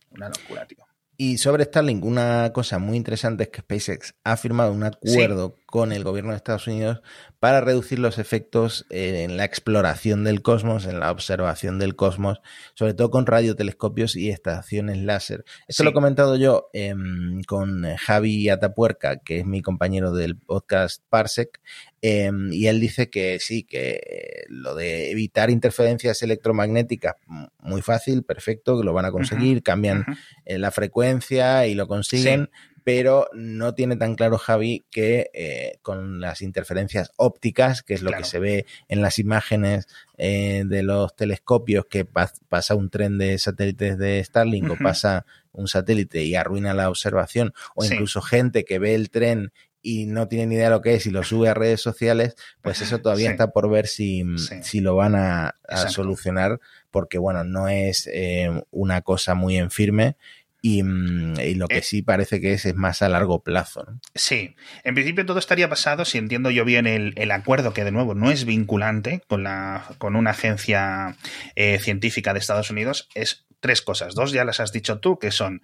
Una 0.09 0.27
locura, 0.27 0.65
tío. 0.65 0.85
Y 1.17 1.37
sobre 1.37 1.63
Starlink, 1.63 2.03
una 2.03 2.51
cosa 2.51 2.77
muy 2.77 2.97
interesante 2.97 3.43
es 3.43 3.49
que 3.49 3.61
SpaceX 3.61 4.15
ha 4.25 4.35
firmado 4.35 4.73
un 4.73 4.83
acuerdo 4.83 5.55
con 5.65 5.93
el 5.93 6.03
gobierno 6.03 6.31
de 6.31 6.37
Estados 6.37 6.67
Unidos 6.67 7.01
para 7.39 7.61
reducir 7.61 7.99
los 7.99 8.17
efectos 8.17 8.85
en 8.89 9.37
la 9.37 9.45
exploración 9.45 10.25
del 10.25 10.41
cosmos, 10.41 10.85
en 10.85 10.99
la 10.99 11.11
observación 11.11 11.79
del 11.79 11.95
cosmos, 11.95 12.41
sobre 12.73 12.95
todo 12.95 13.11
con 13.11 13.25
radiotelescopios 13.27 14.17
y 14.17 14.29
estaciones 14.29 14.97
láser. 14.97 15.45
Esto 15.69 15.85
lo 15.85 15.91
he 15.91 15.93
comentado 15.93 16.35
yo 16.35 16.69
em, 16.73 17.43
con 17.43 17.85
Javi 17.95 18.49
Atapuerca, 18.49 19.19
que 19.19 19.39
es 19.39 19.45
mi 19.45 19.61
compañero 19.61 20.11
del 20.11 20.37
podcast 20.37 21.01
Parsec, 21.07 21.61
em, 22.07 22.51
y 22.51 22.67
él 22.67 22.79
dice 22.79 23.09
que 23.09 23.39
sí, 23.39 23.63
que 23.63 24.45
lo 24.47 24.75
de 24.75 25.11
evitar 25.11 25.49
interferencias 25.49 26.21
electromagnéticas, 26.21 27.15
muy 27.59 27.81
fácil, 27.81 28.23
perfecto, 28.23 28.77
que 28.77 28.85
lo 28.85 28.93
van 28.93 29.05
a 29.05 29.11
conseguir, 29.11 29.63
cambian 29.63 30.05
eh, 30.45 30.57
la 30.57 30.71
frecuencia 30.71 31.67
y 31.67 31.75
lo 31.75 31.87
consiguen 31.87 32.49
pero 32.85 33.27
no 33.33 33.73
tiene 33.73 33.95
tan 33.95 34.13
claro 34.13 34.37
Javi 34.37 34.85
que 34.91 35.31
eh, 35.33 35.79
con 35.81 36.21
las 36.21 36.43
interferencias 36.43 37.11
ópticas, 37.17 37.81
que 37.81 37.95
es 37.95 38.03
lo 38.03 38.11
que 38.11 38.23
se 38.23 38.37
ve 38.37 38.67
en 38.87 39.01
las 39.01 39.17
imágenes 39.17 39.87
eh, 40.19 40.61
de 40.67 40.83
los 40.83 41.15
telescopios, 41.15 41.87
que 41.87 42.05
pasa 42.05 42.75
un 42.75 42.91
tren 42.91 43.17
de 43.17 43.39
satélites 43.39 43.97
de 43.97 44.23
Starlink 44.23 44.69
o 44.69 44.77
pasa 44.77 45.25
un 45.51 45.67
satélite 45.67 46.25
y 46.25 46.35
arruina 46.35 46.75
la 46.75 46.89
observación, 46.89 47.53
o 47.73 47.83
incluso 47.83 48.21
gente 48.21 48.65
que 48.65 48.77
ve 48.77 48.93
el 48.93 49.09
tren 49.09 49.51
y 49.85 50.07
no 50.07 50.27
tiene 50.27 50.47
ni 50.47 50.55
idea 50.55 50.65
de 50.65 50.75
lo 50.75 50.81
que 50.81 50.95
es 50.95 51.05
y 51.05 51.11
lo 51.11 51.23
sube 51.23 51.49
a 51.49 51.53
redes 51.53 51.81
sociales, 51.81 52.35
pues 52.61 52.81
eso 52.81 52.99
todavía 52.99 53.29
está 53.29 53.51
por 53.51 53.69
ver 53.69 53.87
si, 53.87 54.23
si 54.61 54.81
lo 54.81 54.95
van 54.95 55.15
a, 55.15 55.55
solucionar, 55.89 56.59
porque 56.91 57.17
bueno, 57.17 57.43
no 57.43 57.67
es 57.67 58.09
eh, 58.11 58.49
una 58.71 59.01
cosa 59.01 59.35
muy 59.35 59.57
en 59.57 59.71
firme 59.71 60.17
Mm, 60.65 61.39
y, 61.39 61.55
lo 61.55 61.67
que 61.67 61.77
eh. 61.77 61.83
sí 61.83 62.01
parece 62.01 62.41
que 62.41 62.53
es, 62.53 62.65
es 62.65 62.75
más 62.75 63.01
a 63.01 63.09
largo 63.09 63.43
plazo. 63.43 63.85
Sí, 64.15 64.55
en 64.83 64.95
principio 64.95 65.25
todo 65.25 65.39
estaría 65.39 65.69
pasado, 65.69 66.05
si 66.05 66.17
entiendo 66.17 66.49
yo 66.49 66.65
bien 66.65 66.87
el, 66.87 67.31
acuerdo, 67.31 67.73
que 67.73 67.83
de 67.83 67.91
nuevo 67.91 68.15
no 68.15 68.31
es 68.31 68.45
vinculante 68.45 69.21
con, 69.27 69.43
la, 69.43 69.85
con 69.97 70.15
una 70.15 70.31
agencia 70.31 71.15
eh, 71.55 71.79
científica 71.79 72.33
de 72.33 72.39
Estados 72.39 72.71
Unidos, 72.71 73.09
es 73.13 73.45
tres 73.59 73.81
cosas. 73.81 74.15
Dos 74.15 74.31
ya 74.31 74.43
las 74.43 74.59
has 74.59 74.71
dicho 74.71 74.99
tú, 74.99 75.19
que 75.19 75.31
son 75.31 75.61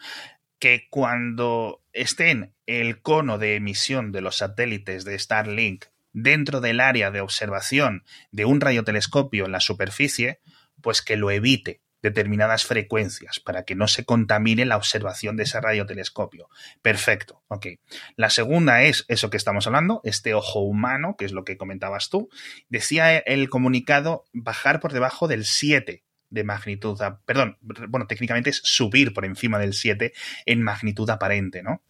que 0.62 0.88
cuando 0.92 1.84
estén 1.92 2.54
el 2.68 3.02
cono 3.02 3.40
de 3.40 3.56
emisión 3.56 4.12
de 4.12 4.22
los 4.22 4.38
satélites 4.38 5.04
de 5.04 5.18
Starlink 5.18 5.86
dentro 6.14 6.62
del 6.62 6.80
área 6.80 7.10
de 7.10 7.20
observación 7.20 8.06
de 8.32 8.46
un 8.46 8.62
radiotelescopio 8.62 9.46
en 9.46 9.54
la 9.54 9.60
superficie, 9.60 10.40
pues 10.80 11.02
que 11.02 11.18
lo 11.18 11.32
evite 11.32 11.82
determinadas 12.04 12.64
frecuencias 12.66 13.40
para 13.40 13.64
que 13.64 13.74
no 13.74 13.88
se 13.88 14.06
contamine 14.06 14.66
la 14.66 14.78
observación 14.78 15.36
de 15.36 15.44
ese 15.44 15.60
radiotelescopio. 15.60 16.48
Perfecto, 16.84 17.44
ok. 17.48 17.68
La 18.16 18.30
segunda 18.30 18.84
es 18.84 19.06
eso 19.08 19.32
que 19.32 19.38
estamos 19.38 19.66
hablando, 19.66 20.02
este 20.04 20.36
ojo 20.36 20.60
humano, 20.60 21.16
que 21.18 21.26
es 21.26 21.32
lo 21.32 21.44
que 21.44 21.58
comentabas 21.58 22.10
tú. 22.10 22.30
Decía 22.70 23.18
el 23.18 23.50
comunicado 23.50 24.26
bajar 24.32 24.80
por 24.80 24.94
debajo 24.94 25.28
del 25.28 25.44
7 25.44 26.04
de 26.32 26.44
magnitud, 26.44 26.98
perdón, 27.26 27.58
bueno, 27.62 28.08
técnicamente 28.08 28.50
es 28.50 28.62
subir 28.64 29.14
por 29.14 29.26
encima 29.26 29.60
del 29.60 29.74
7 29.74 30.14
en 30.46 30.62
magnitud 30.64 31.10
aparente, 31.10 31.62
¿no? 31.62 31.84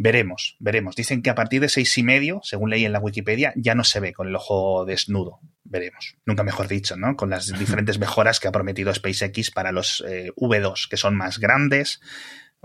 Veremos, 0.00 0.56
veremos. 0.60 0.94
Dicen 0.94 1.22
que 1.22 1.30
a 1.30 1.34
partir 1.34 1.60
de 1.60 1.68
seis 1.68 1.98
y 1.98 2.04
medio, 2.04 2.38
según 2.44 2.70
leí 2.70 2.84
en 2.84 2.92
la 2.92 3.00
Wikipedia, 3.00 3.52
ya 3.56 3.74
no 3.74 3.82
se 3.82 3.98
ve 3.98 4.12
con 4.12 4.28
el 4.28 4.36
ojo 4.36 4.84
desnudo. 4.84 5.40
Veremos. 5.64 6.14
Nunca 6.24 6.44
mejor 6.44 6.68
dicho, 6.68 6.96
¿no? 6.96 7.16
Con 7.16 7.30
las 7.30 7.46
diferentes 7.58 7.98
mejoras 7.98 8.38
que 8.38 8.46
ha 8.46 8.52
prometido 8.52 8.94
SpaceX 8.94 9.50
para 9.50 9.72
los 9.72 10.04
eh, 10.06 10.30
V2, 10.36 10.88
que 10.88 10.96
son 10.96 11.16
más 11.16 11.40
grandes, 11.40 12.00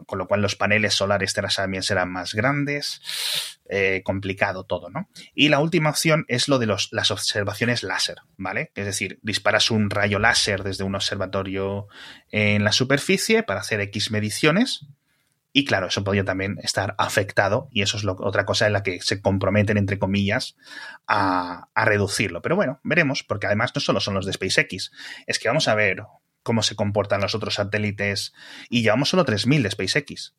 con 0.06 0.20
lo 0.20 0.28
cual 0.28 0.42
los 0.42 0.56
paneles 0.56 0.94
solares 0.94 1.34
también 1.34 1.84
serán 1.84 2.12
más 2.12 2.34
grandes. 2.34 3.02
Eh, 3.70 4.02
complicado 4.04 4.66
todo, 4.66 4.90
¿no? 4.90 5.10
Y 5.34 5.48
la 5.48 5.60
última 5.60 5.90
opción 5.90 6.26
es 6.28 6.50
lo 6.50 6.60
de 6.60 6.66
los, 6.66 6.90
las 6.92 7.12
observaciones 7.12 7.82
láser, 7.82 8.18
¿vale? 8.36 8.72
Es 8.76 8.86
decir, 8.86 9.20
disparas 9.24 9.72
un 9.72 9.90
rayo 9.90 10.20
láser 10.20 10.64
desde 10.64 10.84
un 10.84 10.96
observatorio 10.96 11.88
en 12.30 12.66
la 12.66 12.74
superficie 12.74 13.42
para 13.42 13.62
hacer 13.62 13.80
X 13.80 14.12
mediciones 14.12 14.86
y 15.54 15.66
claro, 15.66 15.88
eso 15.88 16.04
podría 16.04 16.26
también 16.26 16.58
estar 16.64 16.96
afectado 16.98 17.70
y 17.72 17.84
eso 17.84 17.98
es 17.98 18.06
otra 18.06 18.44
cosa 18.44 18.66
en 18.66 18.74
la 18.74 18.82
que 18.82 19.00
se 19.02 19.22
comprometen, 19.22 19.78
entre 19.78 20.00
comillas, 20.00 20.58
a, 21.08 21.70
a 21.76 21.86
reducirlo. 21.86 22.42
Pero 22.42 22.56
bueno, 22.56 22.80
veremos, 22.84 23.24
porque 23.24 23.46
además 23.46 23.72
no 23.76 23.80
solo 23.80 24.00
son 24.00 24.16
los 24.16 24.26
de 24.26 24.34
SpaceX, 24.34 24.92
es 25.28 25.38
que 25.38 25.48
vamos 25.48 25.68
a 25.68 25.76
ver 25.76 26.04
cómo 26.44 26.62
se 26.64 26.76
comportan 26.76 27.22
los 27.22 27.36
otros 27.36 27.56
satélites 27.56 28.34
y 28.70 28.84
llevamos 28.84 29.10
solo 29.10 29.26
3.000 29.26 29.64
de 29.64 29.72
SpaceX. 29.72 30.34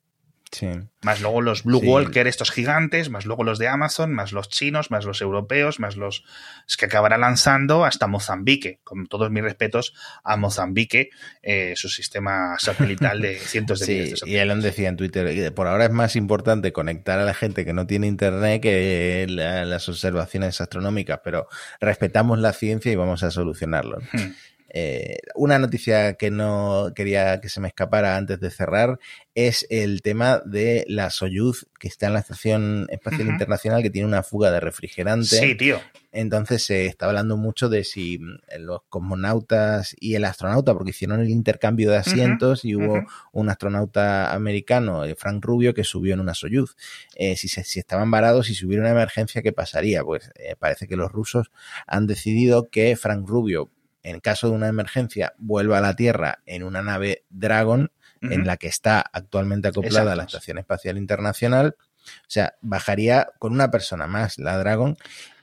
Más 1.03 1.21
luego 1.21 1.41
los 1.41 1.63
Blue 1.63 1.79
Walker, 1.79 2.27
estos 2.27 2.51
gigantes, 2.51 3.09
más 3.09 3.25
luego 3.25 3.43
los 3.43 3.59
de 3.59 3.67
Amazon, 3.67 4.13
más 4.13 4.31
los 4.31 4.49
chinos, 4.49 4.89
más 4.89 5.05
los 5.05 5.21
europeos, 5.21 5.79
más 5.79 5.97
los 5.97 6.23
es 6.67 6.77
que 6.77 6.85
acabará 6.85 7.17
lanzando 7.17 7.83
hasta 7.83 8.07
Mozambique. 8.07 8.79
Con 8.83 9.07
todos 9.07 9.31
mis 9.31 9.43
respetos 9.43 9.93
a 10.23 10.37
Mozambique, 10.37 11.09
eh, 11.41 11.73
su 11.75 11.89
sistema 11.89 12.55
satelital 12.57 13.21
de 13.21 13.35
cientos 13.39 13.79
de 13.79 13.87
miles 13.87 14.23
Y 14.25 14.37
Elon 14.37 14.61
decía 14.61 14.89
en 14.89 14.97
Twitter, 14.97 15.53
por 15.53 15.67
ahora 15.67 15.85
es 15.85 15.91
más 15.91 16.15
importante 16.15 16.71
conectar 16.71 17.19
a 17.19 17.25
la 17.25 17.33
gente 17.33 17.65
que 17.65 17.73
no 17.73 17.85
tiene 17.85 18.07
internet 18.07 18.61
que 18.61 19.25
las 19.27 19.89
observaciones 19.89 20.61
astronómicas, 20.61 21.19
pero 21.23 21.47
respetamos 21.79 22.39
la 22.39 22.53
ciencia 22.53 22.91
y 22.91 22.95
vamos 22.95 23.23
a 23.23 23.31
solucionarlo. 23.31 23.99
Hmm. 24.13 24.33
Eh, 24.77 25.19
una 25.35 25.57
noticia 25.57 26.15
que 26.15 26.29
no 26.29 26.91
quería 26.93 27.39
que 27.39 27.47
se 27.47 27.61
me 27.61 27.69
escapara 27.69 28.17
antes 28.17 28.41
de 28.41 28.51
cerrar 28.51 28.99
es 29.33 29.65
el 29.69 30.01
tema 30.01 30.41
de 30.45 30.83
la 30.89 31.11
Soyuz 31.11 31.67
que 31.79 31.87
está 31.87 32.07
en 32.07 32.13
la 32.13 32.19
Estación 32.19 32.85
Espacial 32.89 33.29
Internacional 33.29 33.81
que 33.81 33.89
tiene 33.89 34.05
una 34.05 34.21
fuga 34.21 34.51
de 34.51 34.59
refrigerante. 34.59 35.27
Sí, 35.27 35.55
tío. 35.55 35.79
Entonces 36.11 36.65
se 36.65 36.87
está 36.87 37.05
hablando 37.05 37.37
mucho 37.37 37.69
de 37.69 37.85
si 37.85 38.19
mm, 38.19 38.59
los 38.59 38.81
cosmonautas 38.89 39.95
y 39.97 40.15
el 40.15 40.25
astronauta, 40.25 40.73
porque 40.73 40.89
hicieron 40.89 41.21
el 41.21 41.29
intercambio 41.29 41.89
de 41.89 41.97
asientos 41.97 42.65
y 42.65 42.75
hubo 42.75 43.01
un 43.31 43.49
astronauta 43.49 44.33
americano, 44.33 45.05
eh, 45.05 45.15
Frank 45.15 45.43
Rubio, 45.45 45.73
que 45.73 45.85
subió 45.85 46.13
en 46.15 46.19
una 46.19 46.33
Soyuz. 46.33 46.75
Eh, 47.15 47.37
si, 47.37 47.47
si 47.47 47.79
estaban 47.79 48.11
varados 48.11 48.49
y 48.49 48.55
si 48.55 48.65
hubiera 48.65 48.83
una 48.83 48.91
emergencia, 48.91 49.41
¿qué 49.41 49.53
pasaría? 49.53 50.03
Pues 50.03 50.31
parece 50.59 50.85
que 50.89 50.97
los 50.97 51.13
rusos 51.13 51.49
han 51.87 52.07
decidido 52.07 52.69
que 52.69 52.97
Frank 52.97 53.25
Rubio 53.25 53.69
en 54.05 54.19
caso 54.19 54.49
de 54.49 54.53
una 54.53 54.67
emergencia, 54.67 55.33
vuelva 55.39 55.79
a 55.79 55.81
la 55.81 55.95
Tierra 55.95 56.43
en 56.45 56.61
una 56.63 56.83
nave 56.83 57.25
Dragon, 57.29 57.91
en 58.21 58.47
la 58.47 58.57
que 58.57 58.67
está 58.67 59.01
actualmente 59.01 59.67
acoplada 59.67 60.15
la 60.15 60.23
Estación 60.23 60.57
Espacial 60.57 60.97
Internacional. 60.97 61.75
O 61.77 62.27
sea, 62.27 62.55
bajaría 62.61 63.27
con 63.39 63.51
una 63.53 63.69
persona 63.69 64.07
más 64.07 64.37
la 64.39 64.57
Dragon 64.57 64.95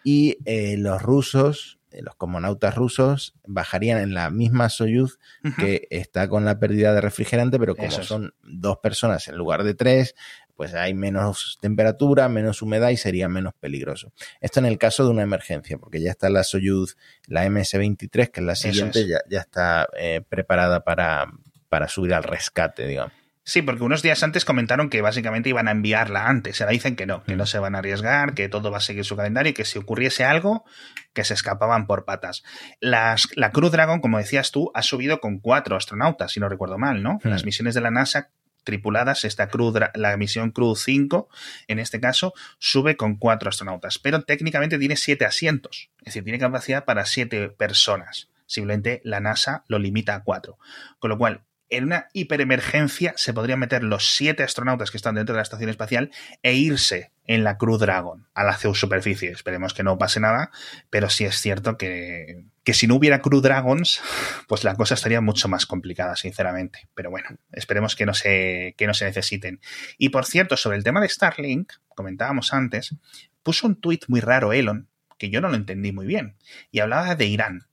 y 0.05 0.39
eh, 0.47 0.77
los 0.79 1.03
rusos 1.03 1.79
los 2.01 2.15
cosmonautas 2.15 2.75
rusos 2.75 3.35
bajarían 3.47 3.99
en 3.99 4.15
la 4.15 4.31
misma 4.31 4.71
Soyuz 4.71 5.19
que 5.59 5.87
está 5.91 6.27
con 6.27 6.47
la 6.47 6.59
pérdida 6.59 6.95
de 6.95 7.03
refrigerante, 7.03 7.59
pero 7.59 7.77
como 7.77 7.91
son 7.91 8.35
dos 8.43 8.79
personas 8.79 9.29
en 9.29 9.37
lugar 9.37 9.63
de 9.63 9.75
tres, 9.75 10.15
pues 10.63 10.75
hay 10.75 10.95
menos 10.95 11.59
temperatura, 11.61 12.29
menos 12.29 12.63
humedad 12.63 12.91
y 12.91 12.97
sería 12.97 13.29
menos 13.29 13.53
peligroso. 13.53 14.13
Esto 14.41 14.61
en 14.61 14.67
el 14.67 14.79
caso 14.79 15.03
de 15.03 15.11
una 15.11 15.25
emergencia, 15.25 15.77
porque 15.77 16.01
ya 16.01 16.13
está 16.13 16.31
la 16.31 16.45
Soyuz, 16.45 16.97
la 17.27 17.45
MS-23, 17.45 18.31
que 18.31 18.39
es 18.39 18.47
la 18.47 18.55
siguiente, 18.55 19.09
ya, 19.09 19.19
ya, 19.29 19.41
está 19.41 19.89
eh, 19.99 20.21
preparada 20.29 20.85
para, 20.85 21.33
para 21.69 21.89
subir 21.89 22.15
al 22.15 22.23
rescate, 22.23 22.87
digamos. 22.87 23.13
Sí, 23.43 23.63
porque 23.63 23.83
unos 23.83 24.03
días 24.03 24.23
antes 24.23 24.45
comentaron 24.45 24.89
que 24.89 25.03
básicamente 25.03 25.49
iban 25.49 25.67
a 25.67 25.73
enviarla 25.73 26.29
antes. 26.29 26.61
Ahora 26.61 26.71
dicen 26.71 26.95
que 26.95 27.07
no, 27.07 27.25
que 27.25 27.35
no 27.35 27.43
mm. 27.43 27.49
se 27.49 27.59
van 27.59 27.75
a 27.75 27.79
arriesgar, 27.79 28.35
que 28.35 28.49
todo 28.49 28.71
va 28.71 28.77
a 28.77 28.81
seguir 28.81 29.05
su 29.05 29.17
calendario 29.17 29.51
y 29.51 29.55
que 29.55 29.65
si 29.65 29.81
ocurriese 29.81 30.23
algo, 30.23 30.65
que 31.13 31.25
se 31.25 31.35
escapaban 31.35 31.89
por 31.89 32.05
patas. 32.05 32.45
Las, 32.79 33.27
la 33.35 33.51
Crew 33.51 33.69
Dragon, 33.69 34.01
como 34.01 34.19
decías 34.19 34.53
tú, 34.53 34.71
ha 34.75 34.83
subido 34.83 35.19
con 35.19 35.41
cuatro 35.41 35.75
astronautas, 35.75 36.31
si 36.31 36.39
no 36.39 36.49
recuerdo 36.49 36.79
mal, 36.79 37.03
¿no? 37.03 37.19
Mm. 37.25 37.31
Las 37.31 37.45
misiones 37.45 37.75
de 37.75 37.81
la 37.81 37.91
NASA 37.91 38.31
tripuladas, 38.65 39.25
esta 39.25 39.49
Crew, 39.49 39.73
la 39.95 40.17
misión 40.17 40.51
Crew 40.51 40.77
5, 40.77 41.29
en 41.69 41.79
este 41.79 42.01
caso, 42.01 42.35
sube 42.59 42.97
con 42.97 43.17
cuatro 43.17 43.49
astronautas, 43.49 43.99
pero 43.99 44.23
técnicamente 44.23 44.79
tiene 44.79 44.97
siete 44.97 45.25
asientos, 45.25 45.91
es 45.99 46.07
decir, 46.07 46.25
tiene 46.25 46.39
capacidad 46.39 46.85
para 46.85 47.07
siete 47.07 47.49
personas. 47.49 48.29
Simplemente 48.47 49.01
la 49.05 49.21
NASA 49.21 49.65
lo 49.69 49.79
limita 49.79 50.15
a 50.15 50.25
cuatro. 50.25 50.59
Con 50.99 51.09
lo 51.09 51.17
cual, 51.19 51.45
en 51.71 51.85
una 51.85 52.09
hiperemergencia 52.13 53.15
se 53.17 53.33
podrían 53.33 53.59
meter 53.59 53.83
los 53.83 54.13
siete 54.15 54.43
astronautas 54.43 54.91
que 54.91 54.99
están 54.99 55.15
dentro 55.15 55.33
de 55.33 55.39
la 55.39 55.43
estación 55.43 55.71
espacial 55.71 56.11
e 56.43 56.53
irse 56.53 57.13
en 57.27 57.45
la 57.45 57.57
Crew 57.57 57.79
Dragon 57.79 58.29
a 58.35 58.45
la 58.45 58.59
superficie. 58.59 59.31
Esperemos 59.31 59.73
que 59.73 59.83
no 59.83 59.97
pase 59.97 60.21
nada, 60.21 60.51
pero 60.91 61.09
sí 61.09 61.25
es 61.25 61.37
cierto 61.41 61.79
que, 61.79 62.45
que 62.65 62.75
si 62.75 62.87
no 62.87 62.95
hubiera 62.95 63.21
Crew 63.21 63.41
Dragons, 63.41 64.01
pues 64.47 64.65
la 64.65 64.75
cosa 64.75 64.95
estaría 64.95 65.21
mucho 65.21 65.49
más 65.49 65.67
complicada, 65.67 66.17
sinceramente. 66.17 66.89
Pero 66.95 67.11
bueno, 67.11 67.29
esperemos 67.51 67.97
que 67.97 68.07
no 68.07 68.15
se, 68.15 68.75
que 68.77 68.87
no 68.87 68.95
se 68.95 69.05
necesiten. 69.05 69.61
Y 69.99 70.11
por 70.11 70.25
cierto, 70.25 70.57
sobre 70.57 70.77
el 70.77 70.85
tema 70.85 71.01
de 71.01 71.09
Starlink, 71.09 71.73
comentábamos 71.89 72.53
antes, 72.53 72.95
puso 73.43 73.67
un 73.67 73.81
tuit 73.81 74.05
muy 74.09 74.21
raro 74.21 74.53
Elon, 74.53 74.89
que 75.19 75.31
yo 75.31 75.41
no 75.41 75.49
lo 75.49 75.57
entendí 75.57 75.93
muy 75.93 76.07
bien, 76.07 76.37
y 76.71 76.81
hablaba 76.81 77.15
de 77.15 77.27
Irán. 77.27 77.67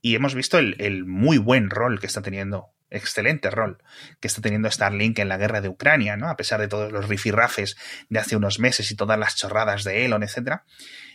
Y 0.00 0.14
hemos 0.14 0.34
visto 0.34 0.58
el, 0.58 0.76
el 0.78 1.04
muy 1.04 1.38
buen 1.38 1.70
rol 1.70 1.98
que 2.00 2.06
está 2.06 2.22
teniendo 2.22 2.74
excelente 2.90 3.50
rol 3.50 3.82
que 4.20 4.28
está 4.28 4.40
teniendo 4.40 4.70
Starlink 4.70 5.18
en 5.18 5.28
la 5.28 5.36
guerra 5.36 5.60
de 5.60 5.68
Ucrania, 5.68 6.16
¿no? 6.16 6.28
A 6.28 6.36
pesar 6.36 6.60
de 6.60 6.68
todos 6.68 6.92
los 6.92 7.08
rifirrafes 7.08 7.76
de 8.08 8.18
hace 8.18 8.36
unos 8.36 8.58
meses 8.58 8.90
y 8.90 8.96
todas 8.96 9.18
las 9.18 9.36
chorradas 9.36 9.84
de 9.84 10.04
Elon, 10.04 10.22
etc. 10.22 10.60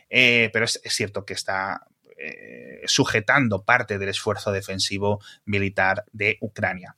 Eh, 0.10 0.50
pero 0.52 0.66
es, 0.66 0.82
cierto 0.86 1.26
que 1.26 1.34
está 1.34 1.88
eh, 2.22 2.82
sujetando 2.86 3.64
parte 3.64 3.98
del 3.98 4.10
esfuerzo 4.10 4.52
defensivo 4.52 5.22
militar 5.46 6.06
de 6.12 6.38
Ucrania. 6.42 6.98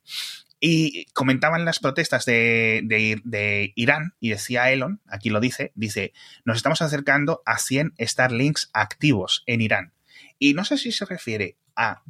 Y 0.60 1.06
comentaban 1.14 1.66
las 1.66 1.80
protestas 1.80 2.26
de, 2.26 2.82
de, 2.84 3.74
Irán 3.76 4.14
y 4.20 4.30
decía 4.30 4.72
Elon, 4.72 5.02
aquí 5.08 5.30
lo 5.30 5.40
dice, 5.40 5.72
dice, 5.74 6.14
nos 6.46 6.58
estamos 6.58 6.82
acercando 6.84 7.42
a 7.46 7.58
100 7.58 7.94
Starlinks 8.00 8.70
activos 8.74 9.44
en 9.48 9.62
Irán. 9.62 9.94
Y 10.38 10.54
no 10.54 10.64
sé 10.64 10.78
si 10.78 10.92
se 10.92 11.06
refiere 11.06 11.56
a 11.76 12.04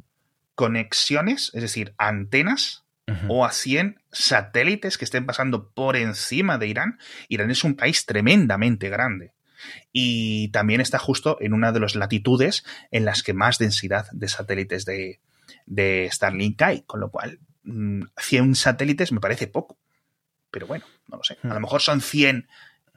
conexiones, 0.54 1.50
es 1.54 1.62
decir, 1.62 1.94
antenas 1.96 2.84
o 3.28 3.44
a 3.44 3.52
100 3.52 4.00
satélites 4.10 4.96
que 4.96 5.04
estén 5.04 5.26
pasando 5.26 5.70
por 5.70 5.96
encima 5.96 6.58
de 6.58 6.68
Irán. 6.68 6.98
Irán 7.28 7.50
es 7.50 7.64
un 7.64 7.74
país 7.74 8.06
tremendamente 8.06 8.88
grande. 8.88 9.32
Y 9.92 10.48
también 10.48 10.80
está 10.80 10.98
justo 10.98 11.38
en 11.40 11.52
una 11.52 11.72
de 11.72 11.80
las 11.80 11.94
latitudes 11.94 12.64
en 12.90 13.04
las 13.04 13.22
que 13.22 13.34
más 13.34 13.58
densidad 13.58 14.06
de 14.12 14.28
satélites 14.28 14.84
de, 14.84 15.20
de 15.66 16.08
Starlink 16.10 16.60
hay, 16.62 16.82
con 16.82 17.00
lo 17.00 17.10
cual 17.10 17.40
100 17.64 18.50
mm, 18.50 18.54
satélites 18.54 19.12
me 19.12 19.20
parece 19.20 19.46
poco. 19.46 19.78
Pero 20.50 20.66
bueno, 20.66 20.84
no 21.08 21.16
lo 21.16 21.24
sé. 21.24 21.38
A 21.42 21.48
lo 21.48 21.58
hmm. 21.58 21.62
mejor 21.62 21.80
son 21.80 22.00
100 22.00 22.48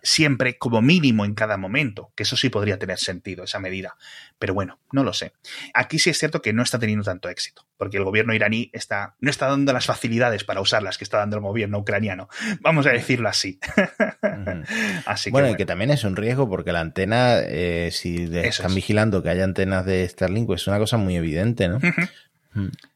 siempre 0.06 0.60
como 0.60 0.84
mínimo 0.84 1.26
en 1.26 1.34
cada 1.34 1.58
momento, 1.58 2.12
que 2.16 2.24
eso 2.24 2.38
sí 2.38 2.50
podría 2.50 2.78
tener 2.78 3.00
sentido, 3.00 3.44
esa 3.44 3.60
medida. 3.60 3.98
Pero 4.38 4.54
bueno, 4.54 4.80
no 4.92 5.04
lo 5.04 5.14
sé. 5.14 5.34
Aquí 5.74 5.98
sí 5.98 6.12
es 6.12 6.20
cierto 6.20 6.44
que 6.44 6.54
no 6.54 6.62
está 6.62 6.78
teniendo 6.78 7.04
tanto 7.04 7.28
éxito, 7.28 7.66
porque 7.76 7.98
el 7.98 8.04
gobierno 8.04 8.34
iraní 8.36 8.70
está, 8.72 9.16
no 9.20 9.32
está 9.32 9.48
dando 9.48 9.74
las 9.74 9.88
facilidades 9.88 10.44
para 10.44 10.62
usarlas 10.62 11.00
que 11.00 11.04
está 11.04 11.18
dando 11.18 11.38
el 11.38 11.42
gobierno 11.42 11.80
ucraniano. 11.80 12.30
Vamos 12.62 12.86
a 12.86 12.92
decirlo 12.92 13.30
así. 13.30 13.60
así 15.08 15.32
bueno, 15.32 15.50
y 15.50 15.56
que 15.56 15.66
también 15.66 15.90
es 15.90 16.04
un 16.04 16.16
riesgo 16.16 16.48
porque 16.48 16.72
la 16.72 16.82
antena, 16.82 17.40
eh, 17.40 17.90
si 17.92 18.30
están 18.32 18.76
vigilando 18.76 19.24
que 19.24 19.30
haya 19.30 19.44
antenas 19.44 19.88
de 19.88 20.08
Starlink, 20.08 20.46
pues 20.46 20.62
es 20.62 20.68
una 20.68 20.78
cosa 20.78 20.98
muy 20.98 21.16
evidente, 21.16 21.68
¿no? 21.68 21.80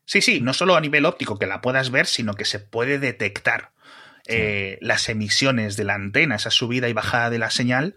Sí, 0.06 0.22
sí, 0.22 0.42
no 0.42 0.54
solo 0.54 0.76
a 0.76 0.82
nivel 0.82 1.06
óptico 1.06 1.40
que 1.40 1.48
la 1.48 1.60
puedas 1.60 1.90
ver, 1.90 2.06
sino 2.06 2.36
que 2.36 2.46
se 2.46 2.60
puede 2.60 3.00
detectar 3.00 3.72
eh, 4.30 4.78
las 4.82 5.10
emisiones 5.10 5.76
de 5.76 5.84
la 5.84 5.96
antena, 5.96 6.36
esa 6.36 6.52
subida 6.52 6.88
y 6.88 6.94
bajada 6.94 7.30
de 7.30 7.40
la 7.40 7.50
señal, 7.50 7.96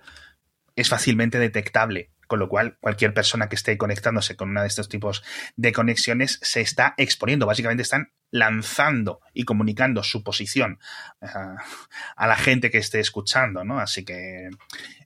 es 0.77 0.89
fácilmente 0.89 1.39
detectable. 1.39 2.11
Con 2.27 2.39
lo 2.39 2.49
cual, 2.49 2.79
cualquier 2.81 3.13
persona 3.13 3.51
que 3.51 3.57
esté 3.57 3.77
conectándose 3.77 4.37
con 4.37 4.49
una 4.49 4.63
de 4.63 4.69
estos 4.69 4.89
tipos 4.89 5.23
de 5.57 5.73
conexiones 5.73 6.39
se 6.41 6.63
está 6.63 6.95
exponiendo. 6.97 7.45
Básicamente 7.45 7.83
están 7.83 8.13
lanzando 8.31 9.21
y 9.35 9.45
comunicando 9.45 10.03
su 10.03 10.25
posición 10.25 10.79
a 11.21 12.27
la 12.27 12.37
gente 12.37 12.71
que 12.71 12.79
esté 12.79 13.01
escuchando, 13.01 13.65
¿no? 13.65 13.79
Así 13.79 14.07
que 14.07 14.49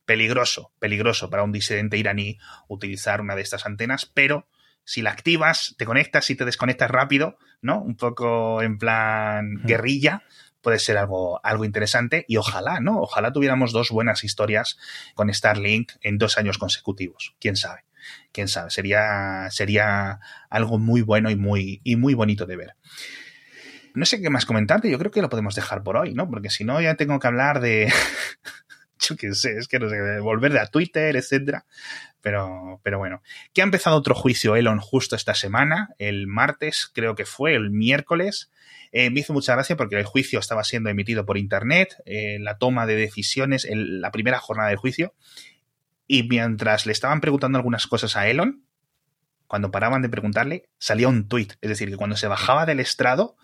peligroso, 0.05 0.73
peligroso 0.79 1.29
para 1.29 1.43
un 1.43 1.51
disidente 1.51 1.99
iraní 1.99 2.39
utilizar 2.69 3.21
una 3.21 3.35
de 3.35 3.43
estas 3.43 3.67
antenas, 3.67 4.07
pero 4.07 4.49
si 4.85 5.03
la 5.03 5.11
activas, 5.11 5.75
te 5.77 5.85
conectas 5.85 6.31
y 6.31 6.37
te 6.37 6.45
desconectas 6.45 6.89
rápido, 6.89 7.39
¿no? 7.61 7.83
Un 7.83 7.97
poco 7.97 8.63
en 8.63 8.79
plan 8.79 9.61
guerrilla, 9.65 10.23
puede 10.67 10.81
ser 10.81 10.99
algo, 10.99 11.39
algo 11.45 11.65
interesante 11.65 12.25
y 12.27 12.39
ojalá, 12.39 12.81
¿no? 12.81 13.01
Ojalá 13.01 13.33
tuviéramos 13.33 13.71
dos 13.71 13.93
buenas 13.93 14.25
historias 14.25 14.77
con 15.15 15.33
Starlink 15.33 15.93
en 16.01 16.19
dos 16.19 16.39
años 16.39 16.59
consecutivos. 16.59 17.37
¿Quién 17.39 17.55
sabe? 17.55 17.85
¿Quién 18.33 18.49
sabe? 18.49 18.71
Sería, 18.71 19.47
sería 19.51 20.19
algo 20.51 20.81
muy 20.81 21.03
bueno 21.03 21.31
y 21.31 21.37
muy, 21.37 21.81
y 21.85 21.95
muy 21.95 22.15
bonito 22.15 22.47
de 22.47 22.57
ver. 22.57 22.75
No 23.95 24.07
sé 24.07 24.21
qué 24.21 24.29
más 24.29 24.45
comentarte, 24.45 24.91
yo 24.91 24.99
creo 24.99 25.13
que 25.13 25.23
lo 25.23 25.29
podemos 25.29 25.55
dejar 25.55 25.85
por 25.85 25.97
hoy, 25.99 26.15
¿no? 26.15 26.29
Porque 26.29 26.51
si 26.51 26.65
no, 26.65 26.81
ya 26.81 26.97
tengo 26.97 27.21
que 27.21 27.29
hablar 27.29 27.61
de. 27.61 27.93
Yo 29.01 29.17
qué 29.17 29.35
sé, 29.35 29.59
es 29.59 29.69
que 29.69 29.79
no 29.79 29.89
sé, 29.89 30.21
volver 30.21 30.57
a 30.59 30.67
Twitter, 30.67 31.17
etcétera. 31.17 31.65
Pero, 32.21 32.81
pero 32.83 32.99
bueno, 32.99 33.23
que 33.53 33.61
ha 33.61 33.65
empezado 33.65 33.97
otro 33.97 34.15
juicio 34.15 34.57
Elon 34.57 34.81
justo 34.81 35.15
esta 35.15 35.35
semana, 35.35 35.91
el 35.99 36.27
martes, 36.27 36.91
creo 36.93 37.15
que 37.15 37.25
fue, 37.25 37.55
el 37.55 37.71
miércoles, 37.71 38.51
eh, 38.93 39.11
me 39.11 39.21
hizo 39.21 39.33
mucha 39.33 39.55
gracia 39.55 39.77
porque 39.77 39.97
el 39.97 40.05
juicio 40.05 40.41
estaba 40.41 40.65
siendo 40.65 40.91
emitido 40.91 41.25
por 41.25 41.39
internet, 41.39 41.97
eh, 42.05 42.39
la 42.41 42.59
toma 42.59 42.87
de 42.87 42.97
decisiones, 42.97 43.67
la 43.71 44.11
primera 44.11 44.41
jornada 44.41 44.71
de 44.71 44.77
juicio, 44.77 45.15
y 46.07 46.25
mientras 46.25 46.87
le 46.87 46.93
estaban 46.93 47.21
preguntando 47.21 47.59
algunas 47.59 47.87
cosas 47.87 48.17
a 48.17 48.29
Elon, 48.29 48.65
cuando 49.47 49.71
paraban 49.71 50.03
de 50.03 50.09
preguntarle, 50.09 50.69
salía 50.79 51.09
un 51.09 51.29
tuit. 51.29 51.55
Es 51.61 51.69
decir, 51.69 51.89
que 51.89 51.97
cuando 51.97 52.17
se 52.17 52.27
bajaba 52.27 52.67
del 52.67 52.81
estrado, 52.81 53.37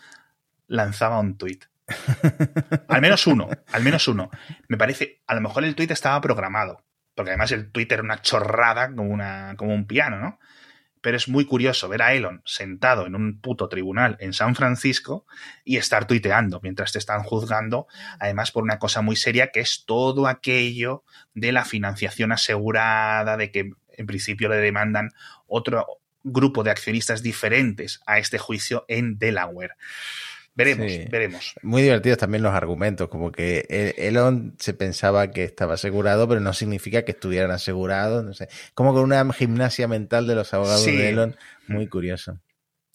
lanzaba 0.66 1.20
un 1.20 1.36
tuit. 1.36 1.66
al 2.88 3.00
menos 3.00 3.26
uno, 3.26 3.48
al 3.72 3.82
menos 3.82 4.08
uno. 4.08 4.30
Me 4.68 4.76
parece, 4.76 5.22
a 5.26 5.34
lo 5.34 5.40
mejor 5.40 5.64
el 5.64 5.74
tuit 5.74 5.90
estaba 5.90 6.20
programado, 6.20 6.84
porque 7.14 7.30
además 7.30 7.52
el 7.52 7.70
tuit 7.70 7.90
era 7.92 8.02
una 8.02 8.22
chorrada 8.22 8.88
como, 8.94 9.10
una, 9.10 9.54
como 9.56 9.74
un 9.74 9.86
piano, 9.86 10.18
¿no? 10.18 10.38
pero 11.02 11.16
es 11.16 11.28
muy 11.28 11.44
curioso 11.44 11.88
ver 11.88 12.00
a 12.00 12.14
Elon 12.14 12.40
sentado 12.46 13.06
en 13.06 13.14
un 13.14 13.40
puto 13.40 13.68
tribunal 13.68 14.16
en 14.20 14.32
San 14.32 14.54
Francisco 14.54 15.26
y 15.64 15.76
estar 15.76 16.06
tuiteando 16.06 16.60
mientras 16.62 16.92
te 16.92 16.98
están 16.98 17.24
juzgando, 17.24 17.88
además 18.18 18.52
por 18.52 18.62
una 18.62 18.78
cosa 18.78 19.02
muy 19.02 19.16
seria 19.16 19.48
que 19.48 19.60
es 19.60 19.84
todo 19.84 20.28
aquello 20.28 21.04
de 21.34 21.52
la 21.52 21.64
financiación 21.64 22.32
asegurada, 22.32 23.36
de 23.36 23.50
que 23.50 23.72
en 23.94 24.06
principio 24.06 24.48
le 24.48 24.56
demandan 24.56 25.10
otro 25.46 25.86
grupo 26.22 26.62
de 26.62 26.70
accionistas 26.70 27.22
diferentes 27.22 28.00
a 28.06 28.18
este 28.18 28.38
juicio 28.38 28.84
en 28.86 29.18
Delaware. 29.18 29.74
Veremos, 30.54 30.92
veremos. 31.10 31.54
Muy 31.62 31.82
divertidos 31.82 32.18
también 32.18 32.42
los 32.42 32.52
argumentos, 32.52 33.08
como 33.08 33.32
que 33.32 33.94
Elon 33.96 34.54
se 34.58 34.74
pensaba 34.74 35.30
que 35.30 35.44
estaba 35.44 35.74
asegurado, 35.74 36.28
pero 36.28 36.40
no 36.40 36.52
significa 36.52 37.04
que 37.04 37.12
estuvieran 37.12 37.50
asegurados, 37.50 38.24
no 38.24 38.34
sé. 38.34 38.48
Como 38.74 38.92
con 38.92 39.02
una 39.02 39.32
gimnasia 39.32 39.88
mental 39.88 40.26
de 40.26 40.34
los 40.34 40.52
abogados 40.52 40.84
de 40.84 41.08
Elon, 41.08 41.36
muy 41.68 41.86
curioso 41.86 42.38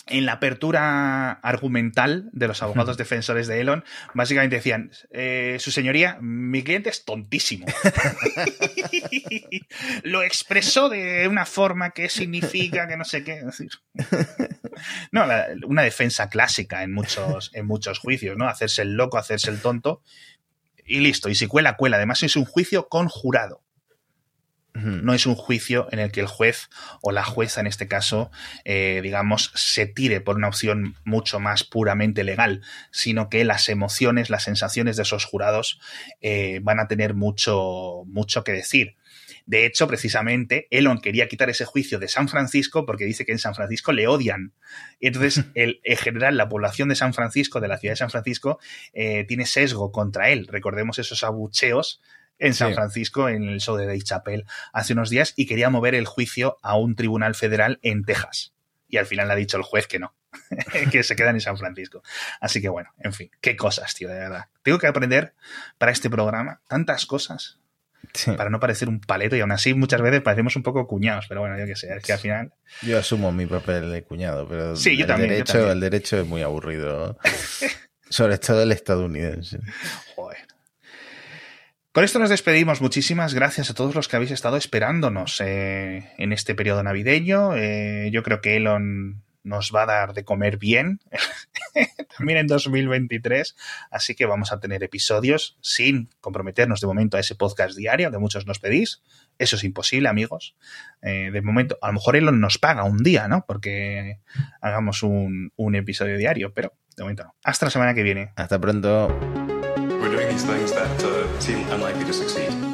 en 0.09 0.25
la 0.25 0.33
apertura 0.33 1.31
argumental 1.31 2.29
de 2.31 2.47
los 2.47 2.61
abogados 2.61 2.97
defensores 2.97 3.47
de 3.47 3.61
Elon, 3.61 3.83
básicamente 4.13 4.57
decían, 4.57 4.91
eh, 5.11 5.57
su 5.59 5.71
señoría, 5.71 6.17
mi 6.21 6.63
cliente 6.63 6.89
es 6.89 7.05
tontísimo. 7.05 7.65
Lo 10.03 10.23
expresó 10.23 10.89
de 10.89 11.27
una 11.27 11.45
forma 11.45 11.91
que 11.91 12.09
significa 12.09 12.87
que 12.87 12.97
no 12.97 13.05
sé 13.05 13.23
qué. 13.23 13.43
Decir. 13.43 13.69
No, 15.11 15.25
una 15.65 15.81
defensa 15.81 16.29
clásica 16.29 16.83
en 16.83 16.93
muchos, 16.93 17.51
en 17.53 17.65
muchos 17.65 17.99
juicios, 17.99 18.37
¿no? 18.37 18.47
Hacerse 18.47 18.83
el 18.83 18.93
loco, 18.93 19.17
hacerse 19.17 19.49
el 19.49 19.59
tonto 19.59 20.01
y 20.85 20.99
listo. 20.99 21.29
Y 21.29 21.35
si 21.35 21.47
cuela, 21.47 21.75
cuela. 21.75 21.97
Además 21.97 22.21
es 22.23 22.35
un 22.35 22.45
juicio 22.45 22.87
conjurado. 22.87 23.63
No 24.77 25.13
es 25.13 25.25
un 25.25 25.35
juicio 25.35 25.87
en 25.91 25.99
el 25.99 26.11
que 26.11 26.19
el 26.19 26.27
juez 26.27 26.69
o 27.01 27.11
la 27.11 27.23
jueza, 27.23 27.61
en 27.61 27.67
este 27.67 27.87
caso, 27.87 28.29
eh, 28.63 28.99
digamos, 29.01 29.51
se 29.55 29.87
tire 29.87 30.21
por 30.21 30.35
una 30.35 30.47
opción 30.47 30.95
mucho 31.03 31.39
más 31.39 31.63
puramente 31.63 32.23
legal, 32.23 32.61
sino 32.91 33.29
que 33.29 33.43
las 33.43 33.69
emociones, 33.69 34.29
las 34.29 34.43
sensaciones 34.43 34.95
de 34.95 35.03
esos 35.03 35.25
jurados 35.25 35.79
eh, 36.21 36.59
van 36.61 36.79
a 36.79 36.87
tener 36.87 37.13
mucho, 37.15 38.03
mucho 38.05 38.43
que 38.43 38.51
decir. 38.51 38.95
De 39.47 39.65
hecho, 39.65 39.87
precisamente, 39.87 40.67
Elon 40.71 40.99
quería 40.99 41.29
quitar 41.29 41.49
ese 41.49 41.63
juicio 41.63 41.99
de 41.99 42.09
San 42.09 42.27
Francisco 42.27 42.85
porque 42.85 43.05
dice 43.05 43.25
que 43.25 43.31
en 43.31 43.39
San 43.39 43.55
Francisco 43.55 43.93
le 43.93 44.07
odian. 44.07 44.53
Y 44.99 45.07
entonces, 45.07 45.45
el, 45.55 45.79
en 45.83 45.97
general, 45.97 46.35
la 46.35 46.49
población 46.49 46.89
de 46.89 46.95
San 46.95 47.13
Francisco, 47.13 47.61
de 47.61 47.69
la 47.69 47.77
ciudad 47.77 47.93
de 47.93 47.97
San 47.97 48.09
Francisco, 48.09 48.59
eh, 48.93 49.23
tiene 49.25 49.45
sesgo 49.45 49.91
contra 49.91 50.29
él. 50.29 50.47
Recordemos 50.47 50.99
esos 50.99 51.23
abucheos 51.23 52.01
en 52.39 52.53
San 52.53 52.73
Francisco, 52.73 53.29
en 53.29 53.49
el 53.49 53.59
show 53.59 53.75
de 53.77 53.85
Dave 53.85 54.01
Chappelle, 54.01 54.45
hace 54.73 54.93
unos 54.93 55.09
días, 55.09 55.33
y 55.35 55.45
quería 55.45 55.69
mover 55.69 55.95
el 55.95 56.05
juicio 56.05 56.57
a 56.61 56.77
un 56.77 56.95
tribunal 56.95 57.35
federal 57.35 57.79
en 57.81 58.03
Texas. 58.03 58.53
Y 58.87 58.97
al 58.97 59.05
final 59.05 59.27
le 59.27 59.33
ha 59.33 59.37
dicho 59.37 59.57
el 59.57 59.63
juez 59.63 59.87
que 59.87 59.99
no, 59.99 60.15
que 60.91 61.03
se 61.03 61.15
quedan 61.15 61.35
en 61.35 61.41
San 61.41 61.57
Francisco. 61.57 62.03
Así 62.39 62.61
que 62.61 62.69
bueno, 62.69 62.93
en 62.99 63.13
fin, 63.13 63.31
qué 63.41 63.55
cosas, 63.55 63.93
tío, 63.93 64.09
de 64.09 64.19
verdad. 64.19 64.45
Tengo 64.63 64.79
que 64.79 64.87
aprender 64.87 65.33
para 65.77 65.91
este 65.91 66.09
programa 66.09 66.61
tantas 66.67 67.05
cosas 67.05 67.59
para 68.35 68.49
no 68.49 68.59
parecer 68.59 68.89
un 68.89 68.99
paleto 68.99 69.35
y 69.35 69.41
aún 69.41 69.51
así 69.51 69.73
muchas 69.73 70.01
veces 70.01 70.21
parecemos 70.21 70.55
un 70.55 70.63
poco 70.63 70.87
cuñados, 70.87 71.25
pero 71.27 71.41
bueno, 71.41 71.57
yo 71.57 71.65
qué 71.65 71.75
sé, 71.75 71.93
es 71.95 72.03
que 72.03 72.13
al 72.13 72.19
final... 72.19 72.53
Yo 72.81 72.97
asumo 72.97 73.31
mi 73.31 73.45
papel 73.45 73.91
de 73.91 74.03
cuñado, 74.03 74.47
pero 74.47 74.75
sí, 74.75 74.95
yo 74.95 75.03
el, 75.03 75.07
también, 75.07 75.29
derecho, 75.31 75.71
el 75.71 75.79
derecho 75.79 76.19
es 76.19 76.25
muy 76.25 76.41
aburrido, 76.41 77.17
sobre 78.09 78.37
todo 78.37 78.63
el 78.63 78.71
estadounidense. 78.71 79.59
Joder. 80.15 80.46
Con 81.97 82.03
esto 82.03 82.19
nos 82.19 82.29
despedimos. 82.29 82.79
Muchísimas 82.79 83.33
gracias 83.33 83.71
a 83.71 83.73
todos 83.73 83.95
los 83.95 84.07
que 84.07 84.15
habéis 84.17 84.29
estado 84.29 84.55
esperándonos 84.55 85.41
eh, 85.41 86.11
en 86.19 86.31
este 86.31 86.53
periodo 86.53 86.83
navideño. 86.83 87.55
Eh, 87.55 88.11
yo 88.13 88.21
creo 88.21 88.39
que 88.39 88.55
Elon 88.55 89.23
nos 89.41 89.71
va 89.73 89.81
a 89.81 89.85
dar 89.87 90.13
de 90.13 90.23
comer 90.23 90.57
bien 90.57 90.99
también 92.17 92.37
en 92.37 92.45
2023. 92.45 93.55
Así 93.89 94.13
que 94.13 94.27
vamos 94.27 94.51
a 94.51 94.59
tener 94.59 94.83
episodios 94.83 95.57
sin 95.61 96.11
comprometernos 96.21 96.81
de 96.81 96.85
momento 96.85 97.17
a 97.17 97.19
ese 97.19 97.33
podcast 97.33 97.75
diario 97.75 98.11
que 98.11 98.19
muchos 98.19 98.45
nos 98.45 98.59
pedís. 98.59 99.01
Eso 99.39 99.55
es 99.55 99.63
imposible, 99.63 100.07
amigos. 100.07 100.55
Eh, 101.01 101.31
de 101.33 101.41
momento, 101.41 101.79
a 101.81 101.87
lo 101.87 101.93
mejor 101.93 102.15
Elon 102.15 102.39
nos 102.39 102.59
paga 102.59 102.83
un 102.83 102.99
día, 102.99 103.27
¿no? 103.27 103.43
Porque 103.47 104.19
hagamos 104.61 105.01
un, 105.01 105.51
un 105.55 105.73
episodio 105.73 106.15
diario, 106.19 106.53
pero 106.53 106.73
de 106.95 107.01
momento 107.01 107.23
no. 107.23 107.35
Hasta 107.43 107.65
la 107.65 107.71
semana 107.71 107.95
que 107.95 108.03
viene. 108.03 108.33
Hasta 108.35 108.59
pronto. 108.59 109.56
We're 110.07 110.15
doing 110.15 110.29
these 110.29 110.45
things 110.45 110.71
that 110.71 111.03
uh, 111.03 111.39
seem 111.41 111.67
unlikely 111.67 112.05
to 112.05 112.13
succeed. 112.13 112.66